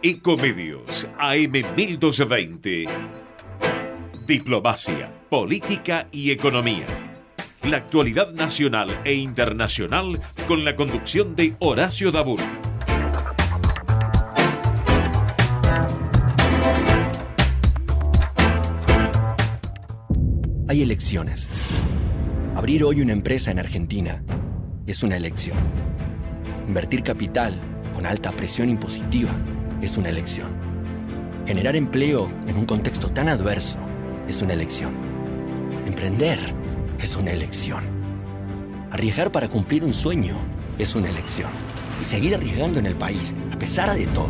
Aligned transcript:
Ecomedios 0.00 1.08
AM 1.18 1.50
1220. 1.74 2.86
Diplomacia, 4.28 5.12
política 5.28 6.06
y 6.12 6.30
economía. 6.30 6.86
La 7.64 7.78
actualidad 7.78 8.32
nacional 8.32 8.96
e 9.04 9.14
internacional 9.14 10.20
con 10.46 10.64
la 10.64 10.76
conducción 10.76 11.34
de 11.34 11.56
Horacio 11.58 12.12
Dabur. 12.12 12.38
Hay 20.68 20.82
elecciones. 20.82 21.50
Abrir 22.54 22.84
hoy 22.84 23.00
una 23.00 23.14
empresa 23.14 23.50
en 23.50 23.58
Argentina 23.58 24.22
es 24.86 25.02
una 25.02 25.16
elección. 25.16 25.58
Invertir 26.68 27.02
capital 27.02 27.60
con 27.94 28.06
alta 28.06 28.30
presión 28.30 28.68
impositiva 28.68 29.32
es 29.82 29.96
una 29.96 30.08
elección. 30.08 30.50
Generar 31.46 31.76
empleo 31.76 32.30
en 32.46 32.56
un 32.56 32.66
contexto 32.66 33.10
tan 33.10 33.28
adverso 33.28 33.78
es 34.26 34.42
una 34.42 34.52
elección. 34.52 34.94
Emprender 35.86 36.38
es 37.00 37.16
una 37.16 37.30
elección. 37.30 37.84
Arriesgar 38.90 39.32
para 39.32 39.48
cumplir 39.48 39.84
un 39.84 39.94
sueño 39.94 40.38
es 40.78 40.94
una 40.94 41.08
elección. 41.08 41.50
Y 42.00 42.04
seguir 42.04 42.34
arriesgando 42.34 42.78
en 42.78 42.86
el 42.86 42.96
país, 42.96 43.34
a 43.52 43.58
pesar 43.58 43.96
de 43.96 44.06
todo, 44.08 44.28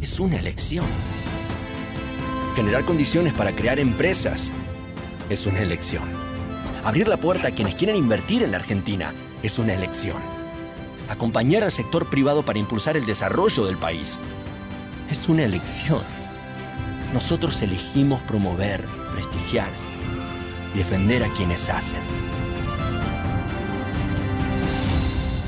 es 0.00 0.18
una 0.20 0.36
elección. 0.36 0.86
Generar 2.54 2.84
condiciones 2.84 3.32
para 3.34 3.52
crear 3.52 3.78
empresas 3.78 4.52
es 5.28 5.46
una 5.46 5.60
elección. 5.60 6.04
Abrir 6.84 7.08
la 7.08 7.18
puerta 7.18 7.48
a 7.48 7.50
quienes 7.50 7.74
quieren 7.74 7.96
invertir 7.96 8.42
en 8.42 8.52
la 8.52 8.58
Argentina 8.58 9.12
es 9.42 9.58
una 9.58 9.74
elección. 9.74 10.35
Acompañar 11.08 11.62
al 11.62 11.72
sector 11.72 12.08
privado 12.10 12.44
para 12.44 12.58
impulsar 12.58 12.96
el 12.96 13.06
desarrollo 13.06 13.64
del 13.64 13.76
país 13.76 14.18
es 15.10 15.28
una 15.28 15.44
elección. 15.44 16.02
Nosotros 17.14 17.62
elegimos 17.62 18.20
promover, 18.22 18.84
prestigiar 19.14 19.68
y 20.74 20.78
defender 20.78 21.22
a 21.22 21.32
quienes 21.32 21.70
hacen. 21.70 22.00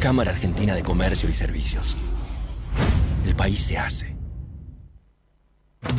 Cámara 0.01 0.31
Argentina 0.31 0.77
de 0.77 0.83
Comercio 0.85 1.29
y 1.29 1.33
Servicios. 1.33 1.97
El 3.27 3.35
país 3.35 3.61
se 3.61 3.79
hace. 3.79 4.17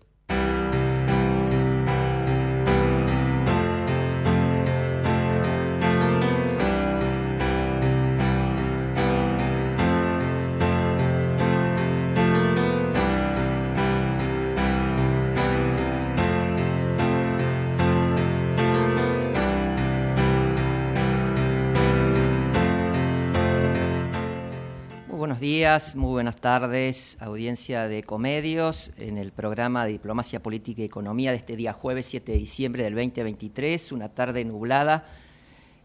muy 25.94 26.10
buenas 26.10 26.36
tardes, 26.36 27.16
audiencia 27.18 27.88
de 27.88 28.02
Comedios, 28.02 28.92
en 28.98 29.16
el 29.16 29.32
programa 29.32 29.86
de 29.86 29.92
Diplomacia 29.92 30.42
Política 30.42 30.82
y 30.82 30.84
Economía 30.84 31.30
de 31.30 31.38
este 31.38 31.56
día 31.56 31.72
jueves 31.72 32.04
7 32.04 32.32
de 32.32 32.36
diciembre 32.36 32.82
del 32.82 32.94
2023, 32.94 33.90
una 33.92 34.10
tarde 34.10 34.44
nublada. 34.44 35.06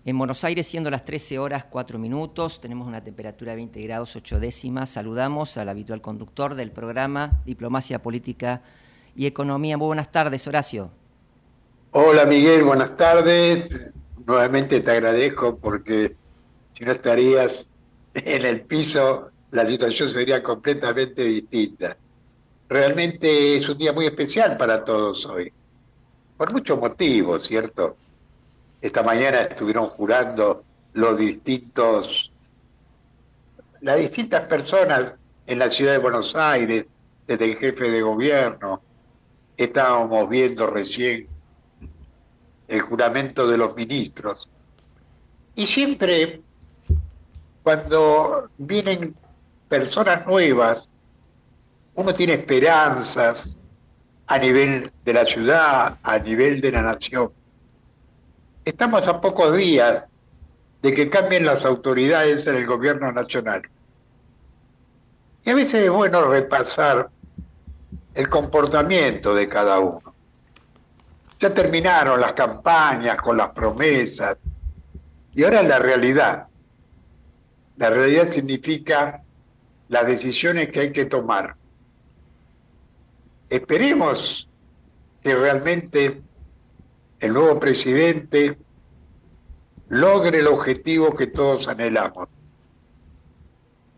En 0.04 0.18
Buenos 0.18 0.44
Aires, 0.44 0.68
siendo 0.68 0.92
las 0.92 1.06
13 1.06 1.40
horas 1.40 1.64
4 1.70 2.00
minutos, 2.00 2.60
tenemos 2.60 2.86
una 2.86 3.02
temperatura 3.02 3.54
de 3.54 3.56
20 3.56 3.82
grados 3.84 4.14
8 4.18 4.42
décimas. 4.42 4.90
Saludamos 4.90 5.56
al 5.58 5.70
habitual 5.70 6.02
conductor 6.02 6.56
del 6.56 6.72
programa 6.72 7.42
Diplomacia 7.46 8.02
Política 8.02 8.64
y 9.16 9.26
Economía. 9.26 9.78
Muy 9.78 9.88
buenas 9.88 10.12
tardes, 10.12 10.46
Horacio. 10.50 10.92
Hola, 11.92 12.26
Miguel, 12.26 12.66
buenas 12.66 12.98
tardes. 12.98 13.94
Nuevamente 14.26 14.82
te 14.82 14.92
agradezco 14.92 15.58
porque 15.58 16.18
si 16.74 16.84
no 16.84 16.92
estarías 16.92 17.70
en 18.14 18.46
el 18.46 18.62
piso 18.64 19.32
la 19.52 19.66
situación 19.66 20.10
sería 20.10 20.44
completamente 20.44 21.24
distinta. 21.24 21.98
Realmente 22.70 23.56
es 23.56 23.70
un 23.70 23.78
día 23.78 23.94
muy 23.94 24.06
especial 24.06 24.58
para 24.58 24.84
todos 24.84 25.26
hoy, 25.26 25.52
por 26.36 26.52
muchos 26.52 26.78
motivos, 26.78 27.48
¿cierto? 27.48 27.96
Esta 28.82 29.04
mañana 29.04 29.42
estuvieron 29.42 29.88
jurando 29.88 30.64
los 30.94 31.18
distintos, 31.18 32.32
las 33.82 33.98
distintas 33.98 34.42
personas 34.48 35.16
en 35.46 35.60
la 35.60 35.70
ciudad 35.70 35.94
de 35.94 36.00
Buenos 36.00 36.36
Aires, 36.36 36.86
desde 37.26 37.46
el 37.46 37.58
jefe 37.58 37.90
de 37.90 38.02
gobierno, 38.02 38.82
estábamos 39.56 40.30
viendo 40.30 40.68
recién 40.68 41.28
el 42.68 42.82
juramento 42.82 43.48
de 43.48 43.58
los 43.58 43.76
ministros. 43.76 44.48
Y 45.56 45.66
siempre, 45.66 46.42
cuando 47.64 48.50
vienen 48.58 49.16
personas 49.68 50.26
nuevas, 50.26 50.88
uno 51.96 52.14
tiene 52.14 52.34
esperanzas 52.34 53.58
a 54.28 54.38
nivel 54.38 54.92
de 55.04 55.14
la 55.14 55.26
ciudad, 55.26 55.98
a 56.04 56.20
nivel 56.20 56.62
de 56.62 56.72
la 56.72 56.82
nación. 56.82 57.32
Estamos 58.66 59.08
a 59.08 59.20
pocos 59.22 59.56
días 59.56 60.04
de 60.82 60.92
que 60.92 61.10
cambien 61.10 61.46
las 61.46 61.66
autoridades 61.66 62.46
en 62.48 62.56
el 62.56 62.66
gobierno 62.66 63.12
nacional. 63.12 63.64
Y 65.44 65.50
a 65.50 65.56
veces 65.56 65.86
es 65.86 65.90
bueno 65.90 66.30
repasar 66.30 67.10
el 68.14 68.30
comportamiento 68.30 69.34
de 69.34 69.48
cada 69.48 69.80
uno. 69.80 70.14
Ya 71.40 71.54
terminaron 71.54 72.20
las 72.20 72.34
campañas 72.34 73.18
con 73.18 73.38
las 73.38 73.50
promesas 73.50 74.38
y 75.34 75.44
ahora 75.44 75.64
la 75.64 75.80
realidad. 75.80 76.48
La 77.78 77.90
realidad 77.90 78.28
significa 78.28 79.24
las 79.90 80.08
decisiones 80.08 80.70
que 80.70 80.80
hay 80.82 80.92
que 80.92 81.06
tomar. 81.06 81.56
Esperemos 83.50 84.50
que 85.22 85.36
realmente 85.36 86.22
el 87.20 87.34
nuevo 87.34 87.60
presidente 87.60 88.58
logre 89.90 90.40
el 90.40 90.48
objetivo 90.48 91.16
que 91.16 91.28
todos 91.28 91.68
anhelamos. 91.68 92.28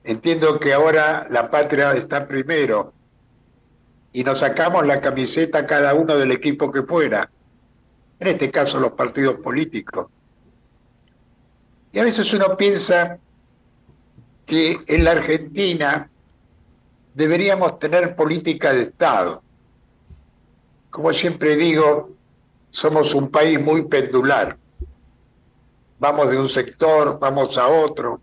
Entiendo 0.04 0.60
que 0.60 0.74
ahora 0.74 1.28
la 1.30 1.50
patria 1.50 1.94
está 1.94 2.28
primero 2.28 2.94
y 4.14 4.24
nos 4.24 4.40
sacamos 4.40 4.86
la 4.86 5.02
camiseta 5.02 5.68
cada 5.68 5.94
uno 5.94 6.16
del 6.18 6.32
equipo 6.32 6.72
que 6.72 6.84
fuera, 6.84 7.30
en 8.20 8.28
este 8.28 8.50
caso 8.50 8.80
los 8.80 8.94
partidos 8.94 9.36
políticos. 9.40 10.08
Y 11.92 12.00
a 12.00 12.04
veces 12.04 12.32
uno 12.34 12.56
piensa 12.56 13.20
que 14.50 14.82
en 14.88 15.04
la 15.04 15.12
Argentina 15.12 16.10
deberíamos 17.14 17.78
tener 17.78 18.16
política 18.16 18.74
de 18.74 18.82
Estado. 18.82 19.44
Como 20.90 21.14
siempre 21.14 21.56
digo, 21.56 22.10
somos 22.72 23.14
un 23.14 23.30
país 23.30 23.62
muy 23.62 23.84
pendular. 23.84 24.58
Vamos 26.00 26.32
de 26.32 26.40
un 26.40 26.50
sector, 26.50 27.20
vamos 27.20 27.60
a 27.60 27.68
otro, 27.68 28.20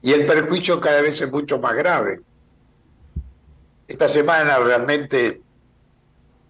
y 0.00 0.12
el 0.12 0.26
perjuicio 0.26 0.80
cada 0.80 1.00
vez 1.00 1.20
es 1.20 1.32
mucho 1.32 1.58
más 1.58 1.74
grave. 1.74 2.20
Esta 3.88 4.08
semana 4.08 4.58
realmente, 4.58 5.40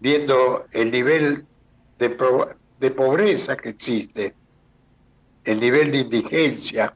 viendo 0.01 0.67
el 0.73 0.91
nivel 0.91 1.47
de, 1.99 2.17
de 2.79 2.91
pobreza 2.91 3.57
que 3.57 3.71
existe, 3.71 4.35
el 5.45 5.61
nivel 5.61 5.93
de 5.93 5.99
indigencia, 5.99 6.95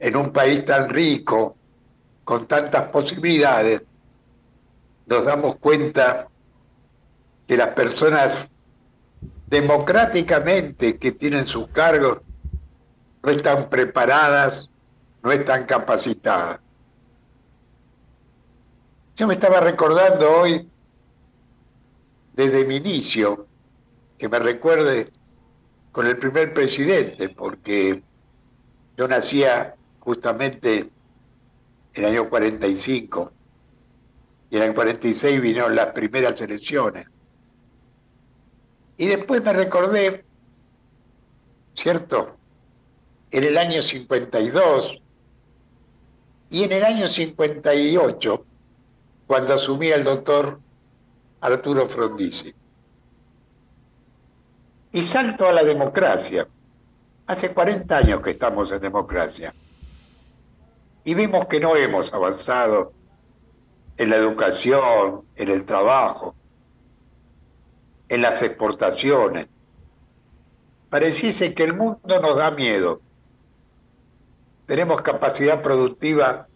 en 0.00 0.16
un 0.16 0.32
país 0.32 0.64
tan 0.64 0.88
rico, 0.88 1.56
con 2.24 2.46
tantas 2.46 2.90
posibilidades, 2.90 3.82
nos 5.06 5.24
damos 5.24 5.56
cuenta 5.56 6.28
que 7.46 7.56
las 7.56 7.68
personas 7.68 8.50
democráticamente 9.46 10.96
que 10.98 11.12
tienen 11.12 11.46
sus 11.46 11.68
cargos 11.68 12.18
no 13.22 13.30
están 13.30 13.68
preparadas 13.68 14.70
no 15.22 15.32
están 15.32 15.66
capacitadas. 15.66 16.60
Yo 19.16 19.26
me 19.26 19.34
estaba 19.34 19.60
recordando 19.60 20.30
hoy, 20.30 20.66
desde 22.32 22.64
mi 22.64 22.76
inicio, 22.76 23.46
que 24.16 24.30
me 24.30 24.38
recuerde 24.38 25.10
con 25.92 26.06
el 26.06 26.16
primer 26.16 26.54
presidente, 26.54 27.28
porque 27.28 28.02
yo 28.96 29.08
nacía 29.08 29.74
justamente 30.00 30.90
en 31.94 32.04
el 32.04 32.06
año 32.06 32.28
45 32.28 33.32
y 34.50 34.56
en 34.56 34.62
el 34.64 34.74
46 34.74 35.40
vinieron 35.40 35.74
las 35.76 35.86
primeras 35.88 36.40
elecciones. 36.40 37.06
Y 38.96 39.06
después 39.06 39.42
me 39.42 39.52
recordé, 39.52 40.24
¿cierto? 41.74 42.36
En 43.30 43.44
el 43.44 43.56
año 43.56 43.80
52 43.80 45.00
y 46.50 46.64
en 46.64 46.72
el 46.72 46.84
año 46.84 47.06
58, 47.06 48.44
cuando 49.26 49.54
asumía 49.54 49.94
el 49.94 50.04
doctor 50.04 50.60
Arturo 51.40 51.88
Frondizi. 51.88 52.52
Y 54.92 55.02
salto 55.02 55.48
a 55.48 55.52
la 55.52 55.62
democracia. 55.62 56.48
Hace 57.28 57.54
40 57.54 57.96
años 57.96 58.20
que 58.20 58.30
estamos 58.30 58.72
en 58.72 58.80
democracia. 58.80 59.54
Y 61.10 61.14
vimos 61.14 61.46
que 61.46 61.58
no 61.58 61.74
hemos 61.74 62.14
avanzado 62.14 62.92
en 63.96 64.10
la 64.10 64.16
educación, 64.16 65.22
en 65.34 65.48
el 65.48 65.64
trabajo, 65.64 66.36
en 68.08 68.22
las 68.22 68.40
exportaciones. 68.42 69.48
Pareciese 70.88 71.52
que 71.52 71.64
el 71.64 71.74
mundo 71.74 72.20
nos 72.22 72.36
da 72.36 72.52
miedo. 72.52 73.00
Tenemos 74.66 75.02
capacidad 75.02 75.60
productiva 75.60 76.46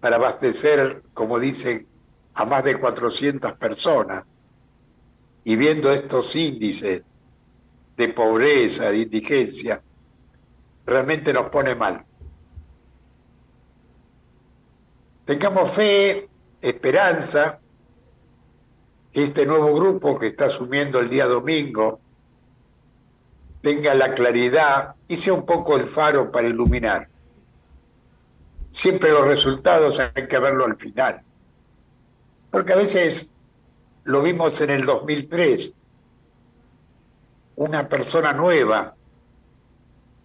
para 0.00 0.16
abastecer, 0.16 1.02
como 1.12 1.38
dicen, 1.38 1.86
a 2.32 2.46
más 2.46 2.64
de 2.64 2.80
400 2.80 3.52
personas. 3.58 4.24
Y 5.44 5.56
viendo 5.56 5.92
estos 5.92 6.34
índices 6.36 7.04
de 7.98 8.08
pobreza, 8.08 8.90
de 8.90 8.96
indigencia, 9.00 9.82
realmente 10.86 11.34
nos 11.34 11.50
pone 11.50 11.74
mal. 11.74 12.06
Tengamos 15.24 15.70
fe, 15.70 16.28
esperanza, 16.60 17.60
que 19.12 19.24
este 19.24 19.46
nuevo 19.46 19.74
grupo 19.74 20.18
que 20.18 20.28
está 20.28 20.46
asumiendo 20.46 20.98
el 20.98 21.08
día 21.08 21.26
domingo 21.26 22.00
tenga 23.60 23.94
la 23.94 24.14
claridad 24.14 24.96
y 25.06 25.16
sea 25.16 25.34
un 25.34 25.46
poco 25.46 25.76
el 25.76 25.86
faro 25.86 26.32
para 26.32 26.48
iluminar. 26.48 27.08
Siempre 28.70 29.12
los 29.12 29.26
resultados 29.26 30.00
hay 30.00 30.26
que 30.26 30.38
verlo 30.38 30.64
al 30.64 30.76
final. 30.76 31.22
Porque 32.50 32.72
a 32.72 32.76
veces 32.76 33.30
lo 34.04 34.22
vimos 34.22 34.60
en 34.60 34.70
el 34.70 34.84
2003, 34.84 35.74
una 37.56 37.88
persona 37.88 38.32
nueva 38.32 38.96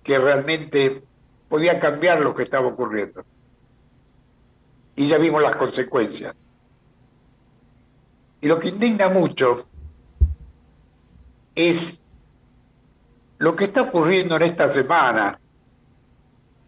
que 0.01 0.17
realmente 0.17 1.03
podía 1.49 1.77
cambiar 1.77 2.21
lo 2.21 2.33
que 2.33 2.43
estaba 2.43 2.67
ocurriendo. 2.67 3.23
Y 4.97 5.07
ya 5.07 5.17
vimos 5.17 5.41
las 5.41 5.55
consecuencias. 5.55 6.35
Y 8.41 8.47
lo 8.47 8.59
que 8.59 8.69
indigna 8.69 9.09
mucho 9.09 9.67
es 11.55 12.01
lo 13.37 13.55
que 13.55 13.65
está 13.65 13.83
ocurriendo 13.83 14.35
en 14.35 14.41
esta 14.41 14.69
semana 14.69 15.39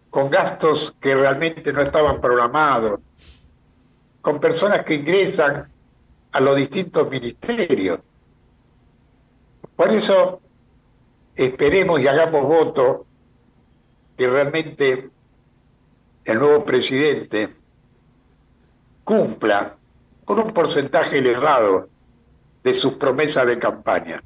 con 0.10 0.30
gastos 0.30 0.96
que 1.00 1.16
realmente 1.16 1.74
no 1.74 1.82
estaban 1.82 2.22
programados, 2.22 3.00
con 4.22 4.40
personas 4.40 4.84
que 4.86 4.96
ingresan 4.96 5.72
a 6.32 6.40
los 6.40 6.56
distintos 6.56 7.10
ministerios. 7.10 8.00
Por 9.76 9.90
eso 9.90 10.40
esperemos 11.36 12.00
y 12.00 12.08
hagamos 12.08 12.44
voto 12.44 13.06
que 14.16 14.28
realmente 14.28 15.10
el 16.26 16.40
nuevo 16.40 16.64
presidente 16.64 17.59
cumpla 19.10 19.76
con 20.24 20.38
un 20.38 20.52
porcentaje 20.52 21.18
elevado 21.18 21.90
de 22.64 22.76
sus 22.76 22.94
promesas 22.94 23.48
de 23.48 23.58
campaña. 23.58 24.22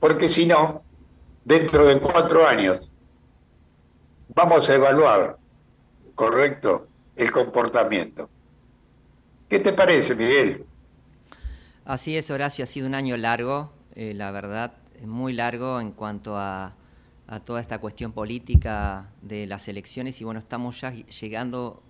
Porque 0.00 0.28
si 0.28 0.44
no, 0.44 0.82
dentro 1.44 1.86
de 1.86 2.00
cuatro 2.00 2.44
años 2.44 2.90
vamos 4.34 4.68
a 4.68 4.74
evaluar, 4.74 5.38
correcto, 6.16 6.88
el 7.14 7.30
comportamiento. 7.30 8.28
¿Qué 9.48 9.60
te 9.60 9.72
parece, 9.72 10.16
Miguel? 10.16 10.66
Así 11.84 12.16
es, 12.16 12.28
Horacio, 12.28 12.64
ha 12.64 12.66
sido 12.66 12.88
un 12.88 12.96
año 12.96 13.16
largo, 13.16 13.70
eh, 13.94 14.14
la 14.14 14.32
verdad, 14.32 14.72
muy 15.00 15.32
largo 15.32 15.80
en 15.80 15.92
cuanto 15.92 16.36
a, 16.36 16.74
toda 17.44 17.60
esta 17.60 17.78
cuestión 17.78 18.10
política 18.10 19.06
de 19.22 19.46
las 19.46 19.68
elecciones 19.68 20.20
y 20.20 20.24
bueno, 20.24 20.40
estamos 20.40 20.80
ya 20.80 20.90
llegando 20.90 21.82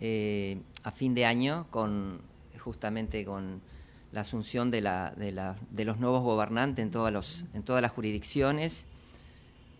eh, 0.00 0.58
a 0.82 0.90
fin 0.90 1.14
de 1.14 1.24
año 1.24 1.66
con 1.70 2.20
justamente 2.58 3.24
con 3.24 3.60
la 4.12 4.22
asunción 4.22 4.70
de, 4.70 4.80
la, 4.80 5.12
de, 5.16 5.30
la, 5.30 5.56
de 5.70 5.84
los 5.84 5.98
nuevos 5.98 6.22
gobernantes 6.22 6.82
en, 6.82 6.90
todos 6.90 7.12
los, 7.12 7.44
en 7.54 7.62
todas 7.62 7.80
las 7.80 7.92
jurisdicciones. 7.92 8.86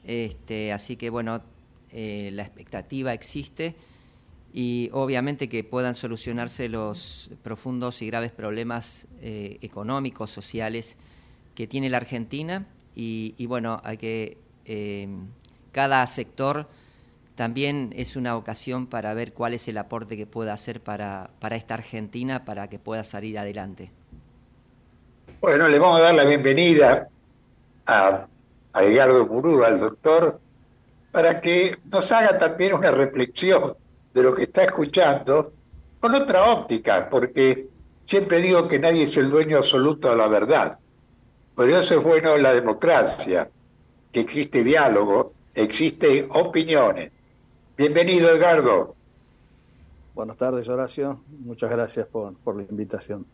Este, 0.05 0.73
así 0.73 0.97
que 0.97 1.11
bueno, 1.11 1.43
eh, 1.91 2.31
la 2.33 2.43
expectativa 2.43 3.13
existe 3.13 3.75
y 4.53 4.89
obviamente 4.93 5.49
que 5.49 5.65
puedan 5.65 5.95
solucionarse 5.95 6.69
los 6.69 7.31
profundos 7.43 8.03
y 8.03 8.07
graves 8.07 8.31
problemas 8.31 9.09
eh, 9.21 9.59
económicos, 9.63 10.31
sociales 10.31 10.97
que 11.55 11.67
tiene 11.67 11.91
la 11.91 11.97
Argentina 11.97 12.67
y, 12.95 13.45
bueno, 13.47 13.81
hay 13.85 13.99
que 13.99 14.39
cada 15.73 16.07
sector 16.07 16.67
también 17.37 17.93
es 17.97 18.17
una 18.17 18.37
ocasión 18.37 18.87
para 18.87 19.15
ver 19.15 19.35
cuál 19.35 19.55
es 19.55 19.69
el 19.69 19.79
aporte 19.79 20.17
que 20.17 20.27
pueda 20.27 20.55
hacer 20.55 20.81
para, 20.81 21.31
para 21.39 21.55
esta 21.55 21.75
Argentina 21.75 22.45
para 22.45 22.69
que 22.69 22.79
pueda 22.79 23.05
salir 23.05 23.39
adelante. 23.39 23.93
Bueno, 25.41 25.69
le 25.69 25.79
vamos 25.79 26.01
a 26.01 26.05
dar 26.05 26.15
la 26.15 26.25
bienvenida 26.25 27.09
a, 27.87 28.27
a 28.73 28.85
Edgardo 28.85 29.27
Murú, 29.27 29.63
al 29.63 29.79
doctor, 29.79 30.41
para 31.13 31.41
que 31.41 31.77
nos 31.93 32.11
haga 32.11 32.39
también 32.39 32.73
una 32.73 32.91
reflexión 32.91 33.77
de 34.15 34.23
lo 34.23 34.35
que 34.35 34.45
está 34.45 34.65
escuchando 34.65 35.53
con 36.01 36.15
otra 36.15 36.51
óptica, 36.51 37.09
porque 37.11 37.69
siempre 38.07 38.41
digo 38.41 38.67
que 38.67 38.79
nadie 38.79 39.03
es 39.03 39.17
el 39.19 39.31
dueño 39.31 39.59
absoluto 39.59 40.09
de 40.09 40.17
la 40.17 40.29
verdad. 40.29 40.79
Por 41.55 41.69
eso 41.69 41.99
es 41.99 42.03
bueno 42.03 42.37
la 42.39 42.55
democracia, 42.55 43.51
que 44.11 44.21
existe 44.21 44.65
diálogo, 44.65 45.35
existen 45.55 46.29
opiniones. 46.31 47.13
Bienvenido, 47.79 48.31
Edgardo. 48.31 48.95
Buenas 50.15 50.39
tardes, 50.39 50.67
Horacio. 50.67 51.21
Muchas 51.41 51.71
gracias 51.71 52.07
por, 52.07 52.57
la 52.57 52.63
invitación. 52.63 53.27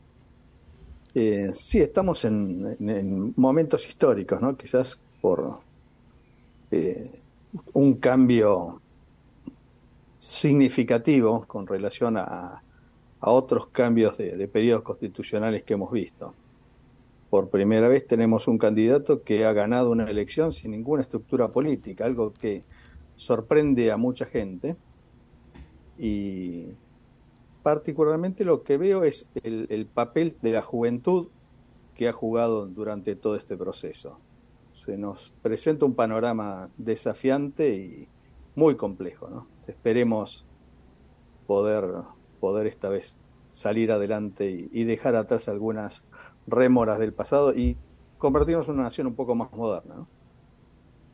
Eh, 1.15 1.51
sí, 1.55 1.81
estamos 1.81 2.25
en, 2.25 2.77
en, 2.81 3.35
momentos 3.37 3.87
históricos, 3.87 4.43
¿no? 4.43 4.57
Quizás 4.57 5.01
por 5.21 5.61
eh, 6.73 7.09
un 7.73 7.95
cambio 7.95 8.83
significativo 10.19 11.45
con 11.47 11.69
relación 11.69 12.17
a, 12.17 12.63
otros 13.21 13.69
cambios 13.69 14.19
de, 14.19 14.49
periodos 14.49 14.83
constitucionales 14.83 15.63
que 15.63 15.75
hemos 15.75 15.93
visto. 15.93 16.35
Por 17.31 17.49
primera 17.49 17.87
vez 17.87 18.09
tenemos 18.09 18.49
un 18.49 18.59
candidato 18.59 19.23
que 19.23 19.45
ha 19.45 19.53
ganado 19.53 19.93
una 19.93 20.11
elección 20.11 20.53
sin 20.53 20.73
ninguna 20.73 21.03
estructura 21.03 21.53
política, 21.53 22.07
algo 22.07 22.33
que 22.33 22.65
sorprende 23.17 23.93
a 23.93 23.97
mucha 23.97 24.27
gente. 24.27 24.77
Y 25.99 26.77
particularmente 27.63 28.45
lo 28.45 28.63
que 28.63 28.77
veo 28.77 29.05
es 29.05 29.31
el 29.43 29.87
papel 29.87 30.37
de 30.43 30.53
la 30.53 30.63
juventud 30.63 31.29
que 31.95 32.09
ha 32.09 32.13
jugado 32.13 32.67
durante 32.67 33.15
todo 33.15 33.37
este 33.37 33.57
proceso 33.57 34.19
se 34.73 34.97
nos 34.97 35.33
presenta 35.43 35.85
un 35.85 35.95
panorama 35.95 36.71
desafiante 36.77 37.75
y 37.75 38.09
muy 38.55 38.77
complejo. 38.77 39.29
¿no? 39.29 39.47
Esperemos 39.67 40.45
poder, 41.47 41.85
poder 42.41 42.67
esta 42.67 42.89
vez 42.89 43.17
salir 43.51 43.93
adelante 43.93 44.69
y, 44.73 44.85
dejar 44.85 45.15
atrás 45.15 45.49
algunas 45.49 46.05
rémoras 46.47 46.99
del 46.99 47.13
pasado 47.13 47.55
y 47.55 47.77
convertirnos 48.19 48.67
en 48.69 48.75
una 48.75 48.85
nación 48.85 49.07
un 49.07 49.15
poco 49.15 49.35
más 49.35 49.53
moderna. 49.53 49.95
¿no? 49.97 50.09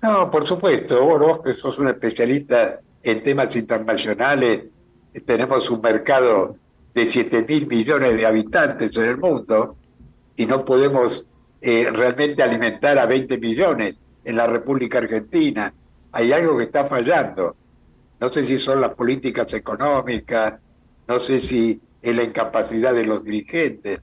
No, 0.03 0.31
por 0.31 0.47
supuesto. 0.47 1.05
vos 1.05 1.41
que 1.43 1.55
sos 1.55 1.79
un 1.79 1.89
especialista 1.89 2.81
en 3.03 3.23
temas 3.23 3.55
internacionales, 3.57 4.65
tenemos 5.27 5.69
un 5.71 5.81
mercado 5.81 6.57
de 6.95 7.07
7 7.07 7.45
mil 7.49 7.67
millones 7.67 8.17
de 8.17 8.27
habitantes 8.27 8.97
en 8.97 9.05
el 9.05 9.19
mundo 9.19 9.77
y 10.37 10.47
no 10.47 10.65
podemos 10.65 11.27
eh, 11.61 11.91
realmente 11.93 12.43
alimentar 12.43 12.99
a 12.99 13.07
20 13.07 13.39
millones 13.39 13.97
en 14.25 14.37
la 14.37 14.47
República 14.47 14.99
Argentina. 14.99 15.73
Hay 16.13 16.33
algo 16.33 16.57
que 16.57 16.65
está 16.65 16.87
fallando. 16.87 17.57
no 18.21 18.29
sé 18.29 18.45
si 18.45 18.59
son 18.59 18.81
las 18.81 18.95
políticas 18.95 19.53
económicas, 19.55 20.55
no 21.07 21.21
sé 21.21 21.41
si 21.41 21.81
es 22.03 22.15
la 22.15 22.23
incapacidad 22.23 22.95
de 22.95 23.07
los 23.07 23.25
dirigentes, 23.25 24.01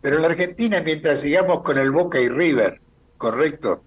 pero 0.00 0.16
en 0.16 0.22
la 0.22 0.28
Argentina, 0.28 0.80
mientras 0.80 1.20
sigamos 1.20 1.62
con 1.62 1.78
el 1.78 1.90
Boca 1.90 2.20
y 2.20 2.28
River, 2.28 2.80
¿correcto? 3.16 3.82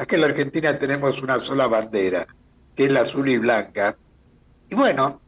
Aquí 0.00 0.14
en 0.14 0.22
la 0.22 0.28
Argentina 0.28 0.78
tenemos 0.78 1.20
una 1.20 1.38
sola 1.40 1.66
bandera, 1.66 2.26
que 2.74 2.86
es 2.86 2.90
la 2.90 3.02
azul 3.02 3.28
y 3.28 3.36
blanca. 3.36 3.98
Y 4.70 4.74
bueno, 4.74 5.20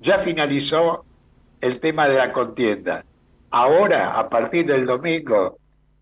ya 0.00 0.18
finalizó 0.18 1.04
el 1.60 1.78
tema 1.78 2.08
de 2.08 2.16
la 2.16 2.32
contienda. 2.32 3.04
Ahora, 3.52 4.18
a 4.18 4.28
partir 4.28 4.66
del 4.66 4.84
domingo, 4.84 5.58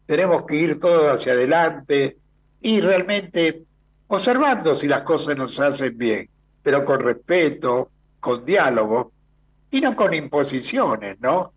tenemos 0.07 0.47
que 0.47 0.57
ir 0.57 0.81
todos 0.81 1.13
hacia 1.13 1.35
adelante 1.35 2.17
y 2.63 2.81
realmente 2.81 3.65
observando 4.07 4.75
si 4.75 4.89
las 4.89 5.03
cosas 5.03 5.37
nos 5.37 5.61
hacen 5.61 5.99
bien, 5.99 6.31
pero 6.63 6.83
con 6.83 7.01
respeto, 7.01 7.91
con 8.21 8.43
diálogo 8.47 9.13
y 9.71 9.83
no 9.83 9.95
con 9.95 10.15
imposiciones, 10.15 11.21
¿no? 11.21 11.53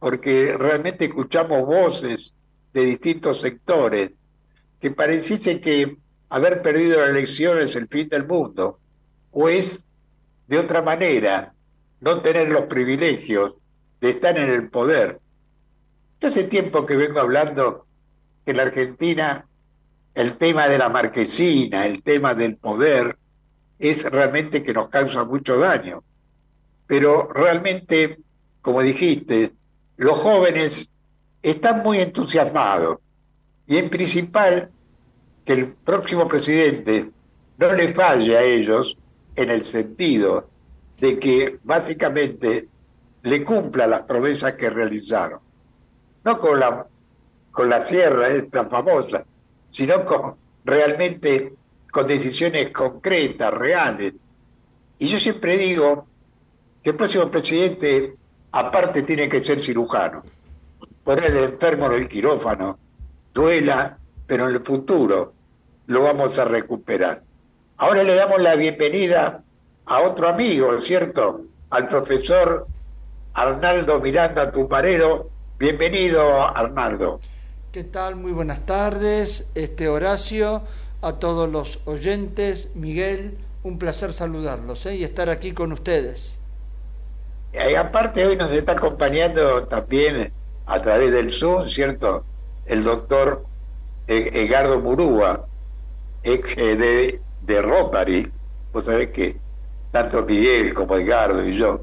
Porque 0.00 0.56
realmente 0.58 1.04
escuchamos 1.04 1.64
voces 1.64 2.34
de 2.72 2.84
distintos 2.84 3.40
sectores 3.40 4.10
que 4.80 4.90
pareciese 4.90 5.60
que 5.60 5.96
haber 6.28 6.62
perdido 6.62 7.00
la 7.00 7.10
elección 7.10 7.58
es 7.58 7.76
el 7.76 7.88
fin 7.88 8.08
del 8.08 8.26
mundo, 8.26 8.78
o 9.30 9.48
es 9.48 9.84
de 10.46 10.58
otra 10.58 10.82
manera 10.82 11.52
no 12.00 12.20
tener 12.22 12.50
los 12.50 12.64
privilegios 12.64 13.54
de 14.00 14.10
estar 14.10 14.38
en 14.38 14.50
el 14.50 14.70
poder. 14.70 15.20
Yo 16.20 16.28
hace 16.28 16.44
tiempo 16.44 16.86
que 16.86 16.96
vengo 16.96 17.20
hablando 17.20 17.86
que 18.44 18.52
en 18.52 18.56
la 18.56 18.64
Argentina 18.64 19.46
el 20.14 20.38
tema 20.38 20.68
de 20.68 20.78
la 20.78 20.88
marquesina, 20.88 21.86
el 21.86 22.02
tema 22.02 22.34
del 22.34 22.56
poder, 22.56 23.16
es 23.78 24.04
realmente 24.04 24.62
que 24.62 24.72
nos 24.72 24.88
causa 24.88 25.24
mucho 25.24 25.58
daño. 25.58 26.02
Pero 26.86 27.28
realmente, 27.32 28.18
como 28.60 28.82
dijiste, 28.82 29.52
los 29.96 30.18
jóvenes 30.18 30.90
están 31.42 31.82
muy 31.82 32.00
entusiasmados 32.00 32.98
y 33.70 33.78
en 33.78 33.88
principal 33.88 34.68
que 35.44 35.52
el 35.52 35.68
próximo 35.68 36.26
presidente 36.26 37.08
no 37.56 37.72
le 37.72 37.94
falle 37.94 38.36
a 38.36 38.42
ellos 38.42 38.96
en 39.36 39.48
el 39.48 39.64
sentido 39.64 40.48
de 40.98 41.20
que 41.20 41.60
básicamente 41.62 42.66
le 43.22 43.44
cumpla 43.44 43.86
las 43.86 44.00
promesas 44.00 44.54
que 44.54 44.70
realizaron. 44.70 45.38
No 46.24 46.36
con 46.36 46.58
la, 46.58 46.84
con 47.52 47.70
la 47.70 47.80
sierra 47.80 48.30
esta 48.30 48.66
famosa, 48.66 49.24
sino 49.68 50.04
con 50.04 50.34
realmente 50.64 51.54
con 51.92 52.08
decisiones 52.08 52.72
concretas, 52.72 53.54
reales. 53.54 54.14
Y 54.98 55.06
yo 55.06 55.20
siempre 55.20 55.56
digo 55.56 56.08
que 56.82 56.90
el 56.90 56.96
próximo 56.96 57.30
presidente, 57.30 58.16
aparte, 58.50 59.04
tiene 59.04 59.28
que 59.28 59.44
ser 59.44 59.60
cirujano, 59.60 60.24
poner 61.04 61.26
el 61.26 61.44
enfermo 61.44 61.86
en 61.86 62.02
el 62.02 62.08
quirófano, 62.08 62.76
duela, 63.34 63.98
pero 64.26 64.48
en 64.48 64.56
el 64.56 64.64
futuro 64.64 65.32
lo 65.86 66.02
vamos 66.02 66.38
a 66.38 66.44
recuperar. 66.44 67.22
Ahora 67.76 68.02
le 68.02 68.14
damos 68.14 68.40
la 68.40 68.54
bienvenida 68.54 69.42
a 69.86 70.00
otro 70.00 70.28
amigo, 70.28 70.80
¿cierto? 70.80 71.42
Al 71.70 71.88
profesor 71.88 72.66
Arnaldo 73.34 74.00
Miranda 74.00 74.50
Tumbarero. 74.50 75.30
Bienvenido, 75.58 76.46
Arnaldo. 76.56 77.20
¿Qué 77.72 77.84
tal? 77.84 78.16
Muy 78.16 78.32
buenas 78.32 78.66
tardes. 78.66 79.46
Este 79.54 79.88
Horacio, 79.88 80.62
a 81.02 81.12
todos 81.14 81.48
los 81.48 81.80
oyentes, 81.84 82.68
Miguel, 82.74 83.38
un 83.62 83.78
placer 83.78 84.12
saludarlos 84.12 84.86
¿eh? 84.86 84.96
y 84.96 85.04
estar 85.04 85.28
aquí 85.28 85.52
con 85.52 85.72
ustedes. 85.72 86.36
Y 87.52 87.74
aparte 87.74 88.26
hoy 88.26 88.36
nos 88.36 88.52
está 88.52 88.72
acompañando 88.72 89.64
también 89.64 90.32
a 90.66 90.80
través 90.82 91.10
del 91.12 91.32
Zoom, 91.32 91.68
¿cierto? 91.68 92.24
El 92.70 92.84
doctor 92.84 93.44
Edgardo 94.06 94.78
Murúa, 94.78 95.44
ex 96.22 96.56
eh, 96.56 96.76
de, 96.76 97.20
de 97.42 97.62
Rotary, 97.62 98.30
vos 98.72 98.84
sabés 98.84 99.08
que 99.08 99.36
tanto 99.90 100.24
Miguel 100.24 100.72
como 100.72 100.94
Edgardo 100.94 101.44
y 101.44 101.58
yo, 101.58 101.80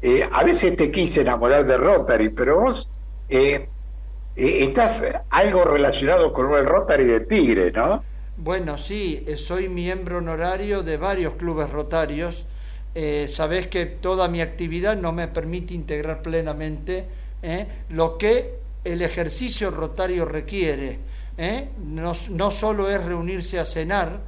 eh, 0.00 0.28
a 0.30 0.44
veces 0.44 0.76
te 0.76 0.92
quise 0.92 1.22
enamorar 1.22 1.66
de 1.66 1.76
Rotary, 1.76 2.28
pero 2.28 2.60
vos 2.60 2.88
eh, 3.28 3.68
estás 4.36 5.02
algo 5.30 5.64
relacionado 5.64 6.32
con 6.32 6.52
el 6.52 6.64
Rotary 6.64 7.06
de 7.06 7.20
Tigre, 7.20 7.72
¿no? 7.72 8.04
Bueno, 8.36 8.78
sí, 8.78 9.26
soy 9.36 9.68
miembro 9.68 10.18
honorario 10.18 10.84
de 10.84 10.96
varios 10.96 11.34
clubes 11.34 11.68
rotarios. 11.70 12.46
sabés 13.26 13.66
que 13.66 13.84
toda 13.84 14.28
mi 14.28 14.40
actividad 14.40 14.96
no 14.96 15.10
me 15.10 15.26
permite 15.26 15.74
integrar 15.74 16.22
plenamente 16.22 17.06
lo 17.88 18.16
que 18.16 18.59
el 18.84 19.02
ejercicio 19.02 19.70
rotario 19.70 20.24
requiere 20.24 20.98
¿eh? 21.36 21.70
no, 21.78 22.12
no 22.30 22.50
solo 22.50 22.90
es 22.90 23.02
reunirse 23.02 23.58
a 23.58 23.64
cenar 23.64 24.20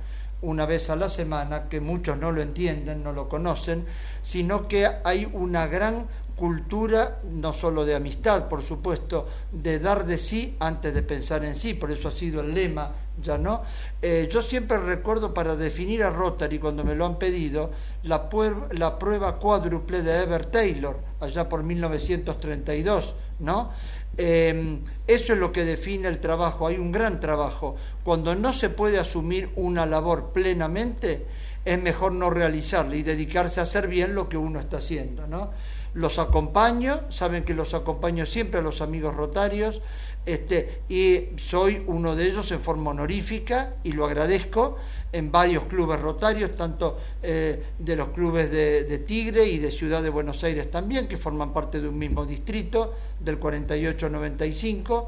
una 0.43 0.67
vez 0.67 0.91
a 0.91 0.97
la 0.97 1.09
semana, 1.09 1.69
que 1.69 1.81
muchos 1.81 2.19
no 2.19 2.33
lo 2.33 2.43
entienden, 2.43 3.05
no 3.05 3.13
lo 3.13 3.29
conocen, 3.29 3.87
sino 4.23 4.67
que 4.67 4.89
hay 5.05 5.31
una 5.33 5.69
gran 5.69 6.07
cultura, 6.43 7.21
no 7.31 7.53
solo 7.53 7.85
de 7.85 7.95
amistad, 7.95 8.49
por 8.49 8.65
supuesto, 8.65 9.29
de 9.53 9.79
dar 9.79 10.05
de 10.05 10.19
sí 10.19 10.57
antes 10.59 10.93
de 10.93 11.05
pensar 11.05 11.45
en 11.45 11.55
sí, 11.55 11.75
por 11.75 11.93
eso 11.93 12.09
ha 12.09 12.11
sido 12.11 12.41
el 12.41 12.53
lema, 12.53 12.91
ya 13.23 13.39
no. 13.39 13.63
Eh, 14.03 14.29
yo 14.29 14.43
siempre 14.43 14.77
recuerdo 14.79 15.33
para 15.33 15.55
definir 15.55 16.03
a 16.03 16.11
Rotary, 16.11 16.59
cuando 16.59 16.83
me 16.83 16.97
lo 16.97 17.07
han 17.07 17.17
pedido, 17.17 17.71
la, 18.03 18.29
la 18.73 18.99
prueba 18.99 19.39
cuádruple 19.39 20.03
de 20.03 20.21
Ever 20.21 20.47
Taylor, 20.47 20.99
allá 21.21 21.49
por 21.49 21.63
1932, 21.63 23.15
¿no? 23.39 23.71
Em, 24.17 24.83
eso 25.07 25.35
es 25.35 25.39
lo 25.39 25.53
que 25.53 25.65
define 25.65 26.09
el 26.09 26.19
trabajo, 26.19 26.67
hay 26.67 26.77
un 26.77 26.91
gran 26.91 27.21
trabajo. 27.21 27.77
Cuando 28.03 28.35
no 28.35 28.53
se 28.53 28.69
puede 28.69 28.99
asumir 28.99 29.51
una 29.55 29.87
labor 29.87 30.33
plenamente, 30.33 31.25
es 31.65 31.81
mejor 31.81 32.11
no 32.11 32.31
realizarla 32.31 32.97
y 32.97 33.05
dedicarse 33.05 33.61
a 33.61 33.63
hacer 33.63 33.87
bien 33.87 34.17
lo 34.17 34.29
que 34.29 34.37
uno 34.37 34.59
está 34.59 34.79
haciendo. 34.79 35.29
¿no? 35.29 35.51
Los 35.95 36.19
acompaño, 36.19 37.03
saben 37.11 37.45
que 37.45 37.55
los 37.55 37.75
acompaño 37.75 38.25
siempre 38.25 38.61
a 38.61 38.63
los 38.63 38.81
amigos 38.81 39.15
rotarios, 39.15 39.83
este, 40.25 40.83
y 40.89 41.37
soy 41.37 41.83
uno 41.87 42.15
de 42.15 42.27
ellos 42.27 42.51
en 42.53 42.61
forma 42.61 42.93
honorífica 42.93 43.75
y 43.83 43.93
lo 43.93 44.07
agradezco 44.07 44.77
en 45.11 45.33
varios 45.33 45.65
clubes 45.65 46.01
rotarios, 46.01 46.55
tanto 46.57 46.99
eh, 47.23 47.63
de 47.79 47.97
los 47.97 48.09
clubes 48.09 48.51
de, 48.51 48.99
Tigre 49.01 49.45
y 49.45 49.59
de 49.59 49.71
Ciudad 49.71 50.03
de 50.03 50.11
Buenos 50.11 50.43
Aires 50.45 50.71
también, 50.71 51.09
que 51.09 51.17
forman 51.17 51.53
parte 51.53 51.81
de 51.81 51.89
un 51.89 51.99
mismo 51.99 52.25
distrito, 52.25 52.95
del 53.21 53.39
48-95, 53.39 55.07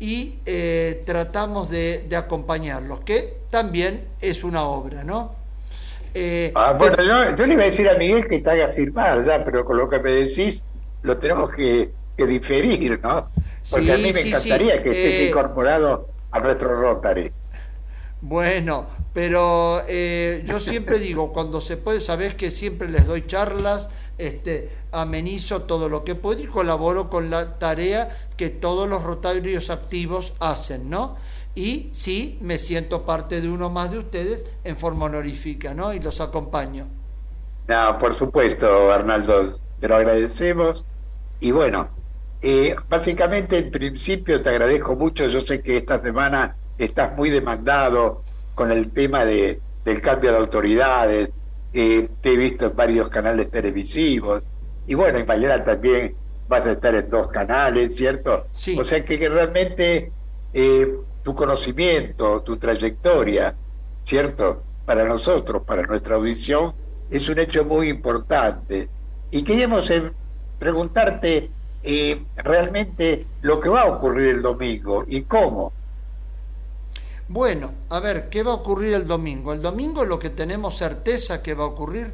y 0.00 0.38
eh, 0.46 1.02
tratamos 1.04 1.68
de, 1.68 2.08
acompañarlos, 2.16 3.00
que 3.00 3.42
también 3.50 4.08
es 4.20 4.42
una 4.42 4.64
obra, 4.64 5.04
¿no? 5.04 5.41
Eh, 6.14 6.52
ah, 6.54 6.74
bueno, 6.78 6.96
yo, 7.36 7.46
le 7.46 7.54
iba 7.54 7.62
a 7.62 7.66
decir 7.66 7.88
a 7.88 7.94
Miguel 7.94 8.26
que 8.28 8.40
te 8.40 8.50
haga 8.50 8.68
firmar, 8.68 9.24
ya, 9.26 9.44
pero 9.44 9.64
con 9.64 9.78
lo 9.78 9.88
que 9.88 9.98
me 9.98 10.10
decís 10.10 10.64
lo 11.02 11.16
tenemos 11.18 11.50
que, 11.50 11.90
diferir, 12.16 13.00
¿no? 13.02 13.30
Porque 13.68 13.92
a 13.92 13.96
mí 13.96 14.12
me 14.12 14.20
encantaría 14.20 14.80
que 14.80 14.90
estés 14.90 15.28
incorporado 15.28 16.08
a 16.30 16.38
nuestro 16.38 16.80
Rotary. 16.80 17.32
Bueno, 18.20 18.86
pero 19.12 19.82
eh, 19.88 20.44
yo 20.46 20.60
siempre 20.60 21.00
digo, 21.00 21.32
cuando 21.32 21.60
se 21.60 21.76
puede, 21.76 22.00
sabes 22.00 22.34
que 22.34 22.52
siempre 22.52 22.88
les 22.88 23.06
doy 23.06 23.26
charlas, 23.26 23.88
este, 24.18 24.70
amenizo 24.92 25.62
todo 25.62 25.88
lo 25.88 26.04
que 26.04 26.14
puedo 26.14 26.40
y 26.40 26.46
colaboro 26.46 27.10
con 27.10 27.28
la 27.28 27.58
tarea 27.58 28.16
que 28.36 28.48
todos 28.48 28.88
los 28.88 29.02
rotarios 29.02 29.70
activos 29.70 30.34
hacen, 30.38 30.88
¿no? 30.88 31.16
Y 31.54 31.90
sí, 31.92 32.38
me 32.40 32.58
siento 32.58 33.04
parte 33.04 33.40
de 33.40 33.48
uno 33.48 33.68
más 33.68 33.90
de 33.90 33.98
ustedes 33.98 34.44
en 34.64 34.76
forma 34.76 35.06
honorífica, 35.06 35.74
¿no? 35.74 35.92
Y 35.92 36.00
los 36.00 36.20
acompaño. 36.20 36.86
No, 37.68 37.98
por 37.98 38.14
supuesto, 38.14 38.90
Arnaldo, 38.90 39.58
te 39.80 39.88
lo 39.88 39.96
agradecemos. 39.96 40.84
Y 41.40 41.50
bueno, 41.50 41.88
eh, 42.40 42.74
básicamente 42.88 43.58
en 43.58 43.70
principio 43.70 44.42
te 44.42 44.48
agradezco 44.50 44.96
mucho, 44.96 45.28
yo 45.28 45.40
sé 45.40 45.60
que 45.60 45.76
esta 45.76 46.02
semana 46.02 46.56
estás 46.78 47.16
muy 47.16 47.30
demandado 47.30 48.20
con 48.54 48.72
el 48.72 48.90
tema 48.90 49.24
de, 49.24 49.60
del 49.84 50.00
cambio 50.00 50.32
de 50.32 50.38
autoridades, 50.38 51.30
eh, 51.72 52.08
te 52.20 52.32
he 52.32 52.36
visto 52.36 52.66
en 52.66 52.76
varios 52.76 53.08
canales 53.08 53.50
televisivos, 53.50 54.42
y 54.86 54.94
bueno, 54.94 55.18
y 55.18 55.24
mañana 55.24 55.64
también 55.64 56.14
vas 56.48 56.66
a 56.66 56.72
estar 56.72 56.94
en 56.94 57.08
dos 57.08 57.28
canales, 57.28 57.96
¿cierto? 57.96 58.46
Sí. 58.52 58.76
O 58.78 58.84
sea 58.84 59.04
que, 59.04 59.28
realmente 59.28 60.12
eh, 60.52 60.96
tu 61.22 61.34
conocimiento, 61.34 62.42
tu 62.42 62.56
trayectoria, 62.56 63.54
¿cierto? 64.02 64.62
Para 64.84 65.04
nosotros, 65.04 65.62
para 65.64 65.82
nuestra 65.82 66.16
audición, 66.16 66.74
es 67.10 67.28
un 67.28 67.38
hecho 67.38 67.64
muy 67.64 67.88
importante. 67.88 68.88
Y 69.30 69.42
queríamos 69.42 69.90
eh, 69.90 70.10
preguntarte 70.58 71.50
realmente 72.36 73.26
lo 73.42 73.58
que 73.58 73.68
va 73.68 73.82
a 73.82 73.86
ocurrir 73.86 74.36
el 74.36 74.42
domingo 74.42 75.04
y 75.06 75.22
cómo. 75.22 75.72
Bueno, 77.28 77.72
a 77.88 78.00
ver, 78.00 78.28
¿qué 78.28 78.42
va 78.42 78.52
a 78.52 78.56
ocurrir 78.56 78.94
el 78.94 79.06
domingo? 79.06 79.52
El 79.52 79.62
domingo 79.62 80.04
lo 80.04 80.18
que 80.18 80.30
tenemos 80.30 80.76
certeza 80.76 81.42
que 81.42 81.54
va 81.54 81.64
a 81.64 81.68
ocurrir 81.68 82.12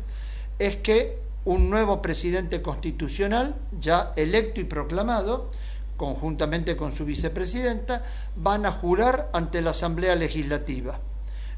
es 0.59 0.77
que 0.77 1.19
un 1.45 1.71
nuevo 1.71 2.03
presidente 2.03 2.63
constitucional, 2.63 3.57
ya 3.81 4.13
electo 4.17 4.61
y 4.61 4.65
proclamado, 4.65 5.51
conjuntamente 5.99 6.75
con 6.75 6.93
su 6.93 7.05
vicepresidenta, 7.05 8.03
van 8.37 8.65
a 8.65 8.73
jurar 8.73 9.29
ante 9.35 9.61
la 9.61 9.71
Asamblea 9.71 10.15
Legislativa 10.15 10.99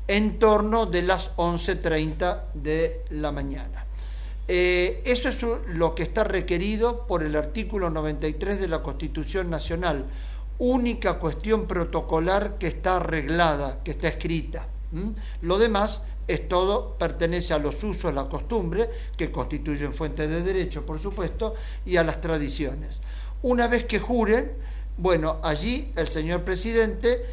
en 0.08 0.40
torno 0.40 0.86
de 0.86 1.02
las 1.02 1.36
11.30 1.36 2.46
de 2.54 3.04
la 3.10 3.30
mañana. 3.30 3.86
Eh, 4.48 5.02
eso 5.04 5.28
es 5.28 5.40
lo 5.68 5.94
que 5.94 6.02
está 6.02 6.24
requerido 6.24 7.06
por 7.06 7.22
el 7.22 7.36
artículo 7.36 7.90
93 7.90 8.60
de 8.60 8.66
la 8.66 8.82
Constitución 8.82 9.48
Nacional, 9.48 10.06
única 10.58 11.20
cuestión 11.20 11.66
protocolar 11.66 12.58
que 12.58 12.66
está 12.66 12.96
arreglada, 12.96 13.84
que 13.84 13.92
está 13.92 14.08
escrita. 14.08 14.66
Lo 15.42 15.58
demás 15.58 16.02
es 16.26 16.48
todo, 16.48 16.96
pertenece 16.98 17.54
a 17.54 17.58
los 17.58 17.82
usos, 17.84 18.12
la 18.12 18.28
costumbre, 18.28 18.90
que 19.16 19.30
constituyen 19.30 19.94
fuente 19.94 20.26
de 20.26 20.42
derecho, 20.42 20.84
por 20.84 20.98
supuesto, 20.98 21.54
y 21.86 21.96
a 21.96 22.02
las 22.02 22.20
tradiciones. 22.20 23.00
Una 23.42 23.68
vez 23.68 23.86
que 23.86 23.98
juren, 23.98 24.52
bueno, 24.96 25.38
allí 25.42 25.92
el 25.96 26.08
señor 26.08 26.42
presidente, 26.42 27.24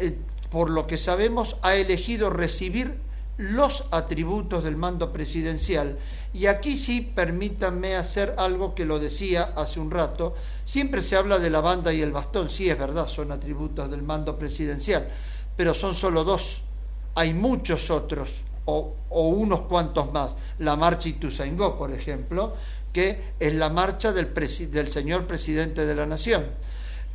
eh, 0.00 0.16
por 0.50 0.70
lo 0.70 0.86
que 0.86 0.98
sabemos, 0.98 1.56
ha 1.62 1.74
elegido 1.74 2.30
recibir 2.30 2.98
los 3.38 3.86
atributos 3.90 4.62
del 4.62 4.76
mando 4.76 5.14
presidencial. 5.14 5.96
Y 6.34 6.44
aquí 6.44 6.76
sí, 6.76 7.00
permítanme 7.00 7.96
hacer 7.96 8.34
algo 8.36 8.74
que 8.74 8.84
lo 8.84 8.98
decía 8.98 9.54
hace 9.56 9.80
un 9.80 9.90
rato. 9.90 10.34
Siempre 10.66 11.00
se 11.00 11.16
habla 11.16 11.38
de 11.38 11.48
la 11.48 11.62
banda 11.62 11.92
y 11.92 12.02
el 12.02 12.12
bastón, 12.12 12.50
sí 12.50 12.68
es 12.68 12.78
verdad, 12.78 13.08
son 13.08 13.32
atributos 13.32 13.90
del 13.90 14.02
mando 14.02 14.38
presidencial, 14.38 15.08
pero 15.56 15.72
son 15.72 15.94
solo 15.94 16.22
dos. 16.22 16.64
Hay 17.14 17.32
muchos 17.32 17.90
otros, 17.90 18.42
o, 18.66 18.94
unos 19.10 19.62
cuantos 19.62 20.12
más. 20.12 20.36
La 20.58 20.76
marcha 20.76 21.08
Ituzaingó, 21.08 21.78
por 21.78 21.92
ejemplo, 21.92 22.54
que 22.92 23.32
es 23.38 23.54
la 23.54 23.70
marcha 23.70 24.12
del, 24.12 24.32
del 24.32 24.88
señor 24.88 25.26
presidente 25.26 25.86
de 25.86 25.94
la 25.94 26.06
Nación. 26.06 26.46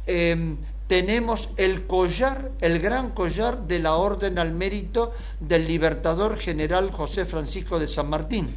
Em, 0.08 0.58
tenemos 0.88 1.50
el 1.58 1.88
collar, 1.88 2.52
el 2.62 2.80
gran 2.80 3.12
collar 3.12 3.68
de 3.68 3.80
la 3.80 3.96
Orden 3.96 4.38
al 4.38 4.52
Mérito 4.52 5.14
del 5.40 5.68
Libertador 5.68 6.38
General 6.38 6.92
José 6.92 7.26
Francisco 7.26 7.80
de 7.80 7.88
San 7.88 8.10
Martín, 8.10 8.50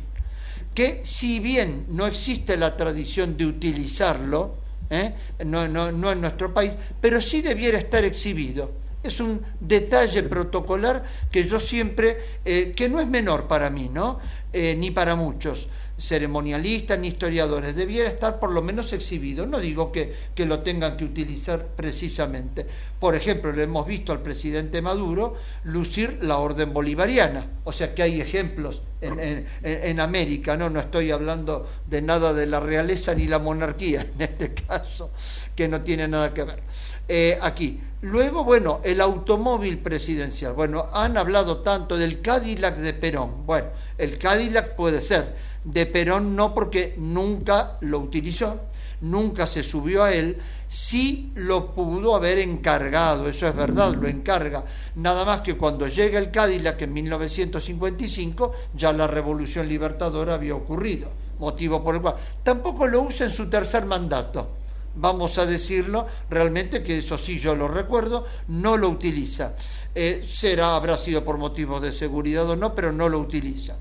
que 0.75 1.01
si 1.05 1.41
bien 1.41 1.87
no 1.89 2.07
existe 2.07 2.57
la 2.57 2.77
tradición 2.77 3.37
de 3.37 3.47
utilizarlo, 3.47 4.57
¿eh? 4.91 5.15
no, 5.45 5.67
no, 5.69 5.91
no 5.91 6.13
en 6.13 6.21
nuestro 6.21 6.53
país, 6.53 6.75
pero 7.01 7.21
sí 7.23 7.41
debiera 7.41 7.79
estar 7.79 8.05
exhibido. 8.05 8.73
Es 9.03 9.21
un 9.21 9.41
detalle 9.61 10.25
protocolar 10.25 11.05
que 11.31 11.49
yo 11.49 11.59
siempre, 11.59 12.19
eh, 12.45 12.75
que 12.77 12.89
no 12.89 13.01
es 13.01 13.07
menor 13.07 13.49
para 13.49 13.71
mí, 13.71 13.89
¿no? 13.91 14.19
Eh, 14.53 14.75
ni 14.77 14.91
para 14.91 15.15
muchos 15.15 15.69
ceremonialistas 15.99 16.99
ni 16.99 17.09
historiadores, 17.09 17.75
debiera 17.75 18.09
estar 18.09 18.39
por 18.39 18.53
lo 18.53 18.63
menos 18.63 18.93
exhibido. 18.93 19.47
No 19.47 19.59
digo 19.59 19.91
que, 19.91 20.15
que, 20.35 20.47
lo 20.47 20.61
tengan 20.61 20.97
que 20.97 21.05
utilizar 21.05 21.67
precisamente. 21.77 22.67
Por 23.01 23.15
ejemplo, 23.15 23.53
le 23.53 23.65
hemos 23.65 23.87
visto 23.87 24.13
al 24.13 24.21
presidente 24.21 24.81
Maduro 24.81 25.37
lucir 25.65 26.19
la 26.23 26.39
orden 26.39 26.73
bolivariana, 26.73 27.47
o 27.65 27.73
sea 27.73 27.95
que 27.95 28.03
hay 28.03 28.21
ejemplos 28.21 28.83
en, 29.01 29.47
en, 29.63 30.01
América, 30.01 30.57
¿no? 30.57 30.71
no 30.71 30.81
estoy 30.81 31.11
hablando 31.11 31.69
de 31.87 32.03
nada 32.03 32.33
de 32.33 32.47
la 32.47 32.61
realeza 32.61 33.15
ni 33.15 33.27
la 33.27 33.39
monarquía 33.39 34.01
en 34.15 34.23
este 34.23 34.55
caso, 34.55 35.11
que 35.55 35.69
no 35.69 35.83
tiene 35.83 36.09
nada 36.09 36.33
que 36.33 36.45
ver. 36.45 36.61
Eh, 37.09 37.39
aquí. 37.41 37.81
Luego, 38.03 38.45
bueno, 38.45 38.81
el 38.85 39.01
automóvil 39.01 39.79
presidencial. 39.79 40.53
Bueno, 40.53 40.87
han 40.93 41.17
hablado 41.17 41.59
tanto 41.59 41.97
del 41.97 42.21
Cadillac 42.21 42.77
de 42.77 42.95
Perón. 42.95 43.45
Bueno, 43.45 43.69
el 43.97 44.19
Cadillac 44.19 44.77
puede 44.77 45.03
ser 45.03 45.35
de 45.65 45.87
Perón 45.87 46.37
no 46.37 46.55
porque 46.55 46.95
nunca 46.97 47.77
lo 47.81 47.99
utilizó, 47.99 48.61
nunca 49.01 49.47
se 49.47 49.63
subió 49.63 50.05
a 50.05 50.13
él, 50.13 50.39
sí 50.69 51.33
lo 51.35 51.75
pudo 51.75 52.15
haber 52.15 52.39
encargado, 52.39 53.29
eso 53.29 53.49
es 53.49 53.57
verdad, 53.57 53.95
lo 53.95 54.07
encarga. 54.07 54.65
Nada 54.95 55.25
más 55.25 55.41
que 55.41 55.57
cuando 55.57 55.89
llega 55.89 56.19
el 56.19 56.31
Cadillac 56.31 56.81
en 56.83 56.93
1955, 56.93 58.53
ya 58.75 58.93
la 58.93 59.07
revolución 59.07 59.69
libertadora 59.69 60.35
había 60.35 60.55
ocurrido, 60.55 61.11
motivo 61.39 61.83
por 61.83 61.97
el 61.97 62.01
cual 62.01 62.15
tampoco 62.43 62.87
lo 62.87 63.03
usa 63.03 63.27
en 63.27 63.33
su 63.33 63.51
tercer 63.51 63.85
mandato. 63.87 64.51
Vamos 65.01 65.39
a 65.39 65.47
decirlo, 65.47 66.07
realmente 66.29 66.83
que 66.83 66.99
eso 66.99 67.17
sí 67.17 67.39
yo 67.39 67.55
lo 67.55 67.69
recuerdo, 67.69 68.27
no 68.49 68.77
lo 68.77 68.89
utiliza. 68.89 69.55
Eh, 69.95 70.25
será, 70.29 70.75
habrá 70.75 70.97
sido 70.97 71.25
por 71.25 71.39
motivos 71.39 71.81
de 71.81 71.93
seguridad 71.93 72.49
o 72.51 72.57
no, 72.57 72.75
pero 72.75 72.91
no 72.91 73.09
lo 73.09 73.21
utiliza. 73.21 73.77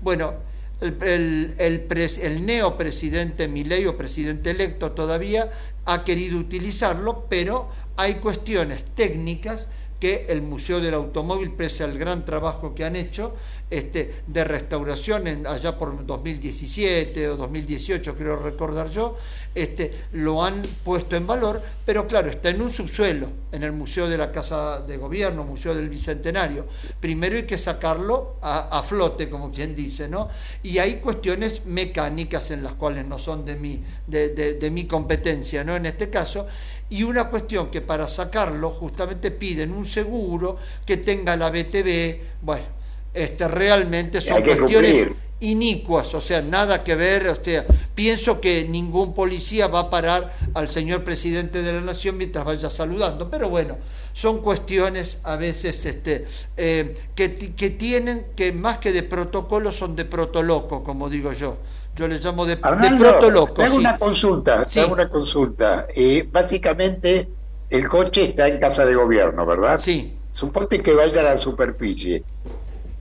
Bueno, 0.00 0.34
el, 0.80 1.54
el, 1.58 1.86
el, 2.22 2.46
neopresidente 2.46 3.48
Milei 3.48 3.86
o 3.86 3.98
presidente 3.98 4.50
electo 4.52 4.92
todavía 4.92 5.50
ha 5.86 6.04
querido 6.04 6.38
utilizarlo, 6.38 7.26
pero 7.28 7.68
hay 7.96 8.14
cuestiones 8.14 8.84
técnicas 8.94 9.66
que 9.98 10.26
el 10.28 10.40
Museo 10.40 10.80
del 10.80 10.94
Automóvil, 10.94 11.52
pese 11.52 11.84
al 11.84 11.98
gran 11.98 12.24
trabajo 12.24 12.74
que 12.74 12.84
han 12.84 12.96
hecho 12.96 13.34
este, 13.70 14.22
de 14.26 14.44
restauración 14.44 15.46
allá 15.46 15.78
por 15.78 16.04
2017 16.04 17.28
o 17.28 17.36
2018, 17.36 18.16
creo 18.16 18.36
recordar 18.36 18.90
yo, 18.90 19.16
este, 19.54 19.92
lo 20.12 20.44
han 20.44 20.62
puesto 20.84 21.14
en 21.14 21.26
valor, 21.26 21.62
pero 21.86 22.06
claro, 22.06 22.28
está 22.30 22.50
en 22.50 22.60
un 22.60 22.70
subsuelo, 22.70 23.30
en 23.52 23.62
el 23.62 23.72
Museo 23.72 24.08
de 24.08 24.18
la 24.18 24.32
Casa 24.32 24.80
de 24.80 24.96
Gobierno, 24.96 25.44
Museo 25.44 25.74
del 25.74 25.88
Bicentenario. 25.88 26.66
Primero 27.00 27.36
hay 27.36 27.44
que 27.44 27.58
sacarlo 27.58 28.36
a, 28.42 28.82
flote, 28.82 29.30
como 29.30 29.52
quien 29.52 29.74
dice, 29.74 30.08
¿no? 30.08 30.28
Y 30.62 30.78
hay 30.78 30.96
cuestiones 30.96 31.64
mecánicas 31.66 32.50
en 32.50 32.62
las 32.62 32.72
cuales 32.72 33.06
no 33.06 33.18
son 33.18 33.44
de 33.44 33.56
mi, 33.56 33.82
de, 34.06 34.30
de 34.30 34.70
mi 34.70 34.86
competencia, 34.86 35.62
¿no? 35.62 35.76
En 35.76 35.86
este 35.86 36.10
caso, 36.10 36.46
y 36.88 37.04
una 37.04 37.28
cuestión 37.28 37.70
que 37.70 37.80
para 37.80 38.08
sacarlo 38.08 38.70
justamente 38.70 39.30
piden 39.30 39.72
un 39.72 39.86
seguro 39.86 40.56
que 40.84 40.96
tenga 40.96 41.36
la 41.36 41.50
BTV, 41.50 42.18
bueno, 42.42 42.79
este, 43.14 43.48
realmente 43.48 44.20
son 44.20 44.42
cuestiones 44.42 45.08
inicuas, 45.40 46.14
o 46.14 46.20
sea, 46.20 46.42
nada 46.42 46.84
que 46.84 46.94
ver, 46.94 47.26
o 47.28 47.42
sea, 47.42 47.64
pienso 47.94 48.40
que 48.40 48.64
ningún 48.68 49.14
policía 49.14 49.68
va 49.68 49.80
a 49.80 49.90
parar 49.90 50.34
al 50.52 50.68
señor 50.68 51.02
presidente 51.02 51.62
de 51.62 51.72
la 51.72 51.80
nación 51.80 52.18
mientras 52.18 52.44
vaya 52.44 52.68
saludando, 52.70 53.30
pero 53.30 53.48
bueno, 53.48 53.78
son 54.12 54.42
cuestiones 54.42 55.16
a 55.22 55.36
veces 55.36 55.86
este, 55.86 56.26
eh, 56.56 56.94
que, 57.14 57.34
que, 57.36 57.70
tienen, 57.70 58.26
que 58.36 58.52
más 58.52 58.78
que 58.78 58.92
de 58.92 59.02
protocolo 59.02 59.72
son 59.72 59.96
de 59.96 60.04
protoloco, 60.04 60.84
como 60.84 61.08
digo 61.08 61.32
yo. 61.32 61.56
Yo 61.96 62.06
le 62.06 62.18
llamo 62.18 62.46
de, 62.46 62.56
protoloco. 62.56 63.62
Hago 63.62 63.76
una 63.76 63.98
consulta, 63.98 64.64
hago 64.76 64.92
una 64.92 65.08
consulta. 65.08 65.86
Eh, 65.94 66.26
básicamente, 66.30 67.28
el 67.68 67.88
coche 67.88 68.24
está 68.24 68.48
en 68.48 68.58
casa 68.58 68.86
de 68.86 68.94
gobierno, 68.94 69.44
¿verdad? 69.44 69.80
Sí. 69.80 70.16
Suponte 70.32 70.80
que 70.80 70.94
vaya 70.94 71.20
a 71.20 71.34
la 71.34 71.38
superficie. 71.38 72.22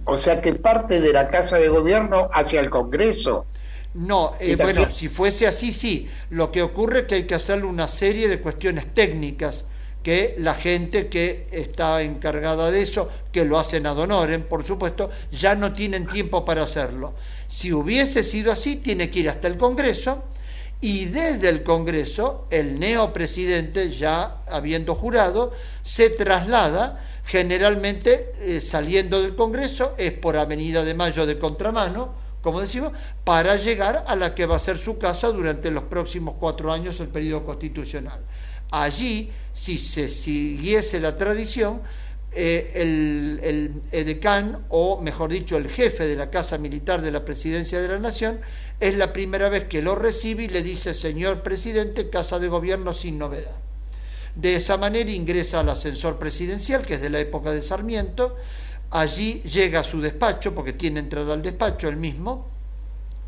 O 0.05 0.17
sea 0.17 0.41
que 0.41 0.53
parte 0.53 1.01
de 1.01 1.13
la 1.13 1.29
casa 1.29 1.57
de 1.57 1.69
gobierno 1.69 2.29
hacia 2.33 2.59
el 2.59 2.69
Congreso. 2.69 3.45
No, 3.93 4.33
eh, 4.39 4.55
bueno, 4.55 4.89
si 4.91 5.09
fuese 5.09 5.47
así, 5.47 5.73
sí. 5.73 6.07
Lo 6.29 6.51
que 6.51 6.61
ocurre 6.61 6.99
es 6.99 7.05
que 7.05 7.15
hay 7.15 7.23
que 7.23 7.35
hacerle 7.35 7.65
una 7.65 7.87
serie 7.87 8.27
de 8.27 8.39
cuestiones 8.39 8.93
técnicas 8.93 9.65
que 10.03 10.35
la 10.37 10.53
gente 10.53 11.09
que 11.09 11.47
está 11.51 12.01
encargada 12.01 12.71
de 12.71 12.81
eso, 12.81 13.09
que 13.31 13.45
lo 13.45 13.59
hacen 13.59 13.85
ad 13.85 13.97
honorem, 13.97 14.43
por 14.43 14.63
supuesto, 14.63 15.09
ya 15.31 15.55
no 15.55 15.73
tienen 15.73 16.07
tiempo 16.07 16.45
para 16.45 16.63
hacerlo. 16.63 17.15
Si 17.47 17.73
hubiese 17.73 18.23
sido 18.23 18.51
así, 18.51 18.77
tiene 18.77 19.09
que 19.09 19.19
ir 19.19 19.29
hasta 19.29 19.47
el 19.47 19.57
Congreso 19.57 20.23
y 20.81 21.05
desde 21.05 21.49
el 21.49 21.63
Congreso 21.63 22.47
el 22.49 22.79
neopresidente, 22.79 23.89
ya 23.91 24.37
habiendo 24.47 24.95
jurado, 24.95 25.51
se 25.83 26.09
traslada, 26.09 27.05
generalmente 27.29 28.31
eh, 28.39 28.59
saliendo 28.59 29.21
del 29.21 29.35
Congreso, 29.35 29.93
es 29.99 30.11
por 30.13 30.35
Avenida 30.35 30.83
de 30.83 30.95
Mayo 30.95 31.27
de 31.27 31.37
contramano, 31.37 32.15
como 32.41 32.59
decimos, 32.59 32.91
para 33.23 33.55
llegar 33.55 34.03
a 34.07 34.15
la 34.15 34.33
que 34.33 34.47
va 34.47 34.55
a 34.55 34.59
ser 34.59 34.79
su 34.79 34.97
casa 34.97 35.31
durante 35.31 35.69
los 35.69 35.83
próximos 35.83 36.35
cuatro 36.39 36.73
años, 36.73 36.99
el 36.99 37.09
periodo 37.09 37.45
constitucional. 37.45 38.19
Allí, 38.71 39.29
si 39.53 39.77
se 39.77 40.09
siguiese 40.09 40.99
la 40.99 41.17
tradición, 41.17 41.81
eh, 42.31 42.71
el, 42.73 43.39
el, 43.43 43.81
edecán, 43.91 44.65
o 44.69 44.99
mejor 44.99 45.29
dicho, 45.29 45.55
el 45.55 45.69
jefe 45.69 46.07
de 46.07 46.15
la 46.15 46.31
Casa 46.31 46.57
Militar 46.57 47.03
de 47.03 47.11
la 47.11 47.25
Presidencia 47.25 47.79
de 47.79 47.89
la 47.89 47.99
Nación, 47.99 48.39
es 48.79 48.97
la 48.97 49.13
primera 49.13 49.49
vez 49.49 49.65
que 49.65 49.83
lo 49.83 49.93
recibe 49.93 50.45
y 50.45 50.47
le 50.47 50.63
dice, 50.63 50.95
señor 50.95 51.43
presidente, 51.43 52.09
Casa 52.09 52.39
de 52.39 52.47
Gobierno 52.47 52.91
sin 52.91 53.19
novedad. 53.19 53.68
De 54.35 54.55
esa 54.55 54.77
manera 54.77 55.11
ingresa 55.11 55.59
al 55.59 55.69
ascensor 55.69 56.17
presidencial, 56.17 56.85
que 56.85 56.95
es 56.95 57.01
de 57.01 57.09
la 57.09 57.19
época 57.19 57.51
de 57.51 57.63
Sarmiento, 57.63 58.35
allí 58.91 59.41
llega 59.43 59.81
a 59.81 59.83
su 59.83 60.01
despacho, 60.01 60.53
porque 60.53 60.73
tiene 60.73 60.99
entrada 60.99 61.33
al 61.33 61.41
despacho 61.41 61.87
el 61.87 61.97
mismo, 61.97 62.47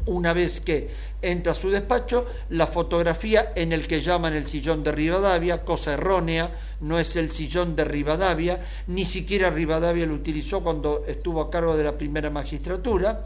una 0.06 0.34
vez 0.34 0.62
que 0.62 0.90
entra 1.22 1.52
a 1.52 1.56
su 1.56 1.70
despacho, 1.70 2.26
la 2.50 2.66
fotografía 2.66 3.54
en 3.56 3.72
el 3.72 3.88
que 3.88 4.02
llaman 4.02 4.34
el 4.34 4.48
sillón 4.48 4.84
de 4.84 4.92
Rivadavia, 4.92 5.64
cosa 5.64 5.94
errónea, 5.94 6.52
no 6.80 7.00
es 7.00 7.16
el 7.16 7.32
sillón 7.32 7.76
de 7.76 7.86
Rivadavia, 7.86 8.60
ni 8.88 9.06
siquiera 9.06 9.52
Rivadavia 9.52 10.06
lo 10.06 10.16
utilizó 10.16 10.64
cuando 10.64 11.04
estuvo 11.08 11.42
a 11.42 11.52
cargo 11.52 11.78
de 11.78 11.84
la 11.84 11.98
primera 11.98 12.30
magistratura, 12.30 13.26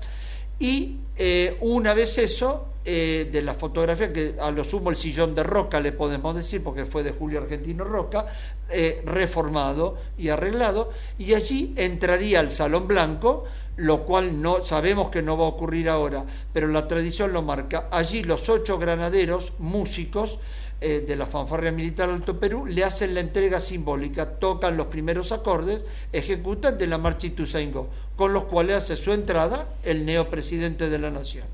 Y 0.60 0.98
eh, 1.18 1.58
una 1.62 1.94
vez 1.94 2.18
eso, 2.18 2.68
eh, 2.88 3.30
de 3.32 3.42
la 3.42 3.56
fotografía, 3.56 4.14
que 4.14 4.36
a 4.40 4.52
lo 4.52 4.64
sumo 4.64 4.92
el 4.92 4.96
sillón 4.96 5.34
de 5.34 5.44
Roca 5.44 5.80
le 5.80 5.92
podemos 5.92 6.36
decir, 6.36 6.64
porque 6.64 6.86
fue 6.86 7.02
de 7.02 7.12
Julio 7.12 7.40
Argentino 7.40 7.84
Roca, 7.84 8.28
eh, 8.70 9.02
reformado 9.06 9.98
y 10.18 10.30
arreglado, 10.30 10.92
y 11.18 11.34
allí 11.34 11.74
entraría 11.78 12.42
al 12.42 12.52
Salón 12.52 12.88
Blanco, 12.88 13.46
lo 13.78 14.06
cual 14.06 14.42
no 14.42 14.64
sabemos 14.64 15.10
que 15.10 15.22
no 15.22 15.38
va 15.38 15.46
a 15.46 15.50
ocurrir 15.50 15.90
ahora, 15.90 16.26
pero 16.54 16.68
la 16.68 16.88
tradición 16.88 17.34
lo 17.34 17.42
marca. 17.42 17.88
Allí 17.92 18.24
los 18.24 18.50
ocho 18.50 18.78
granaderos, 18.78 19.54
músicos, 19.60 20.40
eh, 20.82 21.06
de 21.08 21.16
la 21.16 21.26
fanfarria 21.26 21.72
militar 21.72 22.10
Alto 22.10 22.38
Perú 22.38 22.66
le 22.66 22.84
hacen 22.84 23.14
la 23.14 23.22
entrega 23.22 23.62
simbólica, 23.62 24.32
tocan 24.32 24.76
los 24.76 24.88
primeros 24.88 25.32
acordes, 25.32 25.82
ejecutan 26.12 26.78
de 26.78 26.86
la 26.86 26.98
marcha 26.98 27.28
Ituzaingó, 27.28 27.90
con 28.18 28.34
los 28.34 28.44
cuales 28.44 28.76
hace 28.76 28.98
su 28.98 29.14
entrada 29.14 29.70
el 29.84 30.06
neopresidente 30.06 30.90
de 30.90 31.00
la 31.00 31.12
nación. 31.12 31.46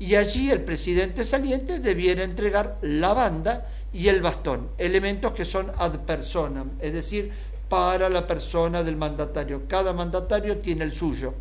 Y 0.00 0.16
allí 0.16 0.50
el 0.50 0.64
presidente 0.64 1.24
saliente 1.24 1.78
debiera 1.78 2.24
entregar 2.24 2.78
la 2.82 3.14
banda 3.14 3.70
y 3.92 4.08
el 4.08 4.20
bastón, 4.20 4.68
elementos 4.76 5.32
que 5.32 5.44
son 5.44 5.70
ad 5.78 6.00
personam, 6.00 6.72
es 6.80 6.92
decir, 6.92 7.30
para 7.68 8.10
la 8.10 8.26
persona 8.26 8.82
del 8.82 8.96
mandatario. 8.96 9.68
Cada 9.68 9.92
mandatario 9.92 10.58
tiene 10.58 10.82
el 10.82 10.92
suyo. 10.92 11.34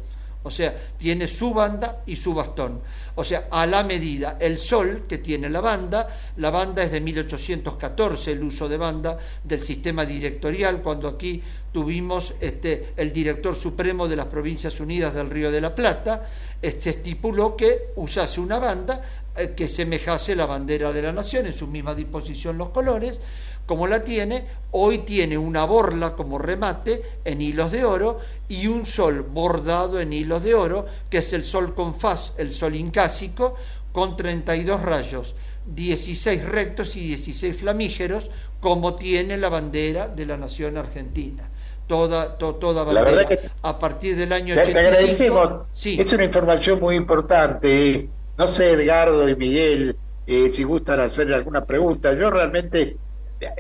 O 0.44 0.52
sea, 0.52 0.76
tiene 0.98 1.28
su 1.28 1.54
banda 1.54 2.04
y 2.06 2.16
su 2.16 2.34
bastón. 2.34 2.82
O 3.16 3.24
sea, 3.24 3.48
a 3.50 3.66
la 3.66 3.84
medida. 3.84 4.38
El 4.40 4.58
sol 4.58 5.06
que 5.08 5.20
tiene 5.20 5.50
la 5.50 5.62
banda, 5.62 6.08
la 6.38 6.50
banda 6.50 6.84
es 6.84 6.92
de 6.92 7.02
1814, 7.02 8.32
el 8.32 8.44
uso 8.44 8.68
de 8.68 8.78
banda 8.78 9.18
del 9.44 9.64
sistema 9.64 10.06
directorial, 10.06 10.82
cuando 10.82 11.08
aquí 11.08 11.42
tuvimos 11.72 12.36
este, 12.42 12.94
el 12.98 13.12
director 13.14 13.56
supremo 13.56 14.08
de 14.08 14.16
las 14.16 14.28
Provincias 14.28 14.80
Unidas 14.80 15.14
del 15.14 15.30
Río 15.30 15.52
de 15.52 15.62
la 15.62 15.74
Plata, 15.74 16.28
este, 16.62 16.92
estipuló 16.92 17.56
que 17.56 17.92
usase 17.96 18.40
una 18.40 18.60
banda 18.60 19.02
eh, 19.36 19.54
que 19.56 19.68
semejase 19.68 20.36
la 20.36 20.46
bandera 20.46 20.94
de 20.94 21.02
la 21.02 21.12
nación, 21.12 21.48
en 21.48 21.54
su 21.54 21.66
misma 21.66 21.96
disposición 21.96 22.58
los 22.58 22.70
colores, 22.70 23.20
como 23.66 23.88
la 23.88 24.04
tiene, 24.04 24.46
hoy 24.72 25.00
tiene 25.00 25.38
una 25.38 25.66
borla 25.66 26.14
como 26.14 26.38
remate 26.38 27.02
en 27.24 27.42
hilos 27.42 27.72
de 27.72 27.86
oro 27.86 28.20
y 28.50 28.68
un 28.68 28.86
sol 28.86 29.22
bordado 29.22 30.00
en 30.02 30.12
hilos 30.12 30.44
de 30.44 30.54
oro, 30.54 30.86
que 31.10 31.20
es 31.20 31.34
el 31.34 31.46
sol 31.46 31.74
con 31.74 31.96
faz, 31.96 32.34
el 32.38 32.54
sol 32.54 32.76
incásico, 32.76 33.56
con 33.92 34.16
32 34.16 34.82
rayos, 34.82 35.36
16 35.68 36.44
rectos 36.44 36.96
y 36.96 37.02
16 37.02 37.56
flamígeros, 37.56 38.30
como 38.60 38.96
tiene 38.96 39.38
la 39.38 39.50
bandera 39.50 40.08
de 40.08 40.26
la 40.26 40.38
nación 40.38 40.78
argentina. 40.78 41.50
Toda, 41.88 42.38
toda 42.38 42.84
bandera. 42.84 43.28
a 43.62 43.78
partir 43.78 44.16
del 44.16 44.32
año 44.32 44.56
85. 44.56 45.68
Sí. 45.74 45.98
Es 46.00 46.12
una 46.14 46.24
información 46.24 46.80
muy 46.80 46.96
importante. 46.96 48.10
No 48.38 48.48
sé, 48.48 48.72
Edgardo 48.72 49.28
y 49.30 49.36
Miguel, 49.36 49.96
eh, 50.26 50.50
si 50.52 50.64
gustan 50.64 51.02
hacer 51.02 51.32
alguna 51.34 51.66
pregunta. 51.66 52.14
Yo 52.14 52.32
realmente 52.32 52.98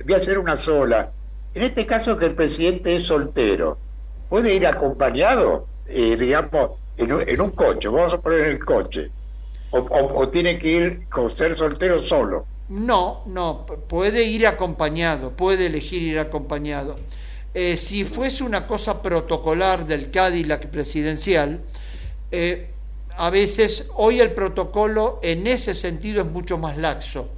voy 0.06 0.14
a 0.14 0.18
hacer 0.18 0.38
una 0.38 0.58
sola. 0.58 1.12
En 1.54 1.64
este 1.64 1.86
caso 1.86 2.18
que 2.18 2.26
el 2.26 2.36
presidente 2.36 2.96
es 2.96 3.04
soltero, 3.04 3.78
¿puede 4.30 4.54
ir 4.54 4.66
acompañado, 4.66 5.68
eh, 5.88 6.16
digamos, 6.18 6.72
en 6.98 7.42
un, 7.42 7.52
coche? 7.52 7.88
Vamos 7.88 8.14
a 8.14 8.22
poner 8.22 8.42
el 8.42 8.64
coche. 8.64 9.12
O, 9.72 10.30
tiene 10.30 10.60
que 10.60 10.68
ir 10.68 11.10
con 11.10 11.32
ser 11.32 11.58
soltero 11.58 12.02
solo? 12.02 12.46
No, 12.70 13.24
no, 13.26 13.66
puede 13.66 14.24
ir 14.24 14.46
acompañado, 14.46 15.32
puede 15.32 15.66
elegir 15.68 16.04
ir 16.04 16.20
acompañado. 16.20 16.98
Eh, 17.56 17.78
si 17.78 18.04
fuese 18.04 18.44
una 18.44 18.68
cosa 18.68 19.02
protocolar 19.02 19.86
del 19.86 20.12
Cadillac 20.12 20.68
presidencial, 20.68 21.62
eh, 22.32 22.70
a 23.18 23.30
veces 23.30 23.88
hoy 23.96 24.20
el 24.22 24.32
protocolo 24.32 25.20
en 25.24 25.46
ese 25.48 25.76
sentido 25.76 26.22
es 26.22 26.28
mucho 26.28 26.58
más 26.58 26.78
laxo 26.78 27.30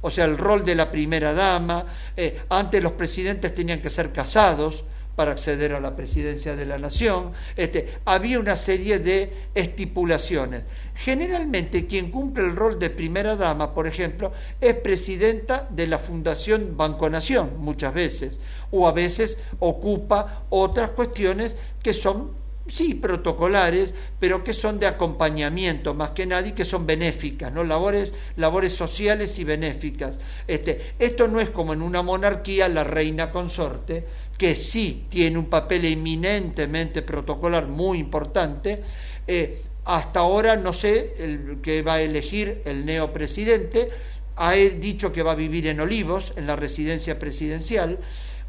o 0.00 0.10
sea, 0.10 0.24
el 0.24 0.38
rol 0.38 0.64
de 0.64 0.74
la 0.74 0.90
primera 0.90 1.32
dama. 1.32 1.86
Eh, 2.16 2.40
antes 2.48 2.82
los 2.82 2.92
presidentes 2.92 3.54
tenían 3.54 3.80
que 3.80 3.90
ser 3.90 4.12
casados 4.12 4.84
para 5.16 5.32
acceder 5.32 5.72
a 5.72 5.80
la 5.80 5.96
presidencia 5.96 6.54
de 6.54 6.66
la 6.66 6.78
nación. 6.78 7.32
Este, 7.56 7.98
había 8.04 8.38
una 8.38 8.56
serie 8.56 8.98
de 8.98 9.32
estipulaciones. 9.54 10.62
Generalmente 10.94 11.86
quien 11.86 12.10
cumple 12.10 12.44
el 12.44 12.54
rol 12.54 12.78
de 12.78 12.90
primera 12.90 13.34
dama, 13.34 13.74
por 13.74 13.86
ejemplo, 13.86 14.32
es 14.60 14.74
presidenta 14.74 15.66
de 15.70 15.88
la 15.88 15.98
Fundación 15.98 16.76
Banco 16.76 17.08
Nación, 17.08 17.52
muchas 17.58 17.94
veces, 17.94 18.38
o 18.70 18.86
a 18.86 18.92
veces 18.92 19.38
ocupa 19.58 20.44
otras 20.50 20.90
cuestiones 20.90 21.56
que 21.82 21.94
son 21.94 22.45
sí, 22.68 22.94
protocolares, 22.94 23.94
pero 24.18 24.42
que 24.42 24.54
son 24.54 24.78
de 24.78 24.86
acompañamiento 24.86 25.94
más 25.94 26.10
que 26.10 26.26
nadie, 26.26 26.54
que 26.54 26.64
son 26.64 26.86
benéficas, 26.86 27.52
¿no? 27.52 27.64
Labores, 27.64 28.12
labores 28.36 28.72
sociales 28.72 29.38
y 29.38 29.44
benéficas. 29.44 30.18
Este, 30.46 30.94
esto 30.98 31.28
no 31.28 31.40
es 31.40 31.50
como 31.50 31.72
en 31.72 31.82
una 31.82 32.02
monarquía 32.02 32.68
la 32.68 32.84
reina 32.84 33.30
consorte, 33.30 34.04
que 34.36 34.54
sí 34.54 35.06
tiene 35.08 35.38
un 35.38 35.46
papel 35.46 35.84
eminentemente 35.84 37.02
protocolar 37.02 37.66
muy 37.68 37.98
importante. 37.98 38.82
Eh, 39.26 39.62
hasta 39.84 40.20
ahora 40.20 40.56
no 40.56 40.72
sé 40.72 41.14
el 41.18 41.58
que 41.62 41.82
va 41.82 41.94
a 41.94 42.02
elegir 42.02 42.62
el 42.64 42.84
neopresidente, 42.84 43.88
ha 44.36 44.52
dicho 44.52 45.12
que 45.12 45.22
va 45.22 45.32
a 45.32 45.36
vivir 45.36 45.66
en 45.66 45.80
Olivos, 45.80 46.32
en 46.36 46.46
la 46.46 46.56
residencia 46.56 47.18
presidencial. 47.18 47.98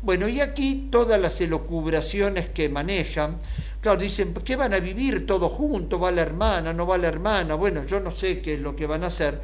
Bueno, 0.01 0.27
y 0.27 0.41
aquí 0.41 0.89
todas 0.91 1.19
las 1.19 1.41
elucubraciones 1.41 2.49
que 2.49 2.69
manejan, 2.69 3.39
Claro, 3.87 4.01
dicen, 4.01 4.33
¿qué 4.33 4.55
van 4.55 4.73
a 4.73 4.79
vivir 4.79 5.25
todos 5.25 5.51
juntos? 5.51 6.01
¿Va 6.01 6.11
la 6.11 6.23
hermana? 6.23 6.73
¿No 6.73 6.87
va 6.87 6.97
la 6.97 7.07
hermana? 7.07 7.53
Bueno, 7.55 7.85
yo 7.85 7.99
no 7.99 8.11
sé 8.11 8.41
qué 8.41 8.55
es 8.55 8.59
lo 8.59 8.75
que 8.75 8.87
van 8.87 9.03
a 9.03 9.07
hacer, 9.07 9.39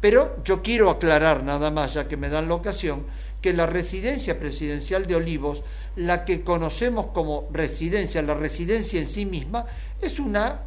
pero 0.00 0.42
yo 0.44 0.60
quiero 0.60 0.90
aclarar 0.90 1.44
nada 1.44 1.70
más, 1.70 1.94
ya 1.94 2.08
que 2.08 2.16
me 2.16 2.28
dan 2.28 2.48
la 2.48 2.56
ocasión, 2.56 3.06
que 3.40 3.54
la 3.54 3.66
residencia 3.66 4.40
presidencial 4.40 5.06
de 5.06 5.14
Olivos, 5.14 5.62
la 5.94 6.24
que 6.24 6.42
conocemos 6.42 7.06
como 7.06 7.48
residencia, 7.52 8.22
la 8.22 8.34
residencia 8.34 9.00
en 9.00 9.06
sí 9.06 9.24
misma, 9.24 9.66
es 10.02 10.18
una 10.18 10.62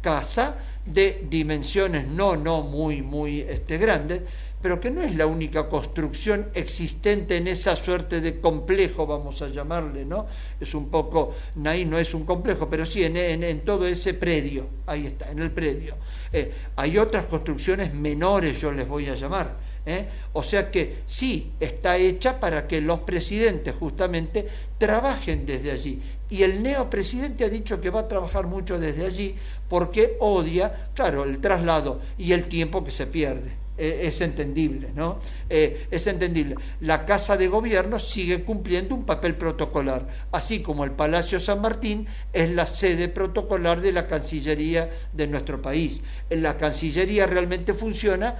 casa 0.00 0.56
de 0.86 1.24
dimensiones 1.28 2.08
no, 2.08 2.36
no 2.36 2.62
muy, 2.62 3.02
muy 3.02 3.42
este, 3.42 3.78
grandes, 3.78 4.22
pero 4.62 4.80
que 4.80 4.90
no 4.90 5.02
es 5.02 5.16
la 5.16 5.26
única 5.26 5.68
construcción 5.68 6.48
existente 6.54 7.36
en 7.36 7.48
esa 7.48 7.74
suerte 7.74 8.20
de 8.20 8.40
complejo, 8.40 9.06
vamos 9.06 9.42
a 9.42 9.48
llamarle, 9.48 10.04
¿no? 10.04 10.26
Es 10.60 10.74
un 10.74 10.88
poco, 10.88 11.34
ahí 11.64 11.84
no 11.84 11.98
es 11.98 12.14
un 12.14 12.24
complejo, 12.24 12.68
pero 12.70 12.86
sí 12.86 13.02
en, 13.04 13.60
todo 13.60 13.86
ese 13.86 14.14
predio, 14.14 14.68
ahí 14.86 15.06
está, 15.06 15.30
en 15.30 15.40
el 15.40 15.50
predio. 15.50 15.96
Eh, 16.32 16.52
hay 16.76 16.96
otras 16.96 17.26
construcciones 17.26 17.92
menores, 17.92 18.60
yo 18.60 18.70
les 18.70 18.86
voy 18.86 19.08
a 19.08 19.16
llamar. 19.16 19.56
¿eh? 19.84 20.06
O 20.32 20.42
sea 20.42 20.70
que 20.70 20.98
sí, 21.06 21.52
está 21.58 21.96
hecha 21.96 22.38
para 22.38 22.68
que 22.68 22.80
los 22.80 23.00
presidentes 23.00 23.74
justamente 23.74 24.46
trabajen 24.78 25.44
desde 25.44 25.72
allí. 25.72 26.00
Y 26.30 26.44
el 26.44 26.62
neopresidente 26.62 27.44
ha 27.44 27.50
dicho 27.50 27.80
que 27.80 27.90
va 27.90 28.00
a 28.00 28.08
trabajar 28.08 28.46
mucho 28.46 28.78
desde 28.78 29.04
allí 29.04 29.34
porque 29.68 30.16
odia, 30.20 30.88
claro, 30.94 31.24
el 31.24 31.38
traslado 31.40 32.00
y 32.16 32.32
el 32.32 32.44
tiempo 32.44 32.84
que 32.84 32.90
se 32.90 33.06
pierde. 33.06 33.61
Eh, 33.78 34.00
es 34.02 34.20
entendible, 34.20 34.90
¿no? 34.94 35.18
Eh, 35.48 35.86
es 35.90 36.06
entendible. 36.06 36.56
La 36.80 37.06
Casa 37.06 37.38
de 37.38 37.48
Gobierno 37.48 37.98
sigue 37.98 38.44
cumpliendo 38.44 38.94
un 38.94 39.04
papel 39.04 39.34
protocolar, 39.34 40.06
así 40.30 40.60
como 40.60 40.84
el 40.84 40.90
Palacio 40.90 41.40
San 41.40 41.62
Martín 41.62 42.06
es 42.34 42.50
la 42.50 42.66
sede 42.66 43.08
protocolar 43.08 43.80
de 43.80 43.92
la 43.92 44.06
Cancillería 44.06 44.90
de 45.14 45.26
nuestro 45.26 45.62
país. 45.62 46.00
La 46.28 46.58
Cancillería 46.58 47.26
realmente 47.26 47.72
funciona 47.72 48.36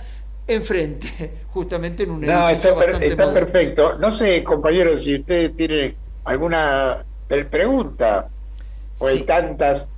enfrente, 0.47 1.33
justamente 1.49 2.03
en 2.03 2.11
un 2.11 2.21
No, 2.21 2.49
está, 2.51 2.77
perfecto. 3.33 3.99
No 3.99 4.11
sé, 4.11 4.45
compañeros, 4.45 5.03
si 5.03 5.17
usted 5.17 5.53
tiene 5.53 5.97
alguna 6.25 7.07
pregunta 7.51 8.29
o 8.99 9.07
hay 9.07 9.23
tantas 9.23 9.89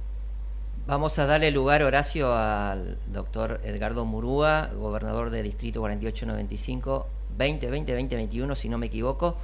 Vamos 0.87 1.19
a 1.19 1.25
darle 1.25 1.51
lugar, 1.51 1.83
Horacio, 1.83 2.37
al 2.37 2.99
doctor 3.07 3.59
Edgardo 3.65 4.05
Murúa, 4.05 4.69
gobernador 4.75 5.31
del 5.31 5.45
Distrito 5.45 5.81
4895, 5.81 7.09
2020-2021, 7.39 8.55
si 8.55 8.69
no 8.69 8.77
me 8.77 8.87
equivoco. 8.87 9.39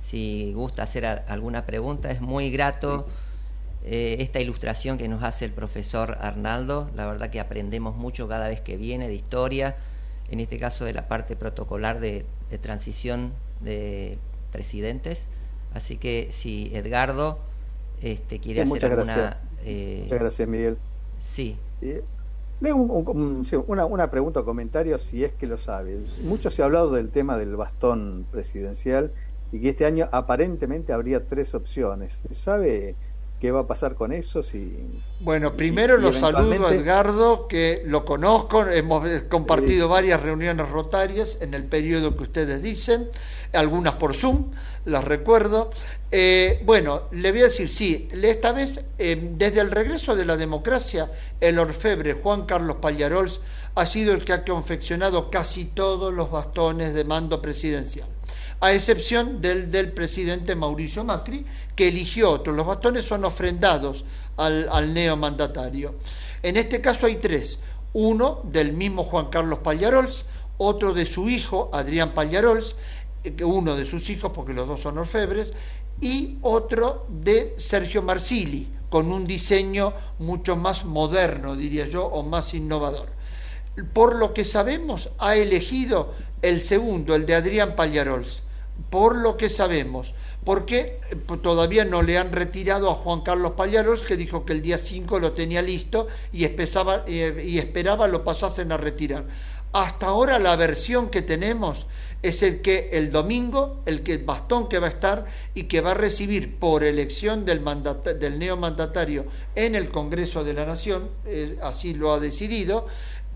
Si 0.00 0.50
gusta 0.54 0.84
hacer 0.84 1.04
alguna 1.04 1.66
pregunta, 1.66 2.10
es 2.10 2.22
muy 2.22 2.50
grato 2.50 3.06
eh, 3.84 4.16
esta 4.20 4.40
ilustración 4.40 4.96
que 4.96 5.08
nos 5.08 5.22
hace 5.22 5.44
el 5.44 5.52
profesor 5.52 6.16
Arnaldo. 6.22 6.90
La 6.96 7.04
verdad 7.04 7.28
que 7.28 7.40
aprendemos 7.40 7.94
mucho 7.94 8.26
cada 8.26 8.48
vez 8.48 8.62
que 8.62 8.78
viene 8.78 9.08
de 9.08 9.14
historia, 9.14 9.76
en 10.30 10.40
este 10.40 10.58
caso 10.58 10.86
de 10.86 10.94
la 10.94 11.06
parte 11.06 11.36
protocolar 11.36 12.00
de, 12.00 12.24
transición 12.62 13.34
de 13.60 14.16
presidentes. 14.52 15.28
Así 15.74 15.98
que 15.98 16.28
si 16.30 16.70
Edgardo 16.72 17.40
este, 18.02 18.38
quiere 18.38 18.62
hacer 18.62 18.84
alguna 18.84 19.36
eh, 19.64 20.00
Muchas 20.04 20.18
gracias, 20.18 20.48
Miguel. 20.48 20.78
Sí. 21.18 21.56
una, 22.60 23.84
una, 23.84 24.10
pregunta 24.10 24.40
o 24.40 24.44
comentario, 24.44 24.98
si 24.98 25.24
es 25.24 25.32
que 25.32 25.46
lo 25.46 25.58
sabe. 25.58 25.98
Mucho 26.22 26.50
se 26.50 26.62
ha 26.62 26.66
hablado 26.66 26.92
del 26.92 27.10
tema 27.10 27.36
del 27.36 27.56
bastón 27.56 28.26
presidencial 28.30 29.12
y 29.52 29.60
que 29.60 29.70
este 29.70 29.86
año 29.86 30.08
aparentemente 30.12 30.92
habría 30.92 31.26
tres 31.26 31.54
opciones. 31.54 32.22
¿Sabe 32.30 32.96
¿Qué 33.40 33.52
va 33.52 33.60
a 33.60 33.66
pasar 33.68 33.94
con 33.94 34.12
eso? 34.12 34.42
Si, 34.42 35.00
bueno, 35.20 35.52
primero 35.52 35.96
lo 35.96 36.12
saludo 36.12 36.66
a 36.66 36.74
Edgardo, 36.74 37.46
que 37.46 37.82
lo 37.86 38.04
conozco, 38.04 38.66
hemos 38.66 39.08
compartido 39.28 39.88
varias 39.88 40.20
reuniones 40.20 40.68
rotarias 40.68 41.38
en 41.40 41.54
el 41.54 41.62
periodo 41.62 42.16
que 42.16 42.24
ustedes 42.24 42.64
dicen, 42.64 43.08
algunas 43.52 43.94
por 43.94 44.16
Zoom, 44.16 44.50
las 44.86 45.04
recuerdo. 45.04 45.70
Eh, 46.10 46.60
bueno, 46.64 47.02
le 47.12 47.30
voy 47.30 47.42
a 47.42 47.44
decir, 47.44 47.68
sí, 47.68 48.08
esta 48.12 48.50
vez, 48.50 48.80
eh, 48.98 49.30
desde 49.34 49.60
el 49.60 49.70
regreso 49.70 50.16
de 50.16 50.24
la 50.24 50.36
democracia, 50.36 51.12
el 51.40 51.60
orfebre 51.60 52.14
Juan 52.14 52.44
Carlos 52.44 52.78
Pallarols 52.80 53.40
ha 53.76 53.86
sido 53.86 54.14
el 54.14 54.24
que 54.24 54.32
ha 54.32 54.44
confeccionado 54.44 55.30
casi 55.30 55.64
todos 55.64 56.12
los 56.12 56.28
bastones 56.32 56.92
de 56.92 57.04
mando 57.04 57.40
presidencial 57.40 58.08
a 58.60 58.72
excepción 58.72 59.40
del 59.40 59.70
del 59.70 59.92
presidente 59.92 60.54
Mauricio 60.54 61.04
Macri, 61.04 61.44
que 61.76 61.88
eligió 61.88 62.30
otro. 62.30 62.52
Los 62.52 62.66
bastones 62.66 63.06
son 63.06 63.24
ofrendados 63.24 64.04
al, 64.36 64.68
al 64.70 64.92
neomandatario. 64.92 65.94
En 66.42 66.56
este 66.56 66.80
caso 66.80 67.06
hay 67.06 67.16
tres. 67.16 67.58
Uno 67.92 68.40
del 68.44 68.72
mismo 68.72 69.04
Juan 69.04 69.26
Carlos 69.26 69.60
Pallarols, 69.60 70.24
otro 70.58 70.92
de 70.92 71.06
su 71.06 71.28
hijo, 71.28 71.70
Adrián 71.72 72.14
Pallarols, 72.14 72.76
eh, 73.24 73.44
uno 73.44 73.76
de 73.76 73.86
sus 73.86 74.10
hijos, 74.10 74.32
porque 74.34 74.52
los 74.52 74.68
dos 74.68 74.80
son 74.80 74.98
orfebres, 74.98 75.52
y 76.00 76.38
otro 76.42 77.06
de 77.08 77.54
Sergio 77.56 78.02
Marsili, 78.02 78.68
con 78.88 79.10
un 79.12 79.26
diseño 79.26 79.92
mucho 80.18 80.56
más 80.56 80.84
moderno, 80.84 81.56
diría 81.56 81.88
yo, 81.88 82.04
o 82.04 82.22
más 82.22 82.54
innovador. 82.54 83.08
Por 83.92 84.16
lo 84.16 84.34
que 84.34 84.44
sabemos, 84.44 85.10
ha 85.18 85.36
elegido 85.36 86.12
el 86.42 86.60
segundo, 86.60 87.14
el 87.14 87.26
de 87.26 87.34
Adrián 87.34 87.76
Pallarols 87.76 88.42
por 88.90 89.16
lo 89.16 89.36
que 89.36 89.50
sabemos, 89.50 90.14
porque 90.44 91.00
todavía 91.42 91.84
no 91.84 92.02
le 92.02 92.18
han 92.18 92.32
retirado 92.32 92.90
a 92.90 92.94
Juan 92.94 93.20
Carlos 93.20 93.52
Pallaros, 93.52 94.02
que 94.02 94.16
dijo 94.16 94.44
que 94.44 94.54
el 94.54 94.62
día 94.62 94.78
5 94.78 95.18
lo 95.18 95.32
tenía 95.32 95.62
listo 95.62 96.06
y, 96.32 96.44
esperaba, 96.44 97.04
eh, 97.06 97.44
y 97.46 97.58
esperaba 97.58 98.08
lo 98.08 98.24
pasasen 98.24 98.72
a 98.72 98.76
retirar. 98.76 99.26
Hasta 99.72 100.06
ahora 100.06 100.38
la 100.38 100.56
versión 100.56 101.10
que 101.10 101.20
tenemos 101.20 101.86
es 102.22 102.42
el 102.42 102.62
que 102.62 102.90
el 102.92 103.12
domingo, 103.12 103.82
el 103.86 104.02
que 104.02 104.18
bastón 104.18 104.68
que 104.68 104.78
va 104.78 104.86
a 104.86 104.90
estar 104.90 105.26
y 105.54 105.64
que 105.64 105.80
va 105.80 105.92
a 105.92 105.94
recibir 105.94 106.58
por 106.58 106.82
elección 106.82 107.44
del, 107.44 107.62
del 108.18 108.38
neomandatario 108.38 109.26
en 109.54 109.74
el 109.74 109.88
Congreso 109.88 110.42
de 110.42 110.54
la 110.54 110.64
Nación, 110.64 111.10
eh, 111.26 111.58
así 111.62 111.94
lo 111.94 112.12
ha 112.12 112.18
decidido, 112.18 112.86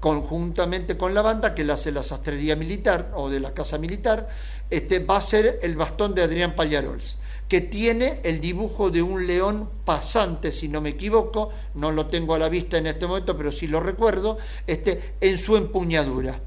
conjuntamente 0.00 0.96
con 0.96 1.14
la 1.14 1.22
banda 1.22 1.54
que 1.54 1.62
la 1.62 1.74
hace 1.74 1.92
la 1.92 2.02
sastrería 2.02 2.56
militar 2.56 3.12
o 3.14 3.30
de 3.30 3.38
la 3.38 3.54
casa 3.54 3.78
militar, 3.78 4.28
este, 4.72 5.00
va 5.00 5.18
a 5.18 5.20
ser 5.20 5.60
el 5.62 5.76
bastón 5.76 6.14
de 6.14 6.22
Adrián 6.22 6.56
Pallarols, 6.56 7.18
que 7.46 7.60
tiene 7.60 8.20
el 8.24 8.40
dibujo 8.40 8.90
de 8.90 9.02
un 9.02 9.26
león 9.26 9.68
pasante, 9.84 10.50
si 10.50 10.66
no 10.68 10.80
me 10.80 10.88
equivoco, 10.88 11.50
no 11.74 11.92
lo 11.92 12.06
tengo 12.06 12.34
a 12.34 12.38
la 12.38 12.48
vista 12.48 12.78
en 12.78 12.86
este 12.86 13.06
momento, 13.06 13.36
pero 13.36 13.52
sí 13.52 13.66
lo 13.66 13.80
recuerdo, 13.80 14.38
este, 14.66 15.16
en 15.20 15.36
su 15.36 15.58
empuñadura. 15.58 16.40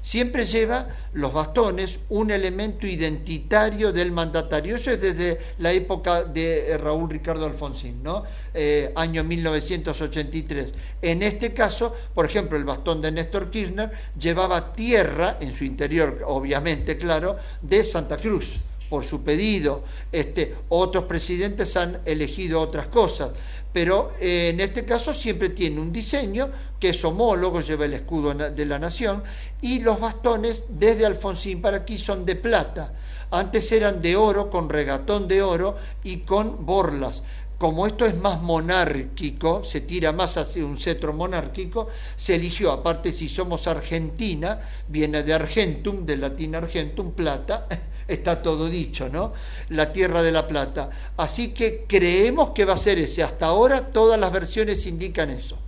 Siempre 0.00 0.46
lleva 0.46 0.88
los 1.12 1.32
bastones 1.32 2.00
un 2.08 2.30
elemento 2.30 2.86
identitario 2.86 3.92
del 3.92 4.10
mandatario. 4.10 4.76
Eso 4.76 4.90
es 4.90 5.00
desde 5.00 5.38
la 5.58 5.72
época 5.72 6.24
de 6.24 6.78
Raúl 6.78 7.10
Ricardo 7.10 7.44
Alfonsín, 7.44 8.02
¿no? 8.02 8.24
Eh, 8.54 8.92
año 8.96 9.22
1983. 9.22 10.72
En 11.02 11.22
este 11.22 11.52
caso, 11.52 11.94
por 12.14 12.26
ejemplo, 12.26 12.56
el 12.56 12.64
bastón 12.64 13.02
de 13.02 13.12
Néstor 13.12 13.50
Kirchner 13.50 13.90
llevaba 14.18 14.72
tierra 14.72 15.36
en 15.40 15.52
su 15.52 15.64
interior, 15.64 16.22
obviamente, 16.26 16.96
claro, 16.96 17.36
de 17.60 17.84
Santa 17.84 18.16
Cruz 18.16 18.60
por 18.90 19.04
su 19.04 19.22
pedido. 19.22 19.84
Este, 20.12 20.54
otros 20.68 21.04
presidentes 21.04 21.76
han 21.76 22.00
elegido 22.04 22.60
otras 22.60 22.88
cosas, 22.88 23.30
pero 23.72 24.10
eh, 24.20 24.50
en 24.52 24.60
este 24.60 24.84
caso 24.84 25.14
siempre 25.14 25.50
tiene 25.50 25.80
un 25.80 25.92
diseño 25.92 26.50
que 26.78 26.90
es 26.90 27.04
homólogo, 27.04 27.60
lleva 27.60 27.86
el 27.86 27.94
escudo 27.94 28.34
de 28.34 28.66
la 28.66 28.78
nación, 28.78 29.22
y 29.62 29.78
los 29.78 30.00
bastones 30.00 30.64
desde 30.68 31.06
Alfonsín 31.06 31.62
para 31.62 31.78
aquí 31.78 31.96
son 31.96 32.26
de 32.26 32.36
plata. 32.36 32.92
Antes 33.30 33.70
eran 33.70 34.02
de 34.02 34.16
oro, 34.16 34.50
con 34.50 34.68
regatón 34.68 35.28
de 35.28 35.40
oro 35.40 35.76
y 36.02 36.18
con 36.18 36.66
borlas 36.66 37.22
como 37.60 37.86
esto 37.86 38.06
es 38.06 38.16
más 38.16 38.40
monárquico, 38.40 39.62
se 39.62 39.82
tira 39.82 40.12
más 40.12 40.38
hacia 40.38 40.64
un 40.64 40.78
cetro 40.78 41.12
monárquico, 41.12 41.88
se 42.16 42.36
eligió, 42.36 42.72
aparte 42.72 43.12
si 43.12 43.28
somos 43.28 43.66
Argentina, 43.66 44.62
viene 44.88 45.22
de 45.22 45.34
Argentum, 45.34 46.06
de 46.06 46.16
latín 46.16 46.54
Argentum, 46.54 47.12
plata, 47.12 47.66
está 48.10 48.42
todo 48.42 48.68
dicho, 48.68 49.08
¿no? 49.08 49.32
La 49.70 49.92
tierra 49.92 50.22
de 50.22 50.32
la 50.32 50.46
plata. 50.46 50.90
Así 51.16 51.48
que 51.48 51.84
creemos 51.86 52.50
que 52.50 52.64
va 52.64 52.74
a 52.74 52.78
ser 52.78 52.98
ese. 52.98 53.22
Hasta 53.22 53.46
ahora 53.46 53.88
todas 53.88 54.18
las 54.18 54.32
versiones 54.32 54.86
indican 54.86 55.30
eso. 55.30 55.58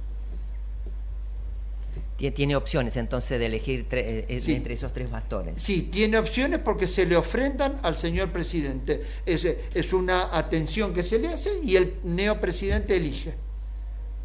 Tiene 2.35 2.55
opciones 2.55 2.96
entonces 2.96 3.37
de 3.40 3.46
elegir 3.46 3.85
eh, 3.90 4.26
entre 4.28 4.74
esos 4.74 4.92
tres 4.92 5.11
bastones. 5.11 5.61
Sí, 5.61 5.83
tiene 5.83 6.18
opciones 6.18 6.61
porque 6.61 6.87
se 6.87 7.05
le 7.05 7.16
ofrendan 7.16 7.78
al 7.83 7.96
señor 7.96 8.31
presidente. 8.31 9.02
Es, 9.26 9.44
es 9.44 9.92
una 9.92 10.37
atención 10.37 10.94
que 10.94 11.02
se 11.02 11.18
le 11.18 11.26
hace 11.26 11.50
y 11.64 11.74
el 11.74 11.96
neopresidente 12.05 12.96
elige. 12.96 13.35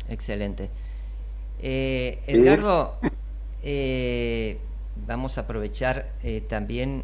Excelente. 0.09 0.69
Eh, 1.59 2.19
Edgardo, 2.27 2.99
eh, 3.63 4.57
vamos 5.07 5.37
a 5.37 5.41
aprovechar 5.41 6.13
eh, 6.23 6.43
también 6.47 7.03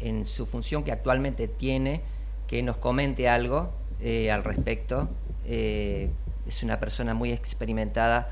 en 0.00 0.24
su 0.24 0.46
función 0.46 0.84
que 0.84 0.92
actualmente 0.92 1.48
tiene, 1.48 2.02
que 2.46 2.62
nos 2.62 2.76
comente 2.76 3.28
algo 3.28 3.70
eh, 4.00 4.30
al 4.30 4.44
respecto. 4.44 5.08
Eh, 5.46 6.10
es 6.46 6.62
una 6.62 6.78
persona 6.80 7.14
muy 7.14 7.32
experimentada 7.32 8.30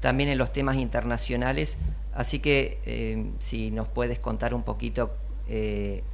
también 0.00 0.28
en 0.30 0.38
los 0.38 0.52
temas 0.52 0.76
internacionales, 0.76 1.78
así 2.12 2.40
que 2.40 2.80
eh, 2.84 3.30
si 3.38 3.70
nos 3.70 3.86
puedes 3.88 4.18
contar 4.18 4.52
un 4.54 4.62
poquito, 4.62 5.14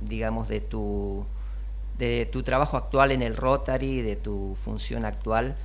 digamos, 0.01 0.49
de 0.49 0.61
tu, 0.61 1.25
de 1.97 2.27
tu 2.27 2.43
trabajo 2.43 2.77
actual 2.77 3.13
en 3.13 3.23
el 3.23 3.37
Rotary, 3.37 4.03
de 4.03 4.17
tu 4.17 4.57
función 4.65 5.05
actual. 5.05 5.57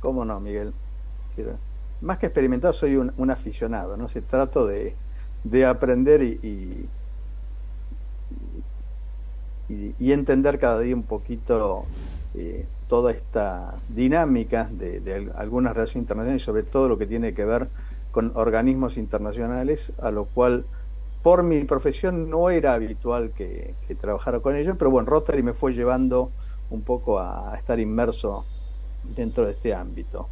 ¿Cómo 0.00 0.24
no, 0.24 0.40
Miguel? 0.40 0.74
más 2.02 2.18
que 2.18 2.26
experimentado, 2.26 2.74
soy 2.74 2.96
un, 2.96 3.30
aficionado, 3.30 3.96
¿no? 3.96 4.08
Se 4.08 4.20
trato 4.20 4.66
de, 4.66 4.94
de 5.44 5.64
aprender 5.64 6.22
y, 6.22 6.88
entender 9.98 10.58
cada 10.58 10.80
día 10.80 10.94
un 10.94 11.02
poquito 11.02 11.84
eh, 12.34 12.66
toda 12.88 13.12
esta 13.12 13.74
dinámica 13.88 14.68
de, 14.70 15.30
algunas 15.36 15.74
relaciones 15.74 16.02
internacionales 16.02 16.42
y 16.42 16.44
sobre 16.44 16.62
todo 16.62 16.88
lo 16.88 16.98
que 16.98 17.06
tiene 17.06 17.34
que 17.34 17.44
ver 17.44 17.68
con 18.10 18.32
organismos 18.34 18.98
internacionales, 18.98 19.92
a 20.00 20.10
lo 20.10 20.26
cual 20.26 20.66
por 21.22 21.42
mi 21.42 21.64
profesión 21.64 22.28
no 22.28 22.50
era 22.50 22.74
habitual 22.74 23.30
que, 23.30 23.74
trabajara 24.00 24.40
con 24.40 24.56
ellos, 24.56 24.76
pero 24.78 24.90
bueno, 24.90 25.08
Rotary 25.08 25.42
me 25.42 25.52
fue 25.52 25.72
llevando 25.72 26.30
un 26.70 26.82
poco 26.82 27.18
a, 27.18 27.52
a 27.52 27.56
estar 27.56 27.80
inmerso 27.80 28.44
dentro 29.14 29.44
de 29.44 29.52
este 29.52 29.74
ámbito. 29.74 30.28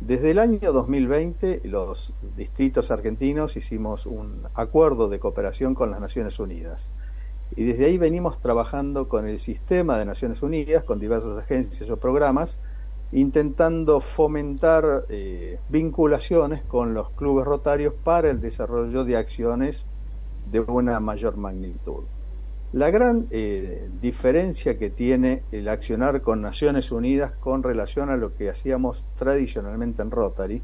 Desde 0.00 0.30
el 0.30 0.38
año 0.38 0.72
2020, 0.72 1.62
los 1.64 2.12
distritos 2.36 2.90
argentinos 2.90 3.56
hicimos 3.56 4.06
un 4.06 4.42
acuerdo 4.54 5.08
de 5.08 5.18
cooperación 5.18 5.74
con 5.74 5.90
las 5.90 6.00
Naciones 6.00 6.38
Unidas. 6.38 6.90
Y 7.56 7.64
desde 7.64 7.86
ahí 7.86 7.98
venimos 7.98 8.40
trabajando 8.40 9.08
con 9.08 9.26
el 9.26 9.38
sistema 9.38 9.98
de 9.98 10.04
Naciones 10.04 10.42
Unidas, 10.42 10.84
con 10.84 11.00
diversas 11.00 11.36
agencias 11.38 11.88
o 11.90 11.96
programas, 11.96 12.58
intentando 13.12 14.00
fomentar 14.00 15.06
eh, 15.08 15.58
vinculaciones 15.68 16.62
con 16.62 16.94
los 16.94 17.10
clubes 17.10 17.46
rotarios 17.46 17.94
para 18.04 18.30
el 18.30 18.40
desarrollo 18.40 19.04
de 19.04 19.16
acciones 19.16 19.86
de 20.50 20.60
una 20.60 21.00
mayor 21.00 21.36
magnitud. 21.36 22.04
La 22.72 22.90
gran 22.90 23.28
eh, 23.30 23.88
diferencia 24.02 24.76
que 24.76 24.90
tiene 24.90 25.42
el 25.52 25.68
accionar 25.68 26.20
con 26.20 26.42
Naciones 26.42 26.92
Unidas 26.92 27.32
con 27.32 27.62
relación 27.62 28.10
a 28.10 28.18
lo 28.18 28.34
que 28.34 28.50
hacíamos 28.50 29.06
tradicionalmente 29.16 30.02
en 30.02 30.10
Rotary 30.10 30.62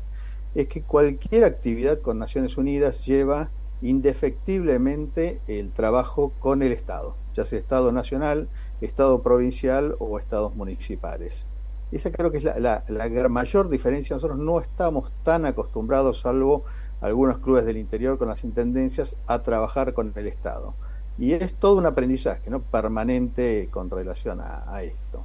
es 0.55 0.69
que 0.69 0.83
cualquier 0.83 1.45
actividad 1.45 2.01
con 2.01 2.19
Naciones 2.19 2.59
Unidas 2.59 3.07
lleva 3.07 3.51
indefectiblemente 3.85 5.43
el 5.47 5.73
trabajo 5.73 6.33
con 6.41 6.63
el 6.63 6.73
Estado, 6.73 7.17
ya 7.35 7.45
sea 7.45 7.59
Estado 7.59 7.93
nacional, 7.93 8.49
Estado 8.81 9.23
provincial 9.23 9.95
o 9.99 10.19
Estados 10.19 10.57
municipales. 10.57 11.47
Esa 11.93 12.11
creo 12.11 12.33
que 12.33 12.39
es 12.39 12.45
la, 12.45 12.83
mayor 13.29 13.69
diferencia. 13.69 14.17
Nosotros 14.17 14.39
no 14.39 14.59
estamos 14.59 15.13
tan 15.23 15.45
acostumbrados, 15.45 16.21
salvo 16.21 16.65
algunos 17.03 17.39
clubes 17.41 17.67
del 17.67 17.77
interior 17.77 18.17
con 18.17 18.29
las 18.29 18.43
intendencias, 18.43 19.17
a 19.27 19.43
trabajar 19.43 19.93
con 19.93 20.15
el 20.17 20.29
Estado. 20.29 20.75
Y 21.19 21.33
es 21.33 21.53
todo 21.53 21.77
un 21.77 21.85
aprendizaje 21.85 22.49
¿no? 22.49 22.63
permanente 22.63 23.69
con 23.71 23.91
relación 23.91 24.41
a 24.41 24.83
esto. 24.83 25.25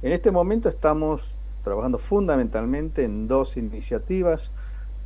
En 0.00 0.12
este 0.12 0.30
momento 0.30 0.70
estamos 0.70 1.36
trabajando 1.62 1.98
fundamentalmente 1.98 3.04
en 3.04 3.28
dos 3.28 3.58
iniciativas 3.58 4.52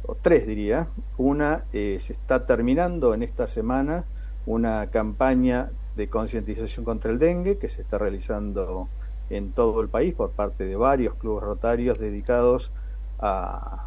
o 0.06 0.14
tres 0.14 0.46
diría. 0.46 0.88
Una, 1.18 1.64
eh, 1.72 1.98
se 2.00 2.12
está 2.12 2.46
terminando 2.46 3.14
en 3.14 3.22
esta 3.22 3.48
semana 3.48 4.04
una 4.46 4.90
campaña 4.90 5.70
de 5.96 6.08
concientización 6.08 6.84
contra 6.84 7.10
el 7.10 7.18
dengue 7.18 7.58
que 7.58 7.68
se 7.68 7.82
está 7.82 7.98
realizando 7.98 8.88
en 9.28 9.52
todo 9.52 9.80
el 9.80 9.88
país 9.88 10.14
por 10.14 10.30
parte 10.30 10.64
de 10.66 10.76
varios 10.76 11.14
clubes 11.14 11.44
rotarios 11.44 11.98
dedicados 11.98 12.72
a, 13.18 13.86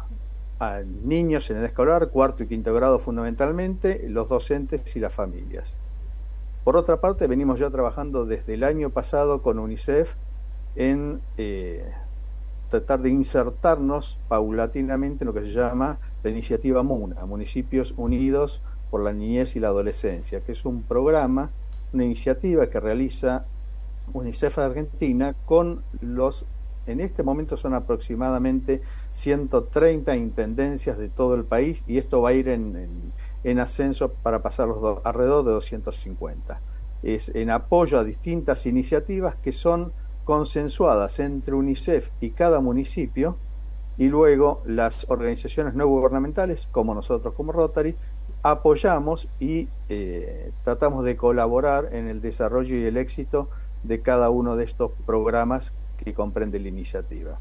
niños 1.02 1.50
en 1.50 1.58
el 1.58 1.64
escolar, 1.64 2.08
cuarto 2.08 2.42
y 2.42 2.46
quinto 2.46 2.72
grado 2.72 2.98
fundamentalmente, 2.98 4.08
los 4.08 4.30
docentes 4.30 4.96
y 4.96 5.00
las 5.00 5.12
familias. 5.12 5.76
Por 6.62 6.78
otra 6.78 7.02
parte, 7.02 7.26
venimos 7.26 7.58
ya 7.58 7.68
trabajando 7.68 8.24
desde 8.24 8.54
el 8.54 8.64
año 8.64 8.88
pasado 8.88 9.42
con 9.42 9.58
UNICEF 9.58 10.14
en 10.74 11.20
eh, 11.36 11.92
tratar 12.80 13.02
de 13.02 13.10
insertarnos 13.10 14.18
paulatinamente 14.28 15.22
en 15.22 15.26
lo 15.26 15.34
que 15.34 15.42
se 15.42 15.52
llama 15.52 16.00
la 16.22 16.30
iniciativa 16.30 16.82
MUNA, 16.82 17.24
Municipios 17.24 17.94
Unidos 17.96 18.62
por 18.90 19.02
la 19.02 19.12
Niñez 19.12 19.54
y 19.54 19.60
la 19.60 19.68
Adolescencia, 19.68 20.40
que 20.40 20.52
es 20.52 20.64
un 20.64 20.82
programa, 20.82 21.52
una 21.92 22.04
iniciativa 22.04 22.68
que 22.68 22.80
realiza 22.80 23.46
UNICEF 24.12 24.58
Argentina 24.58 25.36
con 25.46 25.84
los, 26.00 26.46
en 26.86 27.00
este 27.00 27.22
momento 27.22 27.56
son 27.56 27.74
aproximadamente 27.74 28.82
130 29.12 30.16
intendencias 30.16 30.98
de 30.98 31.08
todo 31.08 31.36
el 31.36 31.44
país 31.44 31.84
y 31.86 31.98
esto 31.98 32.22
va 32.22 32.30
a 32.30 32.32
ir 32.32 32.48
en 32.48 33.12
en 33.44 33.58
ascenso 33.60 34.10
para 34.10 34.42
pasar 34.42 34.68
los 34.68 34.98
alrededor 35.04 35.44
de 35.44 35.52
250. 35.52 36.60
Es 37.02 37.28
en 37.28 37.50
apoyo 37.50 37.98
a 37.98 38.04
distintas 38.04 38.66
iniciativas 38.66 39.36
que 39.36 39.52
son 39.52 39.92
consensuadas 40.24 41.20
entre 41.20 41.54
UNICEF 41.54 42.10
y 42.20 42.30
cada 42.30 42.60
municipio 42.60 43.36
y 43.96 44.08
luego 44.08 44.62
las 44.66 45.06
organizaciones 45.08 45.74
no 45.74 45.86
gubernamentales, 45.86 46.68
como 46.70 46.94
nosotros 46.94 47.34
como 47.34 47.52
Rotary, 47.52 47.94
apoyamos 48.42 49.28
y 49.38 49.68
eh, 49.88 50.52
tratamos 50.64 51.04
de 51.04 51.16
colaborar 51.16 51.88
en 51.92 52.08
el 52.08 52.20
desarrollo 52.20 52.76
y 52.76 52.84
el 52.84 52.96
éxito 52.96 53.48
de 53.82 54.02
cada 54.02 54.30
uno 54.30 54.56
de 54.56 54.64
estos 54.64 54.90
programas 55.06 55.72
que 56.02 56.12
comprende 56.12 56.58
la 56.58 56.68
iniciativa. 56.68 57.38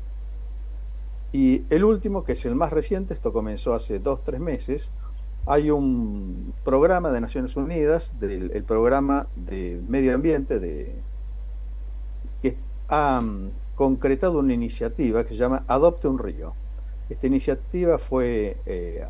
Y 1.31 1.65
el 1.69 1.83
último, 1.83 2.23
que 2.23 2.33
es 2.33 2.45
el 2.45 2.55
más 2.55 2.71
reciente, 2.71 3.13
esto 3.13 3.33
comenzó 3.33 3.73
hace 3.73 3.99
dos, 3.99 4.23
tres 4.23 4.39
meses, 4.39 4.91
hay 5.45 5.71
un 5.71 6.53
programa 6.63 7.11
de 7.11 7.19
Naciones 7.19 7.57
Unidas, 7.57 8.13
del, 8.19 8.51
el 8.51 8.63
programa 8.63 9.27
de 9.35 9.81
medio 9.87 10.13
ambiente, 10.13 10.59
de, 10.59 10.95
que 12.41 12.55
ha 12.93 13.23
concretado 13.73 14.38
una 14.38 14.53
iniciativa 14.53 15.23
que 15.23 15.29
se 15.29 15.39
llama 15.39 15.63
Adopte 15.67 16.08
un 16.08 16.19
Río. 16.19 16.53
Esta 17.10 17.25
iniciativa 17.25 17.97
fue, 17.97 18.58
eh, 18.67 19.03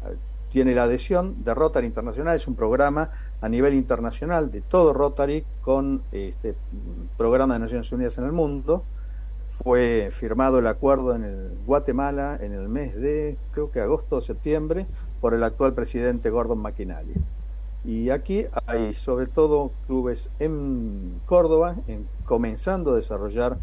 tiene 0.50 0.74
la 0.74 0.84
adhesión 0.84 1.44
de 1.44 1.54
Rotary 1.54 1.86
Internacional, 1.86 2.38
es 2.38 2.48
un 2.48 2.56
programa 2.56 3.10
a 3.42 3.50
nivel 3.50 3.74
internacional 3.74 4.52
de 4.52 4.62
todo 4.62 4.94
Rotary 4.94 5.44
con 5.62 6.02
este 6.14 6.56
programa 7.18 7.56
de 7.56 7.60
Naciones 7.60 7.92
Unidas 7.92 8.18
en 8.18 8.24
el 8.24 8.32
mundo. 8.32 8.84
Fue 9.50 10.10
firmado 10.14 10.60
el 10.60 10.68
acuerdo 10.68 11.14
en 11.14 11.26
el 11.26 11.58
Guatemala 11.66 12.40
en 12.40 12.54
el 12.54 12.70
mes 12.70 12.96
de, 12.96 13.38
creo 13.52 13.70
que 13.70 13.82
agosto 13.82 14.16
o 14.16 14.22
septiembre, 14.22 14.88
por 15.20 15.34
el 15.34 15.44
actual 15.44 15.74
presidente 15.74 16.30
Gordon 16.30 16.60
McInally. 16.62 17.16
Y 17.84 18.12
aquí 18.12 18.46
hay 18.66 18.94
sobre 18.94 19.28
todo 19.28 19.72
clubes 19.88 20.30
en 20.40 21.20
Córdoba 21.26 21.76
en, 21.88 22.08
comenzando 22.24 22.94
a 22.94 22.96
desarrollar 22.96 23.58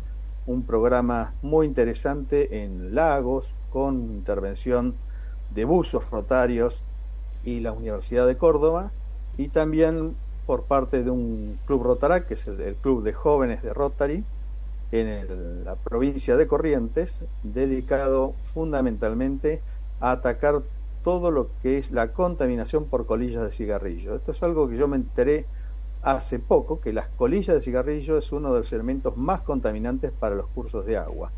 un 0.47 0.65
programa 0.65 1.35
muy 1.43 1.67
interesante 1.67 2.63
en 2.65 2.95
lagos 2.95 3.57
con 3.71 3.95
intervención 4.11 4.95
de 5.55 5.65
buzos 5.65 6.11
rotarios 6.11 6.85
y 7.45 7.61
la 7.61 7.73
Universidad 7.73 8.27
de 8.27 8.37
Córdoba 8.37 8.93
y 9.37 9.49
también 9.49 10.17
por 10.47 10.65
parte 10.65 11.03
de 11.05 11.11
un 11.11 11.59
club 11.67 11.85
Rotarac, 11.85 12.27
que 12.27 12.35
es 12.35 12.47
el, 12.47 12.75
club 12.77 13.03
de 13.03 13.13
jóvenes 13.13 13.63
de 13.63 13.73
Rotary 13.73 14.25
en 14.93 15.65
la 15.65 15.77
provincia 15.77 16.37
de 16.37 16.49
Corrientes, 16.49 17.25
dedicado 17.45 18.35
fundamentalmente 18.43 19.63
a 20.01 20.11
atacar 20.11 20.63
todo 21.05 21.31
lo 21.31 21.49
que 21.63 21.79
es 21.79 21.93
la 21.93 22.13
contaminación 22.13 22.87
por 22.87 23.07
colillas 23.07 23.43
de 23.45 23.53
cigarrillo. 23.53 24.17
Esto 24.17 24.33
es 24.33 24.43
algo 24.43 24.69
que 24.69 24.77
yo 24.77 24.89
me 24.89 24.97
enteré 24.97 25.47
hace 26.03 26.39
poco, 26.39 26.81
que 26.81 26.93
las 26.93 27.09
colillas 27.09 27.55
de 27.55 27.61
cigarrillo 27.61 28.17
es 28.19 28.33
uno 28.33 28.53
de 28.53 28.61
los 28.61 28.73
elementos 28.73 29.17
más 29.17 29.43
contaminantes 29.43 30.13
para 30.13 30.35
los 30.35 30.47
cursos 30.49 30.87
de 30.87 30.97
agua. 30.97 31.33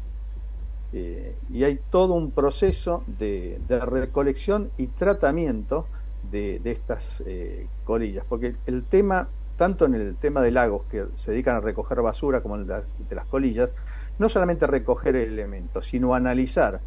Eh, 0.92 1.36
y 1.50 1.64
hay 1.64 1.80
todo 1.90 2.14
un 2.14 2.30
proceso 2.32 3.02
de, 3.06 3.60
recolección 3.68 4.70
y 4.76 4.88
tratamiento 4.88 5.86
de, 6.30 6.60
estas 6.64 7.22
eh, 7.26 7.66
colillas, 7.84 8.24
porque 8.28 8.56
el 8.66 8.84
tema, 8.84 9.28
tanto 9.56 9.86
en 9.86 9.94
el 9.94 10.16
tema 10.16 10.42
de 10.42 10.50
lagos 10.50 10.84
que 10.90 11.06
se 11.14 11.30
dedican 11.32 11.56
a 11.56 11.60
recoger 11.60 12.00
basura 12.02 12.40
como 12.40 12.56
en 12.56 12.62
el 12.62 12.84
de 13.08 13.14
las 13.14 13.26
colillas, 13.26 13.70
no 14.18 14.28
solamente 14.28 14.66
recoger 14.66 15.16
el 15.16 15.32
elemento, 15.32 15.82
sino 15.82 16.14
analizar 16.14 16.80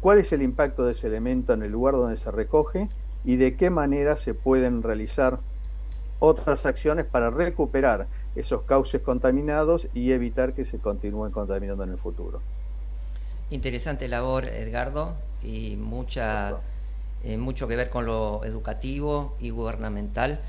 cuál 0.00 0.18
es 0.18 0.32
el 0.32 0.42
impacto 0.42 0.84
de 0.84 0.92
ese 0.92 1.08
elemento 1.08 1.52
en 1.52 1.62
el 1.62 1.72
lugar 1.72 1.94
donde 1.94 2.16
se 2.16 2.30
recoge 2.30 2.88
y 3.24 3.36
de 3.36 3.56
qué 3.56 3.68
manera 3.68 4.16
se 4.16 4.34
pueden 4.34 4.82
realizar 4.82 5.40
otras 6.20 6.64
acciones 6.66 7.04
para 7.04 7.30
recuperar 7.30 8.06
esos 8.36 8.62
cauces 8.62 9.00
contaminados 9.02 9.88
y 9.92 10.12
evitar 10.12 10.54
que 10.54 10.64
se 10.64 10.78
continúen 10.78 11.32
contaminando 11.32 11.82
en 11.82 11.90
el 11.90 11.98
futuro. 11.98 12.40
Interesante 13.50 14.06
labor, 14.06 14.44
Edgardo, 14.44 15.14
y 15.42 15.74
mucha, 15.76 16.58
eh, 17.24 17.36
mucho 17.36 17.66
que 17.66 17.74
ver 17.74 17.90
con 17.90 18.06
lo 18.06 18.44
educativo 18.44 19.34
y 19.40 19.50
gubernamental. 19.50 20.40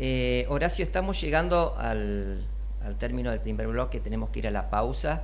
Eh, 0.00 0.46
Horacio, 0.48 0.82
estamos 0.84 1.20
llegando 1.20 1.76
al, 1.78 2.44
término 2.98 3.30
del 3.30 3.38
primer 3.38 3.68
bloque, 3.68 4.00
tenemos 4.00 4.30
que 4.30 4.40
ir 4.40 4.48
a 4.48 4.50
la 4.50 4.68
pausa 4.68 5.22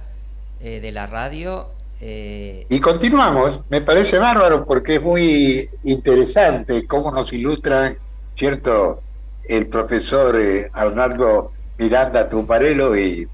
eh, 0.61 0.79
de 0.81 0.93
la 0.93 1.09
radio 1.09 1.67
eh, 2.01 2.67
y 2.69 2.81
continuamos, 2.81 3.63
me 3.69 3.81
parece 3.81 4.19
bárbaro 4.19 4.65
porque 4.65 4.97
es 4.97 5.03
muy 5.03 5.69
interesante 5.83 6.87
cómo 6.87 7.11
nos 7.11 7.33
ilustra, 7.33 7.97
¿cierto? 8.37 9.03
El 9.49 9.67
profesor 9.67 10.37
eh, 10.37 10.71
Arnaldo 10.73 11.53
Miranda 11.79 12.29
Tuparelo 12.29 12.97
y, 12.97 13.27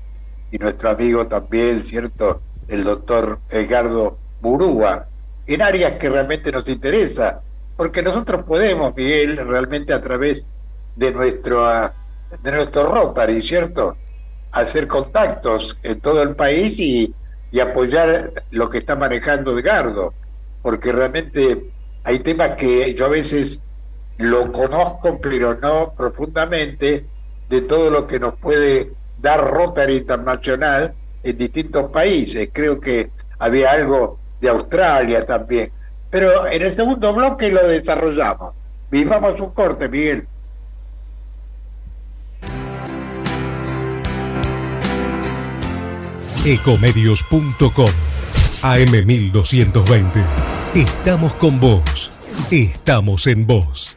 y, 0.50 0.58
nuestro 0.58 0.90
amigo 0.90 1.26
también, 1.26 1.80
¿cierto? 1.82 2.40
El 2.68 2.84
doctor 2.84 3.40
Edgardo 3.50 4.16
Burúa, 4.40 5.06
en 5.46 5.60
áreas 5.60 5.92
que 5.92 6.08
realmente 6.08 6.50
nos 6.50 6.66
interesa, 6.68 7.42
porque 7.76 8.02
nosotros 8.02 8.44
podemos, 8.44 8.96
Miguel, 8.96 9.36
realmente 9.46 9.92
a 9.92 10.00
través 10.00 10.42
de 10.96 11.10
nuestro, 11.10 11.68
de 12.42 12.52
nuestro 12.52 12.94
Rotary, 12.94 13.42
¿cierto? 13.42 13.96
Hacer 14.52 14.86
contactos 14.86 15.76
en 15.82 16.00
todo 16.00 16.22
el 16.22 16.36
país 16.36 16.78
y 16.78 17.14
y 17.54 17.60
apoyar 17.60 18.32
lo 18.50 18.68
que 18.68 18.78
está 18.78 18.96
manejando 18.96 19.56
Edgardo, 19.56 20.12
porque 20.60 20.90
realmente 20.90 21.70
hay 22.02 22.18
temas 22.18 22.56
que 22.56 22.92
yo 22.94 23.06
a 23.06 23.10
veces 23.10 23.60
lo 24.18 24.52
conozco, 24.52 25.18
pero 25.20 25.56
no 25.60 25.92
profundamente, 25.96 27.06
de 27.48 27.60
todo 27.62 27.90
lo 27.90 28.06
que 28.06 28.18
nos 28.18 28.34
puede 28.34 28.92
dar 29.20 29.44
Rotary 29.50 29.96
Internacional 29.96 30.94
en 31.22 31.38
distintos 31.38 31.90
países. 31.90 32.48
Creo 32.52 32.80
que 32.80 33.10
había 33.38 33.72
algo 33.72 34.18
de 34.40 34.48
Australia 34.48 35.24
también. 35.26 35.70
Pero 36.10 36.46
en 36.46 36.62
el 36.62 36.74
segundo 36.74 37.12
bloque 37.12 37.50
lo 37.50 37.66
desarrollamos. 37.66 38.54
Vivamos 38.90 39.40
un 39.40 39.50
corte, 39.50 39.88
Miguel. 39.88 40.26
Ecomedios.com 46.44 47.90
AM1220. 48.62 50.24
Estamos 50.74 51.34
con 51.34 51.58
vos. 51.58 52.12
Estamos 52.50 53.26
en 53.26 53.46
vos. 53.46 53.96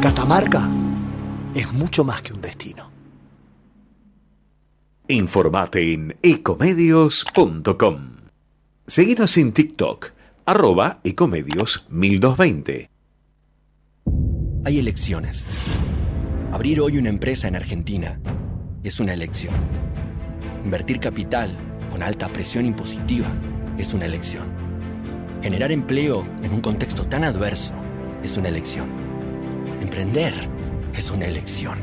Catamarca 0.00 0.66
es 1.54 1.70
mucho 1.74 2.04
más 2.04 2.22
que 2.22 2.32
un 2.32 2.40
destino. 2.40 2.90
Informate 5.08 5.92
en 5.92 6.16
ecomedios.com. 6.22 8.12
Seguinos 8.86 9.36
en 9.36 9.52
TikTok, 9.52 10.12
arroba 10.46 11.00
ecomedios 11.04 11.84
1220. 11.90 12.88
Hay 14.64 14.78
elecciones. 14.78 15.46
Abrir 16.50 16.80
hoy 16.80 16.96
una 16.96 17.10
empresa 17.10 17.48
en 17.48 17.56
Argentina 17.56 18.18
es 18.82 19.00
una 19.00 19.12
elección. 19.12 19.54
Invertir 20.64 20.98
capital 20.98 21.54
con 21.90 22.02
alta 22.02 22.28
presión 22.28 22.64
impositiva 22.64 23.28
es 23.76 23.92
una 23.92 24.06
elección. 24.06 24.48
Generar 25.42 25.70
empleo 25.72 26.26
en 26.42 26.54
un 26.54 26.62
contexto 26.62 27.04
tan 27.06 27.22
adverso 27.22 27.74
es 28.22 28.38
una 28.38 28.48
elección. 28.48 29.09
Emprender 29.80 30.34
es 30.94 31.10
una 31.10 31.24
elección. 31.24 31.78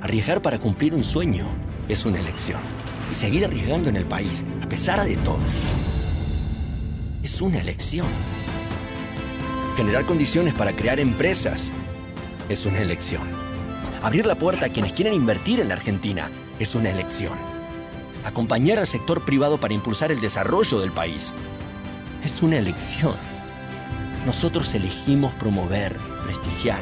Arriesgar 0.00 0.40
para 0.40 0.58
cumplir 0.58 0.94
un 0.94 1.04
sueño 1.04 1.46
es 1.88 2.06
una 2.06 2.18
elección. 2.18 2.60
Y 3.10 3.14
seguir 3.14 3.44
arriesgando 3.44 3.90
en 3.90 3.96
el 3.96 4.06
país, 4.06 4.44
a 4.62 4.68
pesar 4.68 5.06
de 5.06 5.16
todo, 5.18 5.38
es 7.22 7.40
una 7.42 7.60
elección. 7.60 8.06
Generar 9.76 10.06
condiciones 10.06 10.54
para 10.54 10.72
crear 10.72 10.98
empresas 10.98 11.70
es 12.48 12.64
una 12.64 12.80
elección. 12.80 13.28
Abrir 14.02 14.24
la 14.24 14.36
puerta 14.36 14.66
a 14.66 14.68
quienes 14.70 14.94
quieren 14.94 15.12
invertir 15.12 15.60
en 15.60 15.68
la 15.68 15.74
Argentina 15.74 16.30
es 16.58 16.74
una 16.74 16.90
elección. 16.90 17.38
Acompañar 18.24 18.78
al 18.78 18.86
sector 18.86 19.22
privado 19.24 19.58
para 19.58 19.74
impulsar 19.74 20.10
el 20.12 20.20
desarrollo 20.20 20.80
del 20.80 20.92
país 20.92 21.34
es 22.24 22.42
una 22.42 22.56
elección. 22.56 23.35
Nosotros 24.26 24.74
elegimos 24.74 25.32
promover, 25.34 25.96
prestigiar 26.24 26.80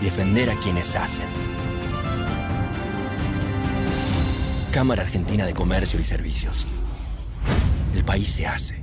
y 0.00 0.04
defender 0.06 0.50
a 0.50 0.56
quienes 0.56 0.96
hacen. 0.96 1.26
Cámara 4.72 5.02
Argentina 5.02 5.46
de 5.46 5.54
Comercio 5.54 6.00
y 6.00 6.04
Servicios. 6.04 6.66
El 7.94 8.04
país 8.04 8.28
se 8.28 8.46
hace. 8.48 8.81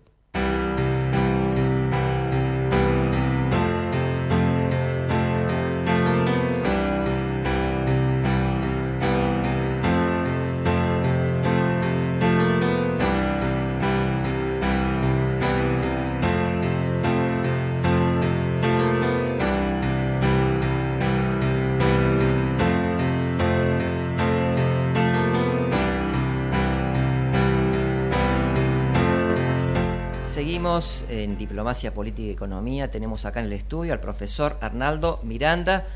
En 30.58 31.38
Diplomacia 31.38 31.94
Política 31.94 32.26
y 32.26 32.30
Economía. 32.32 32.90
Tenemos 32.90 33.24
acá 33.24 33.38
en 33.38 33.46
el 33.46 33.52
estudio 33.52 33.92
al 33.92 34.00
profesor 34.00 34.56
Arnaldo 34.60 35.20
Miranda, 35.22 35.86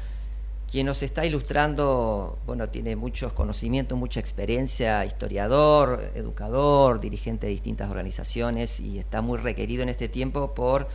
quien 0.70 0.86
nos 0.86 1.02
está 1.02 1.26
ilustrando, 1.26 2.38
bueno, 2.46 2.68
tiene 2.68 2.94
muchos 2.94 3.32
conocimientos, 3.32 3.98
mucha 3.98 4.20
experiencia, 4.20 5.04
historiador, 5.04 6.12
educador, 6.14 7.00
dirigente 7.00 7.48
de 7.48 7.54
distintas 7.54 7.90
organizaciones 7.90 8.78
y 8.78 9.00
está 9.00 9.20
muy 9.20 9.38
requerido 9.38 9.82
en 9.82 9.88
este 9.88 10.08
tiempo 10.08 10.54
por 10.54 10.86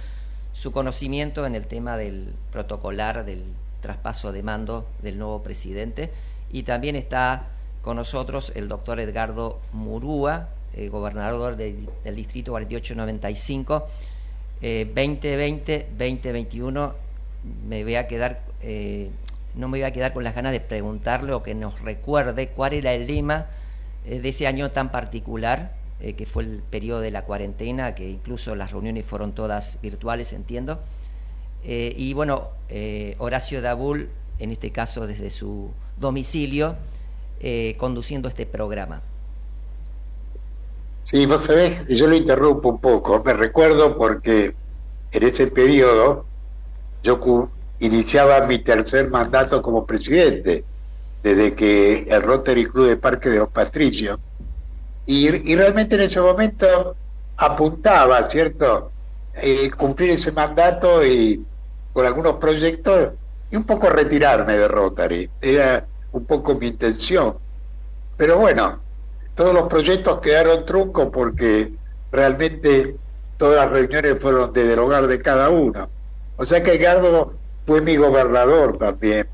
su 0.53 0.71
conocimiento 0.71 1.45
en 1.45 1.53
el 1.53 1.67
tema 1.67 1.97
del 1.97 2.33
protocolar, 2.53 3.25
del 3.25 3.43
traspaso 3.81 4.31
de 4.31 4.43
mando 4.43 4.87
del 5.01 5.19
nuevo 5.19 5.43
presidente. 5.43 6.09
Y 6.53 6.63
también 6.63 6.95
está 6.95 7.49
con 7.81 7.97
nosotros 7.97 8.53
el 8.55 8.69
doctor 8.69 9.01
Edgardo 9.01 9.59
Murúa, 9.73 10.51
eh, 10.77 10.89
gobernador 10.89 11.55
del 11.55 11.87
distrito 12.15 12.51
4895, 12.51 13.87
2020-2021, 14.61 16.93
me 17.67 17.83
voy 17.83 17.95
a 17.95 18.07
quedar, 18.07 18.43
eh, 18.61 19.09
no 19.55 19.69
me 19.69 19.79
voy 19.79 19.87
a 19.87 19.91
quedar 19.91 20.13
con 20.13 20.23
las 20.23 20.35
ganas 20.35 20.51
de 20.51 20.59
preguntarle 20.59 21.33
o 21.33 21.41
que 21.41 21.55
nos 21.55 21.81
recuerde 21.81 22.49
cuál 22.49 22.73
era 22.73 22.93
el 22.93 23.07
lema 23.07 23.47
eh, 24.05 24.19
de 24.19 24.29
ese 24.29 24.45
año 24.45 24.69
tan 24.69 24.91
particular, 24.91 25.75
que 26.15 26.27
fue 26.27 26.43
el 26.43 26.61
periodo 26.61 27.01
de 27.01 27.09
la 27.09 27.23
cuarentena, 27.23 27.95
que 27.95 28.07
incluso 28.07 28.55
las 28.55 28.69
reuniones 28.69 29.03
fueron 29.03 29.33
todas 29.33 29.79
virtuales, 29.81 30.31
entiendo. 30.31 30.79
y 31.63 32.13
bueno, 32.13 32.49
Horacio 33.17 33.63
Dabul, 33.63 34.11
en 34.37 34.51
este 34.51 34.71
caso 34.71 35.07
desde 35.07 35.31
su 35.31 35.71
domicilio, 35.97 36.75
conduciendo 37.79 38.27
este 38.27 38.45
programa. 38.45 39.01
Sí, 41.09 41.25
vos 41.25 41.45
sabés, 41.45 41.87
yo 41.87 42.05
lo 42.05 42.17
interrumpo 42.17 42.67
un 42.67 42.81
poco. 42.81 43.23
Me 43.23 43.31
recuerdo 43.31 43.97
porque 43.97 44.53
en 45.09 45.23
ese 45.23 45.47
periodo 45.47 46.25
yo 47.01 47.49
iniciaba 47.79 48.45
mi 48.45 48.59
tercer 48.59 49.09
mandato 49.09 49.61
como 49.61 49.85
presidente, 49.85 50.65
desde 51.23 51.55
que 51.55 52.07
el 52.09 52.21
Rotary 52.21 52.65
Club 52.65 52.87
de 52.89 52.97
Parque 52.97 53.29
de 53.29 53.37
los 53.37 53.47
Patricios. 53.47 54.19
Y, 55.05 55.29
realmente 55.55 55.95
en 55.95 56.01
ese 56.01 56.19
momento 56.19 56.97
apuntaba, 57.37 58.29
¿cierto? 58.29 58.91
Eh, 59.33 59.71
cumplir 59.77 60.09
ese 60.09 60.33
mandato 60.33 61.05
y 61.05 61.41
con 61.93 62.05
algunos 62.05 62.35
proyectos 62.35 63.13
y 63.49 63.55
un 63.55 63.63
poco 63.63 63.89
retirarme 63.89 64.57
de 64.57 64.67
Rotary. 64.67 65.29
Era 65.39 65.85
un 66.11 66.25
poco 66.25 66.53
mi 66.55 66.67
intención. 66.67 67.37
Pero 68.17 68.39
bueno, 68.39 68.86
todos 69.37 69.53
los 69.53 69.69
proyectos 69.69 70.19
quedaron 70.19 70.65
truncos 70.65 71.09
porque 71.13 71.71
realmente 72.11 72.95
todas 73.37 73.57
las 73.57 73.69
reuniones 73.71 74.17
fueron 74.19 74.51
de 74.51 74.65
derogar 74.65 75.05
de 75.05 75.21
cada 75.21 75.51
uno. 75.51 75.87
O 76.37 76.45
sea 76.45 76.63
que 76.63 76.73
Edgardo 76.73 77.33
fue 77.67 77.81
mi 77.81 77.95
gobernador 77.97 78.79
también. 78.79 79.27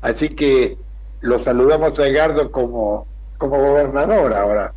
Así 0.00 0.30
que 0.30 0.78
lo 1.20 1.38
saludamos 1.38 1.98
a 1.98 2.06
Edgardo 2.06 2.50
como, 2.50 3.06
como 3.36 3.58
gobernador 3.58 4.32
ahora. 4.32 4.72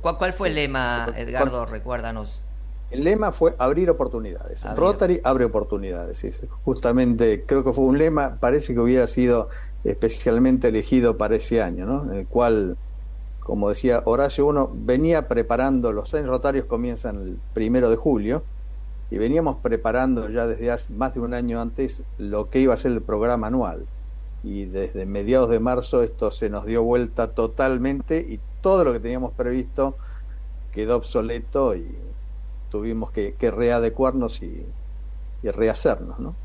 ¿Cuál, 0.00 0.32
fue 0.32 0.50
el 0.50 0.54
lema, 0.54 1.08
Edgardo? 1.16 1.66
Recuérdanos. 1.66 2.42
El 2.92 3.02
lema 3.02 3.32
fue 3.32 3.56
abrir 3.58 3.90
oportunidades. 3.90 4.64
Rotary 4.76 5.20
abre 5.24 5.44
oportunidades. 5.44 6.24
Justamente 6.64 7.44
creo 7.44 7.64
que 7.64 7.72
fue 7.72 7.84
un 7.84 7.98
lema, 7.98 8.36
parece 8.38 8.72
que 8.72 8.78
hubiera 8.78 9.08
sido 9.08 9.48
especialmente 9.82 10.68
elegido 10.68 11.18
para 11.18 11.34
ese 11.34 11.60
año, 11.60 11.86
¿no? 11.86 12.04
En 12.04 12.20
el 12.20 12.26
cual 12.28 12.76
como 13.50 13.68
decía 13.68 14.00
Horacio, 14.04 14.46
uno 14.46 14.70
venía 14.72 15.26
preparando, 15.26 15.92
los 15.92 16.14
años 16.14 16.28
rotarios 16.28 16.66
comienzan 16.66 17.16
el 17.16 17.38
primero 17.52 17.90
de 17.90 17.96
julio, 17.96 18.44
y 19.10 19.18
veníamos 19.18 19.56
preparando 19.56 20.30
ya 20.30 20.46
desde 20.46 20.70
hace 20.70 20.92
más 20.92 21.14
de 21.14 21.20
un 21.20 21.34
año 21.34 21.60
antes 21.60 22.04
lo 22.16 22.48
que 22.48 22.60
iba 22.60 22.74
a 22.74 22.76
ser 22.76 22.92
el 22.92 23.02
programa 23.02 23.48
anual. 23.48 23.86
Y 24.44 24.66
desde 24.66 25.04
mediados 25.04 25.50
de 25.50 25.58
marzo 25.58 26.04
esto 26.04 26.30
se 26.30 26.48
nos 26.48 26.64
dio 26.64 26.84
vuelta 26.84 27.32
totalmente 27.32 28.24
y 28.24 28.38
todo 28.60 28.84
lo 28.84 28.92
que 28.92 29.00
teníamos 29.00 29.32
previsto 29.32 29.96
quedó 30.72 30.98
obsoleto 30.98 31.74
y 31.74 31.92
tuvimos 32.70 33.10
que, 33.10 33.34
readecuarnos 33.50 34.44
y, 34.44 34.64
rehacernos. 35.42 36.20
¿no? 36.20 36.36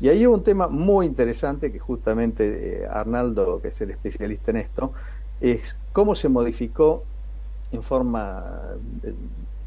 Y 0.00 0.10
ahí 0.10 0.24
hubo 0.28 0.36
un 0.36 0.44
tema 0.44 0.68
muy 0.68 1.06
interesante 1.06 1.72
que 1.72 1.80
justamente 1.80 2.84
eh, 2.84 2.86
Arnaldo, 2.88 3.60
que 3.60 3.68
es 3.68 3.80
el 3.80 3.90
especialista 3.90 4.52
en 4.52 4.58
esto, 4.58 4.92
es 5.42 5.76
cómo 5.92 6.14
se 6.14 6.28
modificó 6.28 7.04
en 7.72 7.82
forma 7.82 8.44
eh, 9.02 9.14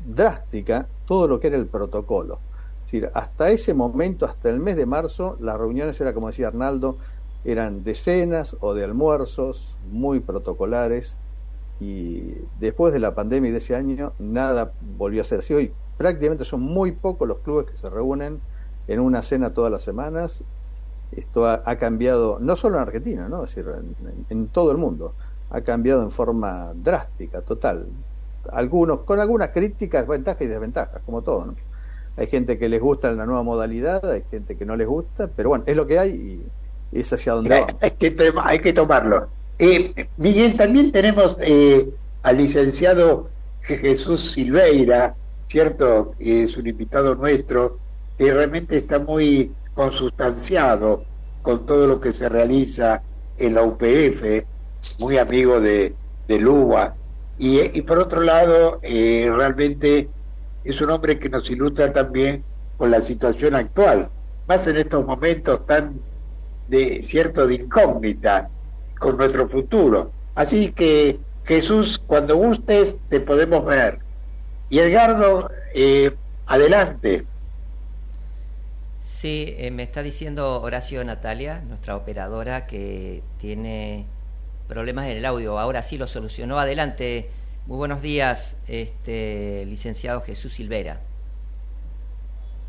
drástica 0.08 0.88
todo 1.06 1.28
lo 1.28 1.40
que 1.40 1.48
era 1.48 1.58
el 1.58 1.68
protocolo. 1.68 2.40
Es 2.86 2.92
decir, 2.92 3.10
hasta 3.14 3.50
ese 3.50 3.74
momento, 3.74 4.26
hasta 4.26 4.50
el 4.50 4.60
mes 4.60 4.76
de 4.76 4.86
marzo, 4.86 5.38
las 5.40 5.58
reuniones 5.58 6.00
eran, 6.00 6.14
como 6.14 6.28
decía 6.28 6.48
Arnaldo, 6.48 6.98
eran 7.44 7.84
decenas 7.84 8.58
o 8.60 8.74
de 8.74 8.84
almuerzos 8.84 9.78
muy 9.92 10.20
protocolares 10.20 11.18
y 11.80 12.22
después 12.60 12.94
de 12.94 13.00
la 13.00 13.14
pandemia 13.14 13.52
de 13.52 13.58
ese 13.58 13.76
año 13.76 14.14
nada 14.18 14.72
volvió 14.98 15.22
a 15.22 15.26
ser 15.26 15.40
así. 15.40 15.54
Hoy 15.54 15.74
prácticamente 15.98 16.46
son 16.46 16.62
muy 16.62 16.92
pocos 16.92 17.28
los 17.28 17.40
clubes 17.40 17.68
que 17.68 17.78
se 17.78 17.90
reúnen 17.90 18.40
en 18.88 19.00
una 19.00 19.22
cena 19.22 19.54
todas 19.54 19.72
las 19.72 19.84
semanas. 19.84 20.44
Esto 21.12 21.48
ha, 21.48 21.76
cambiado, 21.78 22.40
no 22.40 22.56
solo 22.56 22.78
en 22.78 22.82
Argentina, 22.82 23.30
¿no? 23.30 23.44
es 23.44 23.56
decir, 23.56 23.72
en, 24.30 24.48
todo 24.48 24.72
el 24.72 24.78
mundo. 24.78 25.14
Ha 25.56 25.62
cambiado 25.62 26.04
en 26.04 26.12
forma 26.12 26.74
drástica, 26.76 27.42
total. 27.42 27.88
Algunos, 28.52 29.04
con 29.04 29.20
algunas 29.20 29.50
críticas, 29.50 30.06
ventajas 30.08 30.42
y 30.42 30.48
desventajas, 30.48 31.02
como 31.04 31.22
todo. 31.22 31.48
¿no? 31.48 31.56
Hay 32.18 32.28
gente 32.28 32.58
que 32.58 32.70
les 32.70 32.82
gusta 32.82 33.12
la 33.12 33.26
nueva 33.26 33.44
modalidad, 33.44 34.10
hay 34.10 34.24
gente 34.30 34.58
que 34.58 34.66
no 34.66 34.76
les 34.76 34.88
gusta, 34.88 35.30
pero 35.36 35.50
bueno, 35.50 35.64
es 35.68 35.76
lo 35.76 35.88
que 35.88 36.00
hay 36.00 36.12
y 36.92 37.00
es 37.00 37.12
hacia 37.12 37.34
donde 37.34 37.50
vamos. 37.50 37.76
Hay 37.82 37.92
que, 37.92 38.34
hay 38.44 38.60
que 38.60 38.74
tomarlo. 38.74 39.28
Eh, 39.60 40.08
Miguel, 40.18 40.58
también 40.58 40.92
tenemos 40.92 41.38
eh, 41.42 41.90
al 42.24 42.38
licenciado 42.38 43.30
Jesús 43.62 44.34
Silveira, 44.34 45.16
¿cierto? 45.48 46.14
Es 46.20 46.58
un 46.58 46.68
invitado 46.68 47.16
nuestro 47.16 47.80
que 48.18 48.34
realmente 48.34 48.78
está 48.78 49.00
muy 49.00 49.52
consustanciado 49.74 51.04
con 51.42 51.66
todo 51.66 51.88
lo 51.88 52.00
que 52.00 52.12
se 52.12 52.28
realiza 52.30 53.02
en 53.38 53.54
la 53.54 53.64
UPF, 53.64 54.46
muy 55.00 55.18
amigo 55.18 55.60
de, 55.60 55.94
de 56.28 56.40
Luba. 56.40 56.96
Y, 57.38 57.82
por 57.82 58.00
otro 58.00 58.22
lado, 58.22 58.80
eh, 58.82 59.30
realmente 59.34 60.10
es 60.64 60.80
un 60.80 60.90
hombre 60.90 61.20
que 61.20 61.30
nos 61.30 61.50
ilustra 61.50 61.92
también 61.92 62.44
con 62.78 62.92
la 62.92 63.02
situación 63.02 63.56
actual, 63.56 64.10
más 64.48 64.66
en 64.68 64.78
estos 64.78 65.06
momentos 65.06 65.66
tan 65.66 66.00
de 66.68 67.02
cierto 67.04 67.46
de 67.46 67.56
incógnita 67.56 68.50
con 69.00 69.18
nuestro 69.18 69.48
futuro. 69.48 70.12
Así 70.34 70.72
que 70.72 71.20
Jesús, 71.44 72.02
cuando 72.06 72.38
gustes, 72.38 72.98
te 73.10 73.20
podemos 73.20 73.66
ver. 73.66 74.00
Y 74.70 74.80
Edgardo, 74.80 75.50
eh, 75.74 76.16
adelante. 76.48 77.26
Sí, 79.02 79.54
eh, 79.58 79.72
me 79.72 79.84
está 79.84 80.02
diciendo 80.02 80.62
Horacio 80.62 81.04
Natalia, 81.04 81.62
nuestra 81.68 81.96
operadora, 81.96 82.66
que 82.66 83.22
tiene 83.40 84.08
problemas 84.68 85.06
en 85.06 85.18
el 85.18 85.26
audio. 85.26 85.60
Ahora 85.60 85.82
sí 85.82 85.98
lo 85.98 86.08
solucionó. 86.08 86.60
Adelante. 86.60 87.30
Muy 87.68 87.78
buenos 87.78 88.04
días, 88.04 88.58
este 88.68 89.66
licenciado 89.66 90.22
Jesús 90.22 90.54
Silvera. 90.54 91.02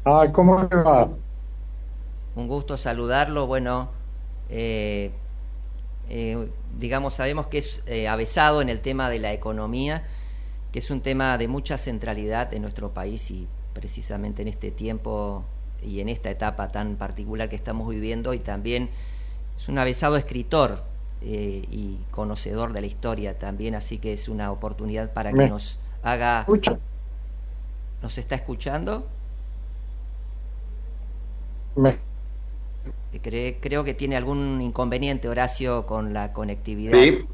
Ah, 0.06 0.26
¿cómo 0.32 0.62
le 0.62 0.82
va? 0.82 1.10
Un 2.34 2.48
gusto 2.48 2.78
saludarlo. 2.78 3.46
Bueno, 3.46 3.90
eh, 4.48 5.10
eh, 6.08 6.48
digamos, 6.78 7.12
sabemos 7.12 7.48
que 7.48 7.58
es 7.58 7.82
eh, 7.86 8.08
avesado 8.08 8.62
en 8.62 8.70
el 8.70 8.80
tema 8.80 9.10
de 9.10 9.18
la 9.18 9.34
economía, 9.34 10.04
que 10.72 10.78
es 10.78 10.90
un 10.90 11.02
tema 11.02 11.36
de 11.36 11.46
mucha 11.46 11.76
centralidad 11.76 12.54
en 12.54 12.62
nuestro 12.62 12.94
país 12.94 13.30
y 13.30 13.46
precisamente 13.74 14.40
en 14.40 14.48
este 14.48 14.70
tiempo 14.70 15.44
y 15.82 16.00
en 16.00 16.08
esta 16.08 16.30
etapa 16.30 16.72
tan 16.72 16.96
particular 16.96 17.50
que 17.50 17.56
estamos 17.56 17.86
viviendo 17.90 18.32
y 18.32 18.38
también 18.38 18.88
es 19.58 19.68
un 19.68 19.76
avesado 19.78 20.16
escritor 20.16 20.95
eh, 21.22 21.64
y 21.70 21.98
conocedor 22.10 22.72
de 22.72 22.80
la 22.80 22.86
historia 22.86 23.38
también, 23.38 23.74
así 23.74 23.98
que 23.98 24.12
es 24.12 24.28
una 24.28 24.52
oportunidad 24.52 25.12
para 25.12 25.32
que 25.32 25.48
nos 25.48 25.78
haga... 26.02 26.46
¿Nos 28.02 28.18
está 28.18 28.34
escuchando? 28.34 29.06
Me 31.74 31.98
creo 33.20 33.84
que 33.84 33.94
tiene 33.94 34.16
algún 34.16 34.60
inconveniente, 34.60 35.28
Horacio, 35.28 35.86
con 35.86 36.12
la 36.12 36.32
conectividad. 36.32 36.92
Sí. 36.92 37.26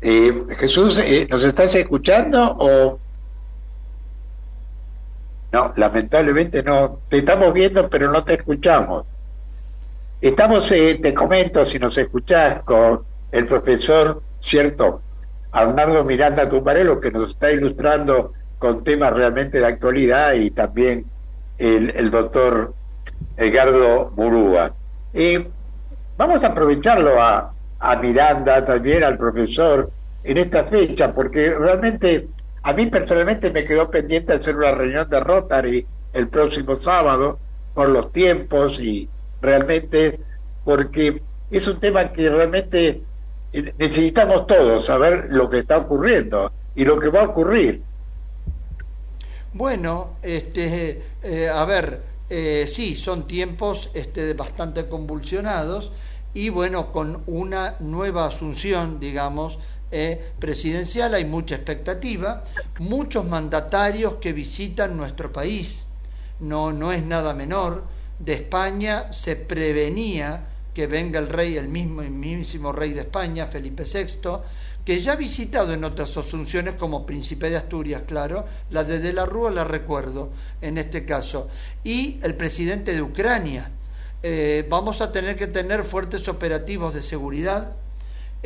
Eh, 0.00 0.46
Jesús, 0.58 0.98
eh, 0.98 1.26
¿nos 1.30 1.44
estás 1.44 1.74
escuchando 1.74 2.56
o...? 2.58 2.98
No, 5.52 5.72
lamentablemente 5.76 6.62
no. 6.62 6.98
Te 7.08 7.18
estamos 7.18 7.52
viendo, 7.52 7.88
pero 7.88 8.10
no 8.10 8.24
te 8.24 8.34
escuchamos. 8.34 9.04
Estamos, 10.26 10.72
eh, 10.72 10.98
te 11.00 11.14
comento, 11.14 11.64
si 11.64 11.78
nos 11.78 11.96
escuchás, 11.96 12.64
con 12.64 13.04
el 13.30 13.46
profesor, 13.46 14.22
¿cierto? 14.40 15.00
Arnaldo 15.52 16.02
Miranda 16.02 16.48
Tumbarelo, 16.48 17.00
que 17.00 17.12
nos 17.12 17.30
está 17.30 17.52
ilustrando 17.52 18.32
con 18.58 18.82
temas 18.82 19.12
realmente 19.12 19.60
de 19.60 19.66
actualidad, 19.66 20.32
y 20.32 20.50
también 20.50 21.04
el, 21.58 22.10
doctor 22.10 22.74
Edgardo 23.36 24.12
Murúa. 24.16 24.74
Y 25.14 25.46
vamos 26.18 26.42
a 26.42 26.48
aprovecharlo 26.48 27.22
a, 27.22 27.52
a 27.78 27.96
Miranda, 27.96 28.64
también 28.64 29.04
al 29.04 29.16
profesor, 29.16 29.92
en 30.24 30.38
esta 30.38 30.64
fecha, 30.64 31.14
porque 31.14 31.54
realmente 31.54 32.26
a 32.64 32.72
mí 32.72 32.86
personalmente 32.86 33.52
me 33.52 33.64
quedó 33.64 33.88
pendiente 33.92 34.32
hacer 34.32 34.56
una 34.56 34.72
reunión 34.72 35.08
de 35.08 35.20
Rotary 35.20 35.86
el 36.12 36.26
próximo 36.26 36.74
sábado 36.74 37.38
por 37.74 37.88
los 37.90 38.10
tiempos 38.10 38.80
y 38.80 39.08
realmente 39.40 40.20
porque 40.64 41.22
es 41.50 41.66
un 41.66 41.78
tema 41.80 42.12
que 42.12 42.28
realmente 42.28 43.02
necesitamos 43.78 44.46
todos 44.46 44.86
saber 44.86 45.26
lo 45.30 45.48
que 45.48 45.60
está 45.60 45.78
ocurriendo 45.78 46.52
y 46.74 46.84
lo 46.84 46.98
que 46.98 47.08
va 47.08 47.22
a 47.22 47.24
ocurrir. 47.24 47.82
Bueno, 49.52 50.16
este, 50.22 51.02
eh, 51.22 51.48
a 51.48 51.64
ver, 51.64 52.02
eh, 52.28 52.68
sí, 52.70 52.96
son 52.96 53.26
tiempos 53.26 53.90
este, 53.94 54.34
bastante 54.34 54.86
convulsionados 54.86 55.92
y 56.34 56.50
bueno, 56.50 56.92
con 56.92 57.22
una 57.26 57.76
nueva 57.80 58.26
asunción, 58.26 59.00
digamos, 59.00 59.58
eh, 59.90 60.32
presidencial 60.38 61.14
hay 61.14 61.24
mucha 61.24 61.54
expectativa, 61.54 62.44
muchos 62.80 63.24
mandatarios 63.24 64.16
que 64.16 64.32
visitan 64.32 64.96
nuestro 64.96 65.32
país, 65.32 65.84
no, 66.40 66.72
no 66.72 66.92
es 66.92 67.02
nada 67.02 67.32
menor, 67.32 67.84
de 68.18 68.34
España 68.34 69.12
se 69.12 69.36
prevenía 69.36 70.46
que 70.74 70.86
venga 70.86 71.18
el 71.18 71.28
rey, 71.28 71.56
el 71.56 71.68
mismo, 71.68 72.02
el 72.02 72.10
mismísimo 72.10 72.70
rey 72.70 72.92
de 72.92 73.00
España, 73.00 73.46
Felipe 73.46 73.84
VI, 73.84 74.28
que 74.84 75.00
ya 75.00 75.12
ha 75.12 75.16
visitado 75.16 75.72
en 75.72 75.84
otras 75.84 76.16
asunciones 76.16 76.74
como 76.74 77.06
Príncipe 77.06 77.48
de 77.48 77.56
Asturias, 77.56 78.02
claro, 78.06 78.44
la 78.70 78.84
de 78.84 79.12
la 79.12 79.24
Rúa 79.24 79.50
la 79.50 79.64
recuerdo 79.64 80.30
en 80.60 80.78
este 80.78 81.04
caso, 81.04 81.48
y 81.82 82.20
el 82.22 82.34
presidente 82.34 82.94
de 82.94 83.02
Ucrania. 83.02 83.70
Eh, 84.22 84.66
vamos 84.68 85.00
a 85.00 85.12
tener 85.12 85.36
que 85.36 85.46
tener 85.46 85.82
fuertes 85.82 86.28
operativos 86.28 86.94
de 86.94 87.02
seguridad, 87.02 87.74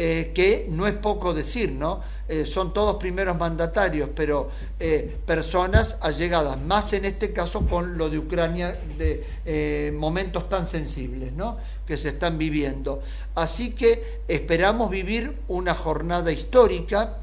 eh, 0.03 0.33
que 0.35 0.67
no 0.71 0.87
es 0.87 0.95
poco 0.95 1.35
decir, 1.35 1.73
¿no? 1.73 2.01
Eh, 2.27 2.47
son 2.47 2.73
todos 2.73 2.97
primeros 2.97 3.37
mandatarios, 3.37 4.09
pero 4.15 4.49
personas 5.27 5.97
allegadas, 6.01 6.59
más 6.59 6.91
en 6.95 7.05
este 7.05 7.35
caso 7.35 7.67
con 7.67 7.99
lo 7.99 8.09
de 8.09 8.17
Ucrania, 8.17 8.79
de 8.97 9.93
momentos 9.95 10.49
tan 10.49 10.67
sensibles, 10.67 11.35
¿no? 11.35 11.59
que 11.87 11.99
se 11.99 12.11
están 12.11 12.39
viviendo. 12.39 13.03
Así 13.35 13.73
que 13.73 14.23
esperamos 14.29 14.91
vivir 14.91 15.37
una 15.49 15.75
jornada 15.75 16.33
histórica, 16.33 17.19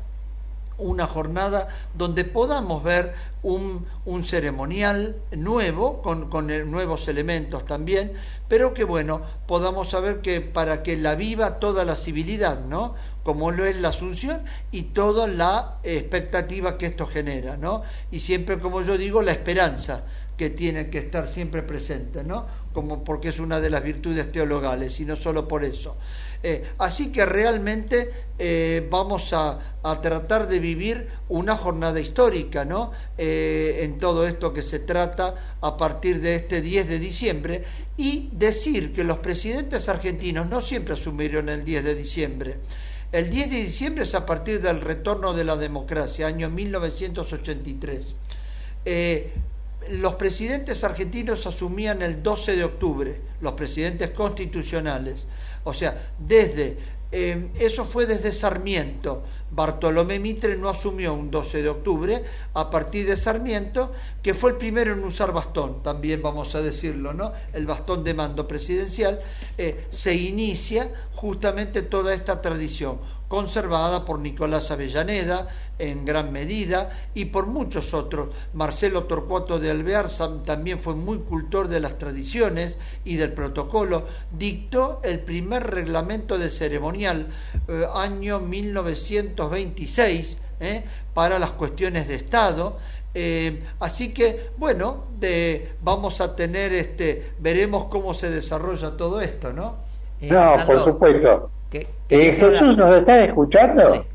una 0.77 1.07
jornada 1.07 1.69
donde 1.93 2.23
podamos 2.23 2.83
ver 2.83 3.15
un, 3.43 3.85
ceremonial 4.23 5.15
nuevo, 5.31 6.01
con, 6.01 6.29
con, 6.29 6.47
nuevos 6.69 7.07
elementos 7.07 7.65
también, 7.65 8.13
pero 8.47 8.73
que 8.73 8.83
bueno, 8.83 9.21
podamos 9.47 9.89
saber 9.89 10.21
que 10.21 10.41
para 10.41 10.83
que 10.83 10.97
la 10.97 11.15
viva 11.15 11.59
toda 11.59 11.85
la 11.85 11.95
civilidad, 11.95 12.65
¿no? 12.65 12.95
Como 13.23 13.51
lo 13.51 13.65
es 13.65 13.77
la 13.77 13.89
Asunción 13.89 14.43
y 14.71 14.83
toda 14.83 15.27
la 15.27 15.77
expectativa 15.83 16.77
que 16.77 16.87
esto 16.87 17.05
genera, 17.07 17.57
¿no? 17.57 17.83
Y 18.11 18.19
siempre, 18.19 18.59
como 18.59 18.81
yo 18.81 18.97
digo, 18.97 19.21
la 19.21 19.31
esperanza 19.31 20.03
que 20.35 20.49
tiene 20.49 20.89
que 20.89 20.99
estar 20.99 21.27
siempre 21.27 21.63
presente, 21.63 22.23
¿no? 22.23 22.45
como 22.77 23.03
porque 23.03 23.29
es 23.29 23.39
una 23.39 23.59
de 23.59 23.71
las 23.71 23.81
virtudes 23.81 24.31
teologales 24.31 24.99
y 24.99 25.05
no 25.05 25.15
solo 25.15 25.47
por 25.47 25.63
eso. 25.63 25.95
Eh, 26.43 26.63
así 26.77 27.11
que 27.11 27.25
realmente 27.25 28.11
eh, 28.39 28.87
vamos 28.89 29.33
a, 29.33 29.59
tratar 30.01 30.49
de 30.49 30.59
vivir 30.59 31.07
una 31.29 31.55
jornada 31.55 31.97
histórica 32.01 32.65
¿no? 32.65 32.91
Eh, 33.17 33.79
en 33.83 33.99
todo 33.99 34.27
esto 34.27 34.51
que 34.51 34.61
se 34.61 34.79
trata 34.79 35.55
a 35.61 35.77
partir 35.77 36.19
de 36.19 36.35
este 36.35 36.61
10 36.61 36.89
de 36.89 36.99
diciembre 36.99 37.63
y 37.95 38.27
decir 38.33 38.93
que 38.93 39.05
los 39.05 39.19
presidentes 39.19 39.87
argentinos 39.87 40.49
no 40.49 40.59
siempre 40.59 40.95
asumieron 40.95 41.47
el 41.47 41.63
10 41.63 41.85
de 41.85 41.95
diciembre. 41.95 42.57
El 43.13 43.29
10 43.29 43.49
de 43.49 43.57
diciembre 43.63 44.03
es 44.03 44.13
a 44.13 44.25
partir 44.25 44.61
del 44.61 44.81
retorno 44.81 45.33
de 45.33 45.45
la 45.45 45.55
democracia, 45.55 46.27
año 46.27 46.49
1983 46.49 48.15
los 49.91 50.15
presidentes 50.15 50.83
argentinos 50.83 51.45
asumían 51.45 52.01
el 52.01 52.21
12 52.21 52.55
de 52.55 52.63
octubre, 52.63 53.21
los 53.41 53.53
presidentes 53.53 54.09
constitucionales. 54.09 55.25
O 55.63 55.73
sea, 55.73 56.11
desde, 56.19 56.77
eh, 57.11 57.49
eso 57.59 57.85
fue 57.85 58.05
desde 58.05 58.33
Sarmiento, 58.33 59.23
Bartolomé 59.51 60.19
Mitre 60.19 60.57
no 60.57 60.69
asumió 60.69 61.13
un 61.13 61.31
12 61.31 61.61
de 61.61 61.69
octubre 61.69 62.23
a 62.53 62.69
partir 62.69 63.07
de 63.07 63.17
Sarmiento, 63.17 63.91
que 64.21 64.33
fue 64.33 64.51
el 64.51 64.57
primero 64.57 64.93
en 64.93 65.03
usar 65.03 65.31
bastón, 65.31 65.81
también 65.81 66.21
vamos 66.21 66.53
a 66.55 66.61
decirlo, 66.61 67.13
¿no? 67.13 67.31
El 67.53 67.65
bastón 67.65 68.03
de 68.03 68.13
mando 68.13 68.47
presidencial, 68.47 69.21
eh, 69.57 69.87
se 69.89 70.15
inicia 70.15 70.91
justamente 71.13 71.81
toda 71.81 72.13
esta 72.13 72.41
tradición 72.41 72.99
conservada 73.27 74.05
por 74.05 74.19
Nicolás 74.19 74.71
Avellaneda 74.71 75.47
en 75.79 76.05
gran 76.05 76.31
medida 76.31 76.89
y 77.13 77.25
por 77.25 77.45
muchos 77.45 77.93
otros. 77.93 78.29
Marcelo 78.53 79.03
Torcuato 79.03 79.59
de 79.59 79.69
Alvear 79.69 80.09
también 80.43 80.81
fue 80.81 80.95
muy 80.95 81.19
cultor 81.19 81.67
de 81.67 81.79
las 81.79 81.97
tradiciones 81.97 82.77
y 83.03 83.17
del 83.17 83.33
protocolo. 83.33 84.05
Dictó 84.31 85.01
el 85.03 85.19
primer 85.19 85.67
reglamento 85.67 86.37
de 86.37 86.49
ceremonial 86.49 87.27
eh, 87.67 87.85
año 87.93 88.39
1926 89.37 90.37
eh, 90.59 90.83
para 91.13 91.39
las 91.39 91.51
cuestiones 91.51 92.07
de 92.07 92.15
Estado. 92.15 92.77
Eh, 93.13 93.63
así 93.79 94.09
que, 94.13 94.51
bueno, 94.57 95.05
de, 95.19 95.73
vamos 95.81 96.21
a 96.21 96.35
tener, 96.35 96.73
este, 96.73 97.31
veremos 97.39 97.85
cómo 97.85 98.13
se 98.13 98.29
desarrolla 98.29 98.95
todo 98.95 99.21
esto, 99.21 99.53
¿no? 99.53 99.75
no, 100.21 100.55
por 100.65 100.83
supuesto. 100.83 101.49
Jesús, 102.09 102.77
¿nos 102.77 102.95
está 102.95 103.23
escuchando? 103.25 104.05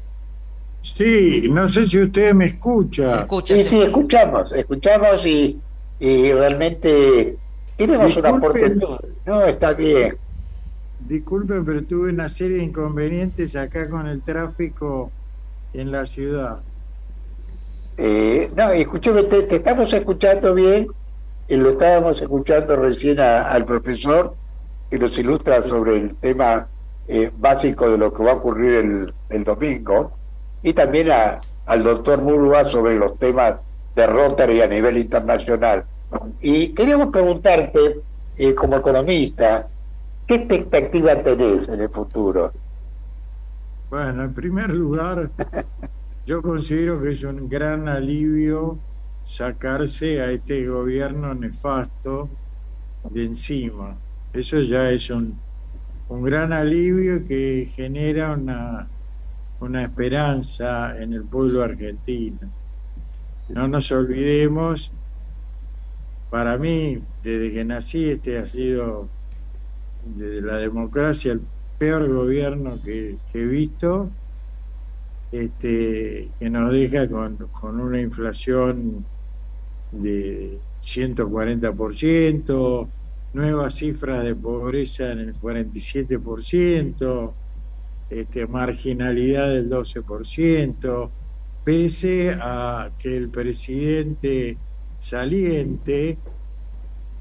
Sí. 0.81 1.49
no 1.49 1.69
sé 1.69 1.85
si 1.85 2.01
usted 2.01 2.33
me 2.33 2.47
escucha. 2.47 3.27
sí, 3.45 3.63
sí, 3.63 3.83
escuchamos, 3.83 4.51
escuchamos 4.53 5.25
y, 5.27 5.61
y 6.01 6.33
realmente 6.33 7.37
tenemos 7.77 8.17
una 8.17 8.31
oportunidad. 8.31 9.01
No, 9.27 9.45
está 9.45 9.75
bien. 9.75 10.17
Disculpen, 11.09 11.65
pero 11.65 11.83
tuve 11.83 12.11
una 12.11 12.29
serie 12.29 12.59
de 12.59 12.65
inconvenientes 12.65 13.57
acá 13.57 13.89
con 13.89 14.07
el 14.07 14.23
tráfico 14.23 15.11
en 15.75 15.91
la 15.91 16.07
ciudad. 16.07 16.61
Eh, 17.97 18.51
no, 18.57 18.71
escúchame, 18.71 19.25
te, 19.25 19.57
estamos 19.57 19.93
escuchando 19.93 20.55
bien, 20.55 20.87
y 21.49 21.57
lo 21.57 21.71
estábamos 21.71 22.21
escuchando 22.21 22.77
recién 22.77 23.21
al 23.21 23.65
profesor 23.65 24.35
que 24.91 24.99
nos 24.99 25.19
ilustra 25.19 25.61
sobre 25.63 25.99
el 25.99 26.15
tema 26.15 26.69
eh, 27.09 27.31
básico 27.37 27.91
de 27.91 27.99
lo 27.99 28.13
que 28.13 28.23
va 28.23 28.33
a 28.33 28.35
ocurrir 28.35 28.73
el, 28.75 29.15
el 29.29 29.45
domingo, 29.45 30.13
y 30.63 30.73
también 30.73 31.11
a, 31.11 31.41
al 31.67 31.83
doctor 31.83 32.23
Murúa 32.23 32.65
sobre 32.65 32.95
los 32.95 33.19
temas 33.19 33.57
de 33.95 34.07
Rotary 34.07 34.63
a 34.63 34.67
nivel 34.67 34.99
internacional. 34.99 35.85
Y 36.41 36.69
queríamos 36.69 37.09
preguntarte, 37.09 38.01
eh, 38.37 38.55
como 38.55 38.77
economista, 38.77 39.69
¿qué 40.33 40.37
expectativa 40.37 41.23
tenés 41.23 41.69
en 41.69 41.83
el 41.83 41.91
futuro? 41.91 42.51
Bueno, 43.91 44.25
en 44.25 44.33
primer 44.33 44.73
lugar, 44.73 45.31
yo 46.27 46.41
considero 46.41 47.03
que 47.03 47.11
es 47.11 47.23
un 47.23 47.51
gran 47.51 47.87
alivio 47.87 48.79
sacarse 49.25 50.23
a 50.23 50.31
este 50.31 50.67
gobierno 50.67 51.35
nefasto 51.35 52.31
de 53.11 53.27
encima. 53.27 53.95
Eso 54.33 54.63
ya 54.63 54.91
es 54.91 55.11
un, 55.11 55.39
un 56.09 56.23
gran 56.23 56.55
alivio 56.55 57.23
que 57.25 57.71
genera 57.77 58.33
una, 58.33 58.89
una 59.61 59.83
esperanza 59.83 60.97
en 60.99 61.13
el 61.13 61.25
pueblo 61.25 61.63
argentino. 61.63 62.39
No 63.51 63.69
nos 63.69 63.93
olvidemos, 63.93 64.95
para 66.31 66.57
mí, 66.57 67.03
desde 67.23 67.53
que 67.53 67.65
nací, 67.67 68.09
este 68.09 68.39
ha 68.39 68.47
sido, 68.47 69.11
desde 70.05 70.43
la 70.43 70.57
democracia, 70.57 71.33
el 71.33 71.43
peor 71.79 72.09
gobierno 72.09 72.81
que, 72.83 73.19
he 73.33 73.47
visto, 73.47 74.11
este, 75.31 76.31
que 76.39 76.51
nos 76.51 76.73
deja 76.73 77.09
con, 77.09 77.37
con 77.37 77.81
una 77.81 78.01
inflación 78.01 79.05
de 79.93 80.59
140%, 80.83 82.89
nuevas 83.35 83.75
cifras 83.75 84.25
de 84.25 84.35
pobreza 84.35 85.13
en 85.13 85.21
el 85.21 85.41
47%, 85.41 87.33
este, 88.11 88.47
marginalidad 88.47 89.49
del 89.49 89.71
12%, 89.71 91.11
pese 91.65 92.37
a 92.41 92.91
que 92.99 93.17
el 93.17 93.31
presidente 93.31 94.59
saliente 94.99 96.19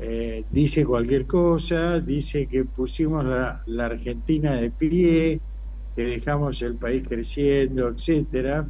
eh, 0.02 0.46
dice 0.50 0.84
cualquier 0.86 1.28
cosa, 1.28 2.00
dice 2.00 2.48
que 2.48 2.66
pusimos 2.66 3.24
la, 3.24 3.62
la, 3.68 3.86
Argentina 3.86 4.54
de 4.56 4.72
pie, 4.72 5.40
que 5.96 6.04
dejamos 6.04 6.62
el 6.64 6.76
país 6.76 7.08
creciendo, 7.08 7.90
etcétera. 7.90 8.68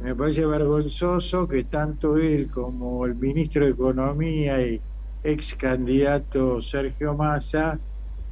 Me 0.00 0.14
parece 0.14 0.46
vergonzoso 0.46 1.46
que 1.46 1.64
tanto 1.64 2.16
él 2.16 2.50
como 2.50 3.04
el 3.06 3.14
ministro 3.16 3.64
de 3.66 3.72
Economía 3.72 4.66
y 4.66 4.80
ex 5.22 5.54
candidato 5.56 6.60
Sergio 6.60 7.14
Massa 7.14 7.78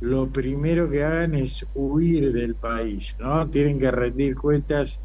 lo 0.01 0.31
primero 0.31 0.91
que 0.91 1.05
hagan 1.05 1.35
es 1.35 1.66
huir 1.75 2.33
del 2.33 2.57
país, 2.57 3.16
¿no? 3.18 3.49
Tienen 3.51 3.79
que 3.79 3.91
rendir 3.91 4.37
cuentas 4.37 5.01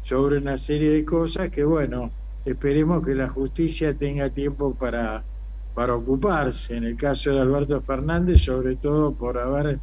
sobre 0.00 0.38
una 0.38 0.58
serie 0.58 0.90
de 0.90 1.04
cosas 1.04 1.50
que, 1.50 1.64
bueno, 1.64 2.10
esperemos 2.44 3.04
que 3.04 3.14
la 3.14 3.28
justicia 3.28 3.96
tenga 3.96 4.30
tiempo 4.30 4.74
para, 4.74 5.24
para 5.74 5.94
ocuparse. 5.94 6.76
En 6.76 6.84
el 6.84 6.96
caso 6.96 7.32
de 7.32 7.40
Alberto 7.40 7.80
Fernández, 7.82 8.42
sobre 8.42 8.76
todo 8.76 9.14
por 9.14 9.38
haber 9.38 9.80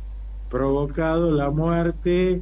provocado 0.49 1.31
la 1.31 1.49
muerte 1.49 2.41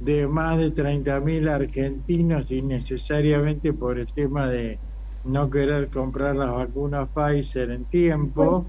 de 0.00 0.26
más 0.26 0.58
de 0.58 0.72
30.000 0.72 1.48
argentinos 1.48 2.50
innecesariamente 2.50 3.72
por 3.72 3.98
el 3.98 4.06
tema 4.12 4.48
de 4.48 4.78
no 5.24 5.48
querer 5.50 5.88
comprar 5.90 6.36
las 6.36 6.52
vacunas 6.52 7.08
Pfizer 7.14 7.70
en 7.70 7.84
tiempo. 7.86 8.66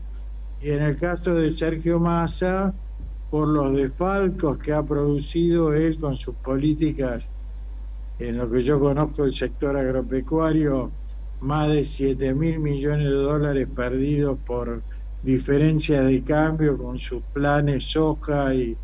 Y 0.61 0.71
en 0.71 0.81
el 0.81 0.97
caso 0.97 1.35
de 1.35 1.51
Sergio 1.51 1.99
Massa, 1.99 2.73
por 3.29 3.47
los 3.47 3.73
desfalcos 3.73 4.57
que 4.57 4.71
ha 4.71 4.83
producido 4.83 5.73
él 5.73 5.97
con 5.99 6.17
sus 6.17 6.35
políticas 6.35 7.29
en 8.17 8.37
lo 8.37 8.49
que 8.49 8.61
yo 8.61 8.79
conozco 8.79 9.25
el 9.25 9.33
sector 9.33 9.75
agropecuario, 9.75 10.91
más 11.41 11.67
de 11.69 11.83
7 11.83 12.33
mil 12.33 12.59
millones 12.59 13.07
de 13.07 13.15
dólares 13.15 13.67
perdidos 13.75 14.37
por 14.45 14.81
diferencia 15.21 16.01
de 16.03 16.23
cambio 16.23 16.77
con 16.77 16.97
sus 16.97 17.21
planes 17.33 17.91
soja 17.91 18.53
y, 18.53 18.77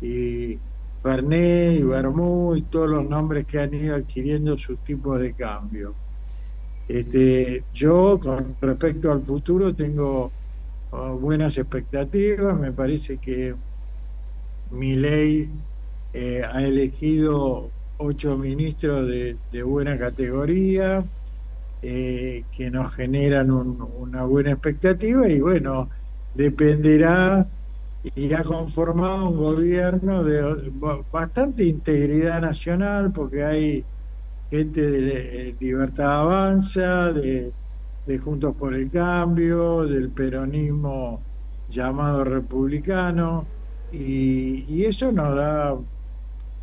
y 0.00 0.58
Fernet 1.02 1.78
y 1.78 1.82
Bermú 1.82 2.54
y 2.56 2.62
todos 2.62 2.88
los 2.88 3.08
nombres 3.08 3.46
que 3.46 3.60
han 3.60 3.74
ido 3.74 3.94
adquiriendo 3.94 4.56
sus 4.58 4.78
tipos 4.84 5.20
de 5.20 5.34
cambio. 5.34 5.94
Este, 6.88 7.64
yo, 7.72 8.18
con 8.18 8.56
respecto 8.60 9.10
al 9.10 9.22
futuro, 9.22 9.74
tengo 9.74 10.32
uh, 10.92 11.18
buenas 11.18 11.56
expectativas. 11.58 12.58
Me 12.58 12.72
parece 12.72 13.18
que 13.18 13.54
mi 14.70 14.96
ley 14.96 15.48
eh, 16.12 16.42
ha 16.42 16.62
elegido 16.62 17.70
ocho 17.96 18.36
ministros 18.36 19.08
de, 19.08 19.62
buena 19.62 19.98
categoría 19.98 21.04
eh, 21.86 22.44
que 22.56 22.70
nos 22.70 22.94
generan 22.94 23.50
una 23.50 24.24
buena 24.24 24.52
expectativa 24.52 25.28
y 25.28 25.38
bueno, 25.38 25.90
dependerá 26.34 27.46
y 28.14 28.32
ha 28.32 28.42
conformado 28.42 29.28
un 29.28 29.36
gobierno 29.36 30.24
de 30.24 30.72
bastante 31.12 31.64
integridad 31.64 32.40
nacional 32.40 33.12
porque 33.12 33.44
hay 33.44 33.84
gente 34.50 34.80
de 34.80 35.56
Libertad 35.60 36.22
Avanza, 36.22 37.12
de, 37.12 37.52
Juntos 38.18 38.56
por 38.56 38.74
el 38.74 38.90
Cambio, 38.90 39.84
del 39.84 40.08
peronismo 40.08 41.20
llamado 41.68 42.24
republicano, 42.24 43.46
y, 43.92 44.84
eso 44.84 45.12
nos 45.12 45.36
da 45.36 45.76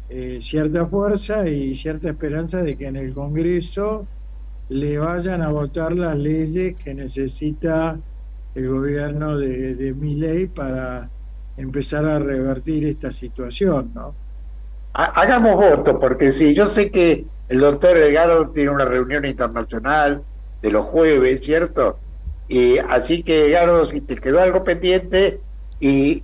eh, 0.10 0.40
cierta 0.42 0.88
fuerza 0.88 1.48
y 1.48 1.76
cierta 1.76 2.10
esperanza 2.10 2.64
de 2.64 2.76
que 2.76 2.88
en 2.88 2.96
el 2.96 3.14
Congreso 3.14 4.08
le 4.72 4.98
vayan 4.98 5.42
a 5.42 5.50
votar 5.50 5.92
las 5.92 6.16
leyes 6.16 6.78
que 6.82 6.94
necesita 6.94 8.00
el 8.56 8.70
gobierno 8.70 9.38
de, 9.38 9.76
de 9.76 10.52
para 10.56 11.10
empezar 11.58 12.06
a 12.06 12.20
revertir 12.20 12.86
esta 12.86 13.12
situación, 13.12 13.92
¿no? 13.94 14.16
Hagamos 14.94 15.56
voto, 15.56 16.00
porque 16.00 16.32
sí, 16.32 16.54
yo 16.54 16.68
sé 16.68 16.90
que 16.90 17.26
el 17.50 17.60
doctor 17.60 17.96
Delgado 17.96 18.50
tiene 18.52 18.72
una 18.72 18.86
reunión 18.86 19.26
internacional 19.26 20.24
de 20.62 20.72
los 20.72 20.86
jueves, 20.86 21.44
¿cierto? 21.44 22.00
Y 22.48 22.78
así 22.78 23.24
que, 23.24 23.50
Edgardo, 23.50 23.86
si 23.86 24.00
te 24.00 24.16
quedó 24.16 24.40
algo 24.40 24.64
pendiente 24.64 25.42
y, 25.82 26.24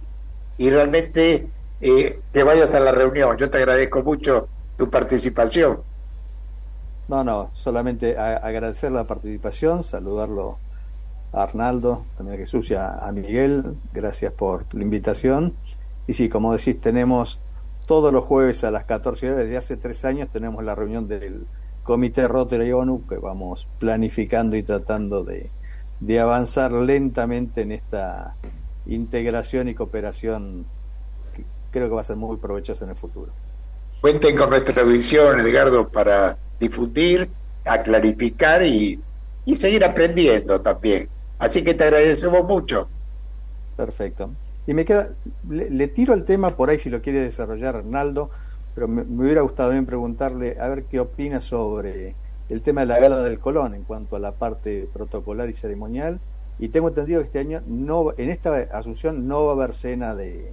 y 0.58 0.70
realmente 0.70 1.50
eh, 1.82 2.22
que 2.32 2.44
vayas 2.44 2.74
a 2.74 2.80
la 2.80 2.94
reunión, 2.94 3.36
yo 3.38 3.50
te 3.50 3.58
agradezco 3.58 4.04
mucho 4.04 4.48
tu 4.78 4.90
participación. 4.90 5.87
No, 7.08 7.24
no, 7.24 7.52
solamente 7.54 8.18
agradecer 8.18 8.92
la 8.92 9.08
participación, 9.08 9.84
saludarlo 9.84 10.58
a 11.32 11.44
Arnaldo, 11.44 12.06
también 12.18 12.38
a 12.38 12.40
Jesús 12.40 12.70
y 12.72 12.76
a, 12.76 13.00
Miguel, 13.14 13.78
gracias 13.94 14.34
por 14.34 14.66
la 14.74 14.84
invitación. 14.84 15.54
Y 16.06 16.14
sí, 16.14 16.28
como 16.28 16.52
decís, 16.52 16.82
tenemos 16.82 17.40
todos 17.86 18.12
los 18.12 18.26
jueves 18.26 18.66
a 18.66 18.72
las 18.72 18.84
14 18.84 19.28
horas, 19.28 19.40
desde 19.46 19.58
hace 19.58 19.78
tres 19.78 20.04
años 20.04 20.28
tenemos 20.30 20.64
la 20.66 20.76
reunión 20.76 21.08
del 21.08 21.48
Comité 21.84 22.28
Rotary 22.28 22.74
ONU 22.74 23.08
que 23.08 23.16
vamos 23.16 23.70
planificando 23.80 24.58
y 24.58 24.64
tratando 24.64 25.24
de, 25.24 25.50
de 26.02 26.20
avanzar 26.20 26.74
lentamente 26.74 27.62
en 27.62 27.72
esta 27.72 28.36
integración 28.86 29.70
y 29.70 29.76
cooperación 29.76 30.66
que 31.34 31.46
creo 31.72 31.88
que 31.88 31.96
va 31.96 32.02
a 32.02 32.04
ser 32.04 32.18
muy 32.18 32.36
provechosa 32.36 32.84
en 32.84 32.90
el 32.92 32.98
futuro. 32.98 33.32
Cuenten 34.02 34.36
con 34.36 34.50
nuestra 34.50 34.84
visión, 34.84 35.40
Edgardo, 35.40 35.88
para 35.88 36.38
difundir, 36.60 37.30
a 37.66 37.82
clarificar 37.84 38.64
y, 38.64 39.00
y 39.46 39.56
seguir 39.56 39.84
aprendiendo 39.84 40.62
también. 40.62 41.10
Así 41.40 41.64
que 41.64 41.74
te 41.74 41.84
agradecemos 41.84 42.44
mucho. 42.46 42.88
Perfecto. 43.76 44.32
Y 44.66 44.74
me 44.74 44.84
queda, 44.84 45.10
le, 45.48 45.88
tiro 45.88 46.14
el 46.14 46.26
tema 46.26 46.50
por 46.52 46.70
ahí 46.70 46.80
si 46.80 46.90
lo 46.90 47.02
quiere 47.02 47.20
desarrollar 47.20 47.78
Arnaldo, 47.78 48.30
pero 48.76 48.88
me, 48.88 49.04
hubiera 49.04 49.42
gustado 49.42 49.72
bien 49.72 49.86
preguntarle 49.86 50.58
a 50.60 50.68
ver 50.68 50.84
qué 50.84 51.00
opina 51.00 51.40
sobre 51.40 52.16
el 52.50 52.62
tema 52.62 52.82
de 52.82 52.88
la 52.88 53.00
gala 53.00 53.22
del 53.22 53.40
Colón 53.40 53.76
en 53.76 53.84
cuanto 53.84 54.18
a 54.18 54.20
la 54.20 54.34
parte 54.34 54.90
protocolar 54.92 55.50
y 55.50 55.54
ceremonial. 55.54 56.20
Y 56.60 56.70
tengo 56.70 56.90
entendido 56.90 57.22
que 57.22 57.28
este 57.28 57.40
año, 57.40 57.62
no 57.68 58.14
en 58.18 58.30
esta 58.30 58.56
asunción, 58.74 59.28
no 59.28 59.46
va 59.46 59.52
a 59.52 59.56
haber 59.56 59.74
cena 59.74 60.16
de, 60.16 60.52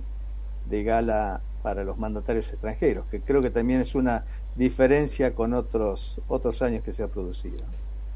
de 0.69 0.85
gala 0.85 1.41
para 1.65 1.83
los 1.83 1.97
mandatarios 1.97 2.51
extranjeros, 2.51 3.07
que 3.07 3.23
creo 3.23 3.41
que 3.41 3.49
también 3.49 3.81
es 3.81 3.95
una 3.95 4.27
diferencia 4.55 5.35
con 5.35 5.55
otros, 5.55 6.21
otros 6.29 6.61
años 6.61 6.83
que 6.83 6.93
se 6.93 7.03
ha 7.03 7.09
producido. 7.09 7.65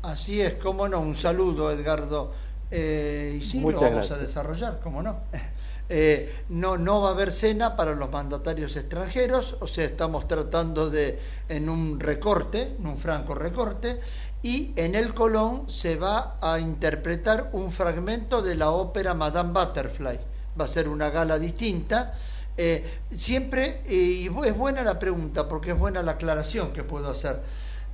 Así 0.02 0.42
es, 0.42 0.52
cómo 0.62 0.86
no, 0.86 1.00
un 1.00 1.14
saludo 1.14 1.72
Edgardo. 1.72 2.30
Eh, 2.70 3.40
y 3.40 3.50
sí, 3.50 3.58
lo 3.58 3.72
vamos 3.72 4.12
a 4.12 4.18
desarrollar, 4.18 4.80
cómo 4.84 5.02
no. 5.02 5.16
Eh, 5.90 6.44
no, 6.50 6.76
no 6.76 7.00
va 7.00 7.08
a 7.08 7.12
haber 7.12 7.32
cena 7.32 7.74
para 7.74 7.94
los 7.94 8.10
mandatarios 8.10 8.76
extranjeros, 8.76 9.56
o 9.60 9.66
sea, 9.66 9.86
estamos 9.86 10.28
tratando 10.28 10.90
de, 10.90 11.18
en 11.48 11.70
un 11.70 11.98
recorte, 11.98 12.76
en 12.78 12.86
un 12.86 12.98
franco 12.98 13.34
recorte, 13.34 13.98
y 14.42 14.74
en 14.76 14.94
el 14.94 15.14
Colón 15.14 15.62
se 15.70 15.96
va 15.96 16.36
a 16.42 16.58
interpretar 16.58 17.48
un 17.54 17.72
fragmento 17.72 18.42
de 18.42 18.56
la 18.56 18.68
ópera 18.68 19.14
Madame 19.14 19.54
Butterfly. 19.54 20.20
Va 20.60 20.66
a 20.66 20.68
ser 20.68 20.90
una 20.90 21.08
gala 21.08 21.38
distinta 21.38 22.12
eh, 22.60 22.84
siempre, 23.14 23.82
y 23.88 24.26
es 24.26 24.56
buena 24.56 24.82
la 24.82 24.98
pregunta, 24.98 25.46
porque 25.46 25.70
es 25.70 25.78
buena 25.78 26.02
la 26.02 26.12
aclaración 26.12 26.72
que 26.72 26.82
puedo 26.82 27.08
hacer. 27.08 27.40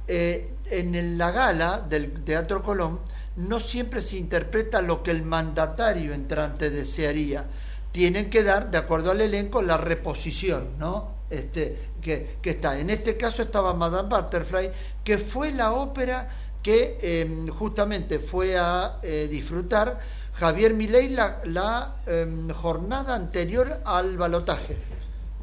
Eh, 0.08 0.54
en 0.70 1.18
la 1.18 1.30
gala 1.32 1.80
del 1.86 2.24
Teatro 2.24 2.62
Colón 2.62 3.00
no 3.36 3.60
siempre 3.60 4.00
se 4.00 4.16
interpreta 4.16 4.80
lo 4.80 5.02
que 5.02 5.10
el 5.10 5.22
mandatario 5.22 6.14
entrante 6.14 6.70
desearía. 6.70 7.44
Tienen 7.92 8.30
que 8.30 8.42
dar, 8.42 8.70
de 8.70 8.78
acuerdo 8.78 9.10
al 9.10 9.20
elenco, 9.20 9.60
la 9.60 9.76
reposición, 9.76 10.78
¿no? 10.78 11.12
Este, 11.28 11.90
que, 12.00 12.38
está. 12.42 12.78
En 12.78 12.88
este 12.88 13.18
caso 13.18 13.42
estaba 13.42 13.74
Madame 13.74 14.08
Butterfly, 14.08 14.70
que 15.04 15.18
fue 15.18 15.52
la 15.52 15.72
ópera 15.72 16.30
que 16.62 17.46
justamente 17.58 18.18
fue 18.18 18.56
a 18.56 18.98
eh, 19.02 19.28
disfrutar 19.30 20.00
Javier 20.34 20.74
Milei 20.74 21.08
la, 21.10 21.96
em, 22.06 22.50
jornada 22.50 23.14
anterior 23.14 23.80
al 23.84 24.16
balotaje. 24.16 24.76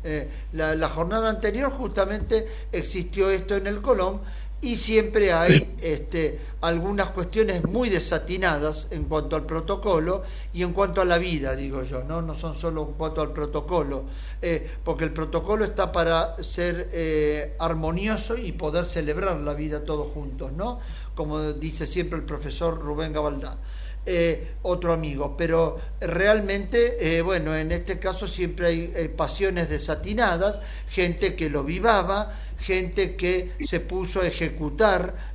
Eh, 0.03 0.27
la, 0.53 0.89
jornada 0.89 1.29
anterior 1.29 1.71
justamente 1.71 2.47
existió 2.71 3.29
esto 3.29 3.55
en 3.55 3.67
el 3.67 3.81
Colón 3.81 4.21
y 4.59 4.75
siempre 4.75 5.31
hay 5.31 5.75
este, 5.81 6.39
algunas 6.61 7.07
cuestiones 7.07 7.63
muy 7.63 7.89
desatinadas 7.89 8.87
en 8.91 9.05
cuanto 9.05 9.35
al 9.35 9.45
protocolo 9.45 10.23
y 10.53 10.63
en 10.63 10.73
cuanto 10.73 11.01
a 11.01 11.05
la 11.05 11.17
vida, 11.17 11.55
digo 11.55 11.83
yo, 11.83 12.03
no, 12.03 12.21
no 12.21 12.35
son 12.35 12.53
solo 12.53 12.87
en 12.87 12.93
cuanto 12.93 13.21
al 13.21 13.31
protocolo, 13.31 14.05
eh, 14.41 14.69
porque 14.83 15.03
el 15.03 15.13
protocolo 15.13 15.65
está 15.65 15.91
para 15.91 16.35
ser 16.43 16.89
eh, 16.91 17.55
armonioso 17.59 18.37
y 18.37 18.51
poder 18.51 18.85
celebrar 18.85 19.39
la 19.39 19.53
vida 19.53 19.83
todos 19.83 20.11
juntos, 20.11 20.51
¿no? 20.51 20.79
Como 21.15 21.53
dice 21.53 21.87
siempre 21.87 22.19
el 22.19 22.25
profesor 22.25 22.79
Rubén 22.79 23.13
Gabaldá. 23.13 23.57
Eh, 24.03 24.55
otro 24.63 24.93
amigo. 24.93 25.35
Pero 25.37 25.79
realmente, 25.99 27.17
eh, 27.17 27.21
bueno, 27.21 27.55
en 27.55 27.71
este 27.71 27.99
caso 27.99 28.27
siempre 28.27 28.67
hay 28.67 28.93
eh, 28.95 29.09
pasiones 29.09 29.69
desatinadas, 29.69 30.59
gente 30.89 31.35
que 31.35 31.51
lo 31.51 31.63
vivaba, 31.63 32.33
gente 32.59 33.15
que 33.15 33.51
se 33.63 33.79
puso 33.79 34.21
a 34.21 34.27
ejecutar 34.27 35.31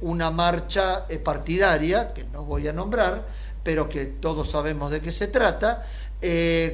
una 0.00 0.32
marcha 0.32 1.06
partidaria, 1.22 2.12
que 2.12 2.24
no 2.24 2.44
voy 2.44 2.66
a 2.66 2.72
nombrar, 2.72 3.24
pero 3.62 3.88
que 3.88 4.06
todos 4.06 4.50
sabemos 4.50 4.90
de 4.90 5.00
qué 5.00 5.12
se 5.12 5.28
trata. 5.28 5.86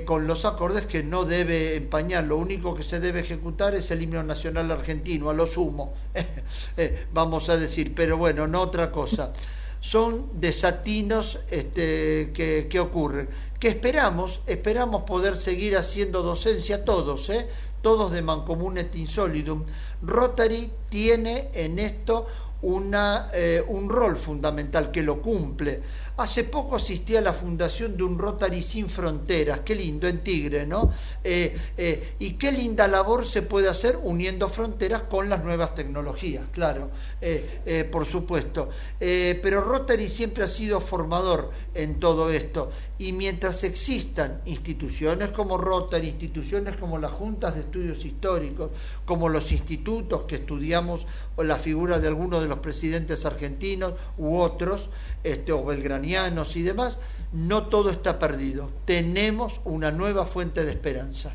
con 0.07 0.27
los 0.27 0.47
acordes 0.47 0.87
que 0.87 1.03
no 1.03 1.27
debe 1.27 1.77
empañar, 1.77 2.25
lo 2.25 2.39
único 2.39 2.75
que 2.75 2.83
se 2.83 3.01
debe 3.01 3.21
ejecutar 3.21 3.75
es 3.75 3.91
el 3.91 4.01
himno 4.01 4.23
nacional 4.23 4.71
argentino, 4.71 5.29
a 5.29 5.35
lo 5.35 5.47
sumo, 5.47 5.93
vamos 7.13 7.51
a 7.51 7.59
decir, 7.59 7.95
pero 7.95 8.17
bueno, 8.17 8.47
no 8.47 8.63
otra 8.63 8.91
cosa 8.91 9.35
son 9.83 10.31
desatinos 10.41 11.41
este, 11.51 12.31
que, 12.33 12.69
que, 12.71 12.81
ocurren. 12.81 13.29
Que 13.59 13.69
esperamos, 13.69 14.41
esperamos 14.47 15.03
poder 15.03 15.37
seguir 15.37 15.77
haciendo 15.77 16.23
docencia 16.23 16.85
todos, 16.85 17.29
¿eh? 17.31 17.49
todos 17.83 18.13
de 18.13 18.23
Mancomunet 18.23 18.95
Insolidum. 18.95 19.65
Rotary 20.01 20.71
tiene 20.89 21.51
en 21.53 21.81
esto 21.81 22.27
una, 22.63 23.29
eh, 23.35 23.63
un 23.67 23.89
rol 23.89 24.17
fundamental 24.17 24.93
que 24.93 25.03
lo 25.03 25.21
cumple 25.21 25.83
Hace 26.15 26.45
poco 26.45 26.77
asistí 26.77 27.17
a 27.17 27.23
la 27.23 27.33
fundación 27.33 27.97
de 27.97 28.03
un 28.03 28.19
Rotary 28.19 28.63
Sin 28.63 28.87
Fronteras, 28.87 29.61
qué 29.61 29.75
lindo, 29.75 30.07
en 30.07 30.23
Tigre, 30.23 30.67
¿no? 30.67 30.93
Eh, 31.25 31.57
eh, 31.79 32.15
y 32.19 32.33
qué 32.33 32.53
linda 32.53 32.87
labor 32.87 33.27
se 33.27 33.41
puede 33.41 33.69
hacer 33.69 33.99
uniendo 34.03 34.51
fronteras 34.51 35.03
con 35.03 35.31
las 35.31 35.43
nuevas 35.43 35.75
tecnologías, 35.75 36.45
claro, 36.53 36.91
eh, 37.21 37.89
por 37.91 38.05
supuesto. 38.05 38.69
pero 38.99 39.63
Rotary 39.63 40.09
siempre 40.09 40.45
ha 40.45 40.49
sido 40.49 40.81
formador 40.81 41.51
en 41.75 41.99
todo 41.99 42.31
esto. 42.31 42.71
Y 42.99 43.13
mientras 43.13 43.65
existan 43.65 44.43
instituciones 44.45 45.31
como 45.31 45.59
Rotary, 45.59 46.09
instituciones 46.09 46.77
como 46.77 46.99
las 46.99 47.11
juntas 47.11 47.55
de 47.55 47.61
estudios 47.61 48.05
históricos, 48.05 48.71
como 49.05 49.29
los 49.29 49.51
institutos 49.51 50.23
que 50.23 50.37
estudiamos 50.37 51.07
o 51.37 51.43
la 51.43 51.57
figura 51.57 51.99
de 51.99 52.09
algunos 52.09 52.43
de 52.43 52.49
los 52.49 52.59
presidentes 52.59 53.25
argentinos 53.25 53.95
u 54.19 54.37
otros, 54.37 54.91
este, 55.25 55.53
o 55.53 55.65
belgranianos 55.65 56.57
y 56.57 56.63
demás, 56.63 56.99
no 57.33 57.67
todo 57.67 57.91
está 57.91 58.19
perdido. 58.19 58.71
Tenemos 58.85 59.61
una 59.65 59.91
nueva 59.91 60.27
fuente 60.27 60.65
de 60.65 60.73
esperanza. 60.73 61.33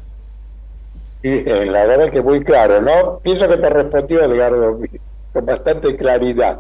Sí, 1.22 1.30
eh, 1.30 1.66
la 1.66 1.86
verdad 1.86 2.12
que 2.12 2.22
muy 2.22 2.44
claro, 2.44 2.82
¿no? 2.82 3.20
Pienso 3.20 3.48
que 3.48 3.58
te 3.58 3.70
respondió 3.70 4.24
Edgardo 4.24 4.80
con 5.34 5.46
bastante 5.46 5.96
claridad. 5.96 6.60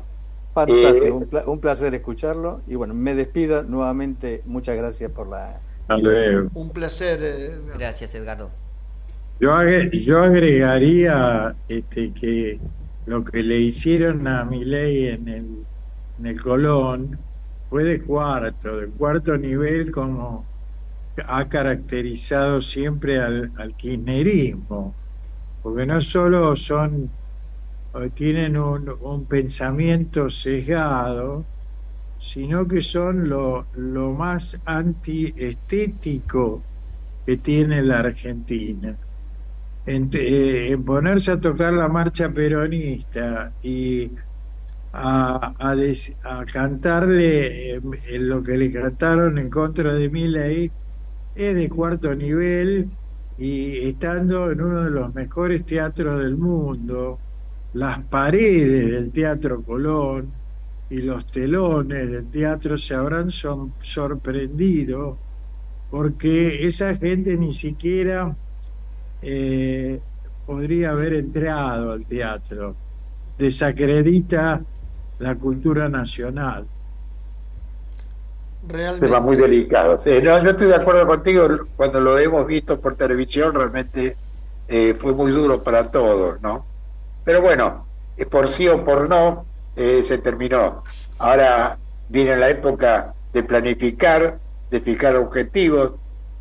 Fantástico, 0.54 1.06
eh, 1.06 1.44
un, 1.46 1.60
placer 1.60 1.94
escucharlo 1.94 2.62
y 2.66 2.74
bueno, 2.74 2.96
me 2.96 3.14
despido 3.14 3.62
nuevamente, 3.62 4.42
muchas 4.46 4.76
gracias 4.76 5.12
por 5.12 5.28
la... 5.28 5.62
Un 6.54 6.72
placer. 6.72 7.20
Eh, 7.22 7.60
gracias 7.78 8.16
Edgardo. 8.16 8.50
Yo, 9.40 9.52
yo 9.92 10.24
agregaría 10.24 11.56
este, 11.70 12.12
que 12.12 12.60
lo 13.06 13.24
que 13.24 13.44
le 13.44 13.58
hicieron 13.58 14.28
a 14.28 14.44
Milei 14.46 15.10
en 15.10 15.28
el 15.28 15.46
en 16.20 16.26
el 16.26 16.42
Colón 16.42 17.20
fue 17.70 17.84
de 17.84 18.02
cuarto, 18.02 18.78
de 18.78 18.88
cuarto 18.88 19.38
nivel 19.38 19.92
como 19.92 20.46
ha 21.26 21.50
caracterizado 21.50 22.62
siempre 22.62 23.20
al, 23.20 23.52
al 23.58 23.76
kirchnerismo, 23.76 24.94
porque 25.62 25.86
no 25.86 26.00
solo 26.02 26.56
son 26.56 27.10
eh, 28.02 28.10
tienen 28.12 28.58
un, 28.58 29.26
pensamiento 29.28 30.30
sesgado, 30.30 31.46
sino 32.18 32.68
que 32.68 32.82
son 32.82 33.30
lo, 33.30 33.68
lo 33.74 34.12
más 34.14 34.60
antiestético 34.66 36.62
que 37.26 37.38
tiene 37.38 37.82
la 37.82 38.00
Argentina. 38.00 38.98
En, 39.86 40.10
eh, 40.14 40.72
en, 40.72 40.84
ponerse 40.84 41.32
a 41.32 41.40
tocar 41.40 41.74
la 41.74 41.88
marcha 41.88 42.32
peronista 42.32 43.54
y 43.62 44.12
a, 44.94 45.54
cantarle 46.52 47.76
eh, 47.76 47.82
lo 48.20 48.42
que 48.44 48.58
le 48.58 48.72
cantaron 48.72 49.38
en 49.38 49.50
contra 49.50 49.94
de 49.94 50.10
Milley 50.10 50.72
es 51.36 51.56
de 51.56 51.70
cuarto 51.70 52.16
nivel 52.16 52.90
y 53.38 53.88
estando 53.88 54.52
en 54.52 54.62
uno 54.62 54.84
de 54.84 54.92
los 54.92 55.14
mejores 55.14 55.66
teatros 55.66 56.20
del 56.20 56.38
mundo, 56.38 57.20
las 57.74 58.00
paredes 58.00 58.92
del 58.92 59.12
Teatro 59.12 59.62
Colón 59.62 60.32
y 60.90 61.00
los 61.00 61.26
telones 61.28 62.10
del 62.10 62.30
teatro 62.32 62.78
se 62.78 62.96
habrán 62.96 63.30
sorprendido 63.30 65.18
porque 65.90 66.66
esa 66.66 66.96
gente 66.96 67.38
ni 67.38 67.54
siquiera 67.54 68.36
eh, 69.22 70.00
podría 70.46 70.92
haber 70.92 71.14
entrado 71.14 71.92
al 71.92 72.06
teatro. 72.06 72.76
Desacredita 73.38 74.62
la 75.20 75.36
cultura 75.36 75.90
nacional. 75.90 76.66
Realmente. 78.68 79.06
Tema 79.06 79.20
muy 79.20 79.38
delicado. 79.38 79.98
Sí, 79.98 80.20
no, 80.22 80.44
yo 80.44 80.52
estoy 80.52 80.68
de 80.68 80.76
acuerdo 80.76 81.08
contigo. 81.08 81.48
Cuando 81.76 82.00
lo 82.00 82.18
hemos 82.20 82.46
visto 82.46 82.80
por 82.80 82.96
televisión, 82.96 83.54
realmente 83.54 84.18
eh, 84.68 84.96
fue 85.00 85.14
muy 85.14 85.32
duro 85.32 85.64
para 85.64 85.90
todos, 85.90 86.42
¿no? 86.42 86.66
Pero 87.24 87.42
bueno, 87.42 87.86
eh, 88.18 88.26
por 88.26 88.48
sí 88.48 88.68
o 88.68 88.84
por 88.84 89.08
no, 89.08 89.46
eh, 89.76 90.04
se 90.04 90.18
terminó. 90.18 90.84
Ahora 91.20 91.78
viene 92.10 92.36
la 92.36 92.50
época 92.50 93.14
de 93.32 93.44
planificar, 93.44 94.40
de 94.70 94.82
fijar 94.82 95.16
objetivos 95.16 95.92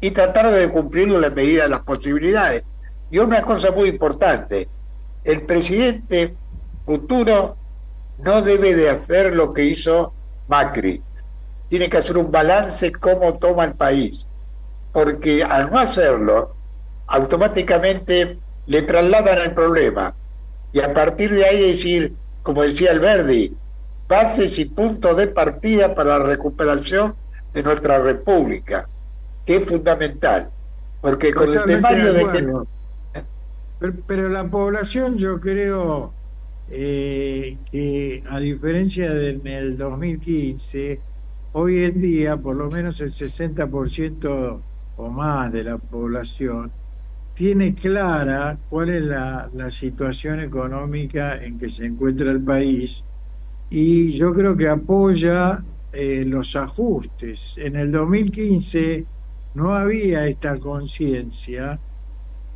y 0.00 0.10
tratar 0.10 0.50
de 0.50 0.68
cumplirlo 0.68 1.16
en 1.16 1.22
la 1.22 1.30
medida 1.30 1.64
de 1.64 1.68
las 1.68 1.80
posibilidades. 1.80 2.64
Y 3.10 3.18
una 3.18 3.42
cosa 3.42 3.70
muy 3.70 3.88
importante, 3.88 4.68
el 5.22 5.42
presidente 5.42 6.34
futuro 6.84 7.56
no 8.18 8.42
debe 8.42 8.74
de 8.74 8.90
hacer 8.90 9.34
lo 9.34 9.52
que 9.52 9.64
hizo 9.64 10.12
Macri. 10.48 11.02
Tiene 11.68 11.90
que 11.90 11.98
hacer 11.98 12.16
un 12.16 12.30
balance 12.30 12.92
cómo 12.92 13.34
toma 13.34 13.64
el 13.64 13.74
país. 13.74 14.26
Porque 14.92 15.42
al 15.42 15.70
no 15.70 15.78
hacerlo, 15.78 16.54
automáticamente 17.06 18.38
le 18.66 18.82
trasladan 18.82 19.38
el 19.38 19.52
problema. 19.52 20.14
Y 20.72 20.80
a 20.80 20.92
partir 20.92 21.32
de 21.34 21.44
ahí 21.44 21.72
decir, 21.72 22.14
como 22.42 22.62
decía 22.62 22.92
Alberdi, 22.92 23.54
bases 24.08 24.58
y 24.58 24.66
puntos 24.66 25.16
de 25.16 25.26
partida 25.26 25.94
para 25.94 26.18
la 26.18 26.24
recuperación 26.24 27.14
de 27.52 27.62
nuestra 27.62 27.98
república, 27.98 28.88
que 29.44 29.56
es 29.56 29.66
fundamental. 29.66 30.50
Porque 31.00 31.32
con 31.34 31.52
el 31.52 31.64
temaño 31.64 32.12
de 32.12 32.30
que... 32.30 32.48
Pero, 33.78 33.92
pero 34.06 34.28
la 34.30 34.44
población 34.44 35.16
yo 35.16 35.38
creo 35.38 36.14
eh, 36.68 37.56
que 37.70 38.22
a 38.28 38.40
diferencia 38.40 39.12
del 39.14 39.76
2015, 39.76 41.00
hoy 41.52 41.84
en 41.84 42.00
día 42.00 42.36
por 42.36 42.56
lo 42.56 42.70
menos 42.70 43.00
el 43.00 43.10
60% 43.10 44.62
o 44.96 45.10
más 45.10 45.52
de 45.52 45.64
la 45.64 45.78
población 45.78 46.72
tiene 47.34 47.74
clara 47.74 48.58
cuál 48.68 48.90
es 48.90 49.04
la, 49.04 49.50
situación 49.70 50.40
económica 50.40 51.36
en 51.42 51.58
que 51.58 51.68
se 51.68 51.86
encuentra 51.86 52.30
el 52.30 52.42
país 52.42 53.04
y 53.70 54.12
yo 54.12 54.32
creo 54.32 54.56
que 54.56 54.68
apoya 54.68 55.62
eh, 55.92 56.24
los 56.26 56.56
ajustes. 56.56 57.54
En 57.58 57.76
el 57.76 57.92
2015 57.92 59.04
no 59.54 59.74
había 59.74 60.26
esta 60.26 60.58
conciencia 60.58 61.78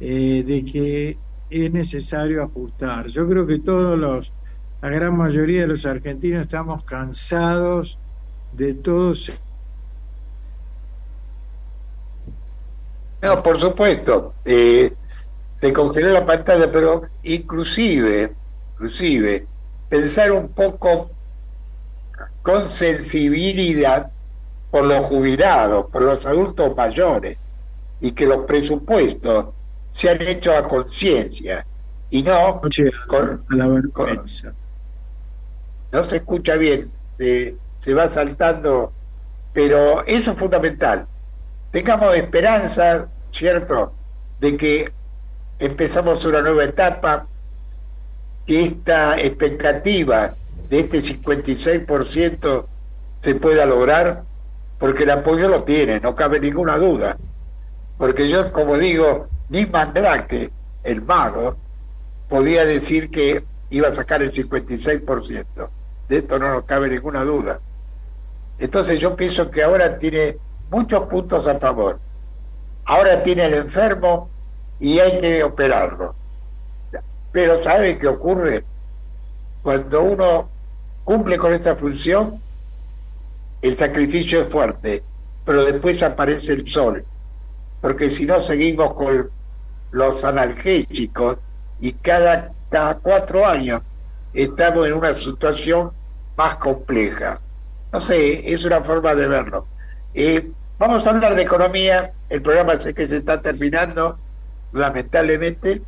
eh, 0.00 0.42
de 0.46 0.64
que 0.64 1.18
es 1.50 1.72
necesario 1.72 2.42
ajustar. 2.42 3.06
Yo 3.08 3.28
creo 3.28 3.46
que 3.46 3.58
todos 3.58 3.98
los, 3.98 4.32
la 4.80 4.90
gran 4.90 5.16
mayoría 5.16 5.62
de 5.62 5.66
los 5.68 5.84
argentinos 5.84 6.42
estamos 6.42 6.82
cansados 6.84 7.98
de 8.52 8.74
todos. 8.74 9.32
No, 13.22 13.42
por 13.42 13.60
supuesto. 13.60 14.34
Eh, 14.44 14.94
se 15.60 15.72
congeló 15.72 16.10
la 16.10 16.24
pantalla, 16.24 16.72
pero 16.72 17.02
inclusive, 17.22 18.32
inclusive, 18.72 19.46
pensar 19.90 20.32
un 20.32 20.48
poco 20.48 21.10
con 22.42 22.68
sensibilidad 22.68 24.10
por 24.70 24.84
los 24.84 25.04
jubilados, 25.06 25.86
por 25.90 26.02
los 26.02 26.24
adultos 26.24 26.74
mayores, 26.74 27.36
y 28.00 28.12
que 28.12 28.24
los 28.24 28.46
presupuestos 28.46 29.46
se 29.90 30.10
han 30.10 30.22
hecho 30.22 30.56
a 30.56 30.66
conciencia 30.66 31.66
y 32.10 32.22
no 32.22 32.60
con, 33.06 33.44
la 33.50 33.66
vergüenza. 33.66 34.52
no 35.92 36.04
se 36.04 36.16
escucha 36.16 36.56
bien, 36.56 36.90
se, 37.16 37.56
se 37.80 37.94
va 37.94 38.08
saltando, 38.08 38.92
pero 39.52 40.04
eso 40.06 40.32
es 40.32 40.38
fundamental. 40.38 41.06
Tengamos 41.70 42.16
esperanza, 42.16 43.06
¿cierto?, 43.30 43.92
de 44.40 44.56
que 44.56 44.92
empezamos 45.58 46.24
una 46.24 46.40
nueva 46.40 46.64
etapa, 46.64 47.26
que 48.46 48.64
esta 48.64 49.20
expectativa 49.20 50.34
de 50.68 50.80
este 50.80 50.98
56% 50.98 52.66
se 53.20 53.34
pueda 53.34 53.66
lograr, 53.66 54.24
porque 54.78 55.02
el 55.02 55.10
apoyo 55.10 55.48
lo 55.48 55.64
tiene, 55.64 56.00
no 56.00 56.16
cabe 56.16 56.40
ninguna 56.40 56.78
duda. 56.78 57.18
Porque 57.98 58.28
yo, 58.28 58.50
como 58.52 58.78
digo, 58.78 59.28
ni 59.50 59.66
Mandrake, 59.66 60.50
el 60.84 61.02
mago, 61.02 61.56
podía 62.28 62.64
decir 62.64 63.10
que 63.10 63.44
iba 63.70 63.88
a 63.88 63.94
sacar 63.94 64.22
el 64.22 64.32
56%. 64.32 65.68
De 66.08 66.16
esto 66.16 66.38
no 66.38 66.54
nos 66.54 66.62
cabe 66.64 66.88
ninguna 66.88 67.24
duda. 67.24 67.60
Entonces 68.58 68.98
yo 68.98 69.16
pienso 69.16 69.50
que 69.50 69.62
ahora 69.62 69.98
tiene 69.98 70.38
muchos 70.70 71.06
puntos 71.06 71.46
a 71.48 71.58
favor. 71.58 71.98
Ahora 72.84 73.22
tiene 73.22 73.44
el 73.46 73.54
enfermo 73.54 74.30
y 74.78 75.00
hay 75.00 75.20
que 75.20 75.42
operarlo. 75.42 76.14
Pero 77.32 77.58
¿sabe 77.58 77.98
qué 77.98 78.06
ocurre? 78.06 78.64
Cuando 79.62 80.02
uno 80.02 80.48
cumple 81.04 81.38
con 81.38 81.52
esta 81.52 81.74
función, 81.74 82.40
el 83.62 83.76
sacrificio 83.76 84.42
es 84.42 84.48
fuerte, 84.48 85.02
pero 85.44 85.64
después 85.64 86.02
aparece 86.02 86.52
el 86.52 86.66
sol. 86.66 87.04
Porque 87.80 88.10
si 88.10 88.26
no 88.26 88.38
seguimos 88.40 88.94
con 88.94 89.30
los 89.90 90.24
analgésicos 90.24 91.38
y 91.80 91.92
cada, 91.92 92.52
cada 92.70 92.98
cuatro 92.98 93.46
años 93.46 93.82
estamos 94.32 94.86
en 94.86 94.94
una 94.94 95.14
situación 95.14 95.90
más 96.36 96.56
compleja. 96.56 97.40
No 97.92 98.00
sé, 98.00 98.50
es 98.52 98.64
una 98.64 98.80
forma 98.82 99.14
de 99.14 99.26
verlo. 99.26 99.66
Eh, 100.14 100.50
vamos 100.78 101.06
a 101.06 101.10
hablar 101.10 101.34
de 101.34 101.42
economía, 101.42 102.12
el 102.28 102.42
programa 102.42 102.78
sé 102.78 102.94
que 102.94 103.06
se 103.06 103.18
está 103.18 103.40
terminando, 103.42 104.18
lamentablemente, 104.72 105.82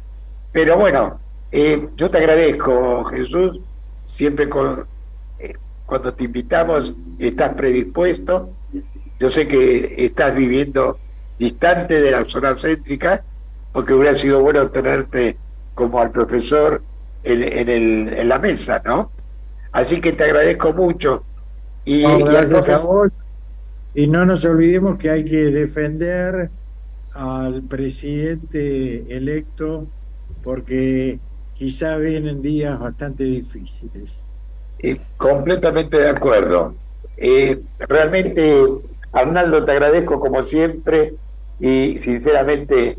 pero 0.51 0.77
bueno, 0.77 1.21
eh, 1.51 1.89
yo 1.97 2.11
te 2.11 2.19
agradezco, 2.19 3.05
Jesús, 3.05 3.61
siempre 4.05 4.49
con, 4.49 4.87
eh, 5.39 5.55
cuando 5.87 6.13
te 6.13 6.25
invitamos 6.25 6.97
estás 7.19 7.55
predispuesto, 7.55 8.51
yo 9.21 9.31
sé 9.31 9.47
que 9.47 9.95
estás 10.05 10.35
viviendo 10.35 10.99
distante 11.39 12.01
de 12.01 12.11
la 12.11 12.25
zona 12.25 12.57
céntrica, 12.57 13.25
porque 13.73 13.95
hubiera 13.95 14.15
sido 14.15 14.43
bueno 14.43 14.71
tenerte 14.71 15.39
como 15.75 16.01
al 16.01 16.13
profesor 16.13 16.83
en, 17.23 17.43
en, 17.43 17.69
el, 17.69 18.13
en 18.15 18.29
la 18.29 18.39
mesa, 18.39 18.83
¿no? 18.85 19.11
Así 19.73 20.01
que 20.01 20.13
te 20.13 20.25
agradezco 20.25 20.73
mucho. 20.73 21.25
Y, 21.85 22.05
y 23.95 24.07
no 24.07 24.25
nos 24.25 24.45
olvidemos 24.45 24.97
que 24.97 25.11
hay 25.11 25.25
que 25.25 25.45
defender 25.51 26.51
al 27.13 27.63
presidente 27.65 29.17
electo 29.17 29.87
porque 30.43 31.21
quizá 31.53 31.97
vienen 31.99 32.43
días 32.43 32.79
bastante 32.79 33.25
difíciles. 33.25 34.29
completamente 35.17 35.99
de 35.99 36.09
acuerdo. 36.09 36.75
Eh, 37.17 37.63
realmente, 37.79 38.57
Arnaldo, 39.13 39.65
te 39.65 39.73
agradezco 39.73 40.19
como 40.21 40.43
siempre 40.43 41.15
y 41.61 41.99
sinceramente 41.99 42.99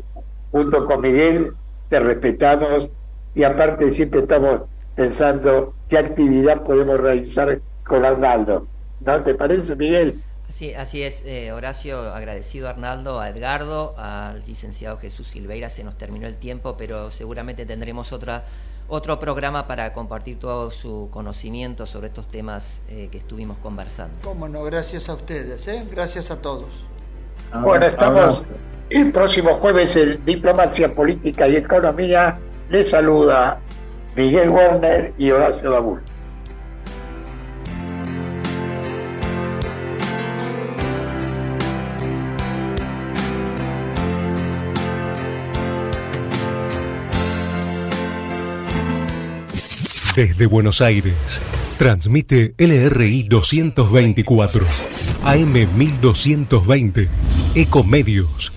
junto 0.54 0.86
con 0.86 1.00
Miguel, 1.00 1.52
te 1.88 1.98
respetamos 1.98 2.86
y 3.34 3.42
aparte 3.42 3.90
siempre 3.90 4.20
estamos 4.20 4.60
pensando 4.94 5.74
qué 5.88 5.98
actividad 5.98 6.62
podemos 6.62 7.00
realizar 7.00 7.60
con 7.84 8.04
Arnaldo. 8.04 8.64
¿No 9.00 9.20
te 9.20 9.34
parece, 9.34 9.74
Miguel? 9.74 10.22
Sí, 10.48 10.72
así 10.72 11.02
es, 11.02 11.24
eh, 11.26 11.50
Horacio, 11.50 12.14
agradecido 12.14 12.68
a 12.68 12.70
Arnaldo, 12.70 13.18
a 13.18 13.30
Edgardo, 13.30 13.96
al 13.98 14.44
licenciado 14.46 14.96
Jesús 14.98 15.26
Silveira, 15.26 15.68
se 15.68 15.82
nos 15.82 15.98
terminó 15.98 16.28
el 16.28 16.36
tiempo, 16.36 16.76
pero 16.76 17.10
seguramente 17.10 17.66
tendremos 17.66 18.12
otra, 18.12 18.44
otro 18.86 19.18
programa 19.18 19.66
para 19.66 19.92
compartir 19.92 20.38
todo 20.38 20.70
su 20.70 21.08
conocimiento 21.10 21.84
sobre 21.84 22.06
estos 22.06 22.28
temas 22.28 22.80
eh, 22.88 23.08
que 23.10 23.18
estuvimos 23.18 23.58
conversando. 23.58 24.14
Cómo 24.22 24.48
no, 24.48 24.62
gracias 24.62 25.08
a 25.08 25.14
ustedes, 25.14 25.66
¿eh? 25.66 25.84
gracias 25.90 26.30
a 26.30 26.40
todos. 26.40 26.84
Bueno, 27.60 27.86
estamos... 27.86 28.44
El 28.90 29.12
próximo 29.12 29.54
jueves 29.54 29.96
en 29.96 30.22
Diplomacia 30.26 30.94
Política 30.94 31.48
y 31.48 31.56
Economía 31.56 32.38
les 32.68 32.90
saluda 32.90 33.58
Miguel 34.14 34.50
Werner 34.50 35.14
y 35.16 35.30
Horacio 35.30 35.70
Dabul. 35.70 36.00
Desde 50.14 50.46
Buenos 50.46 50.80
Aires, 50.80 51.40
transmite 51.76 52.54
LRI 52.56 53.24
224, 53.24 54.64
AM 55.24 55.52
1220, 55.52 57.08
Ecomedios 57.56 58.52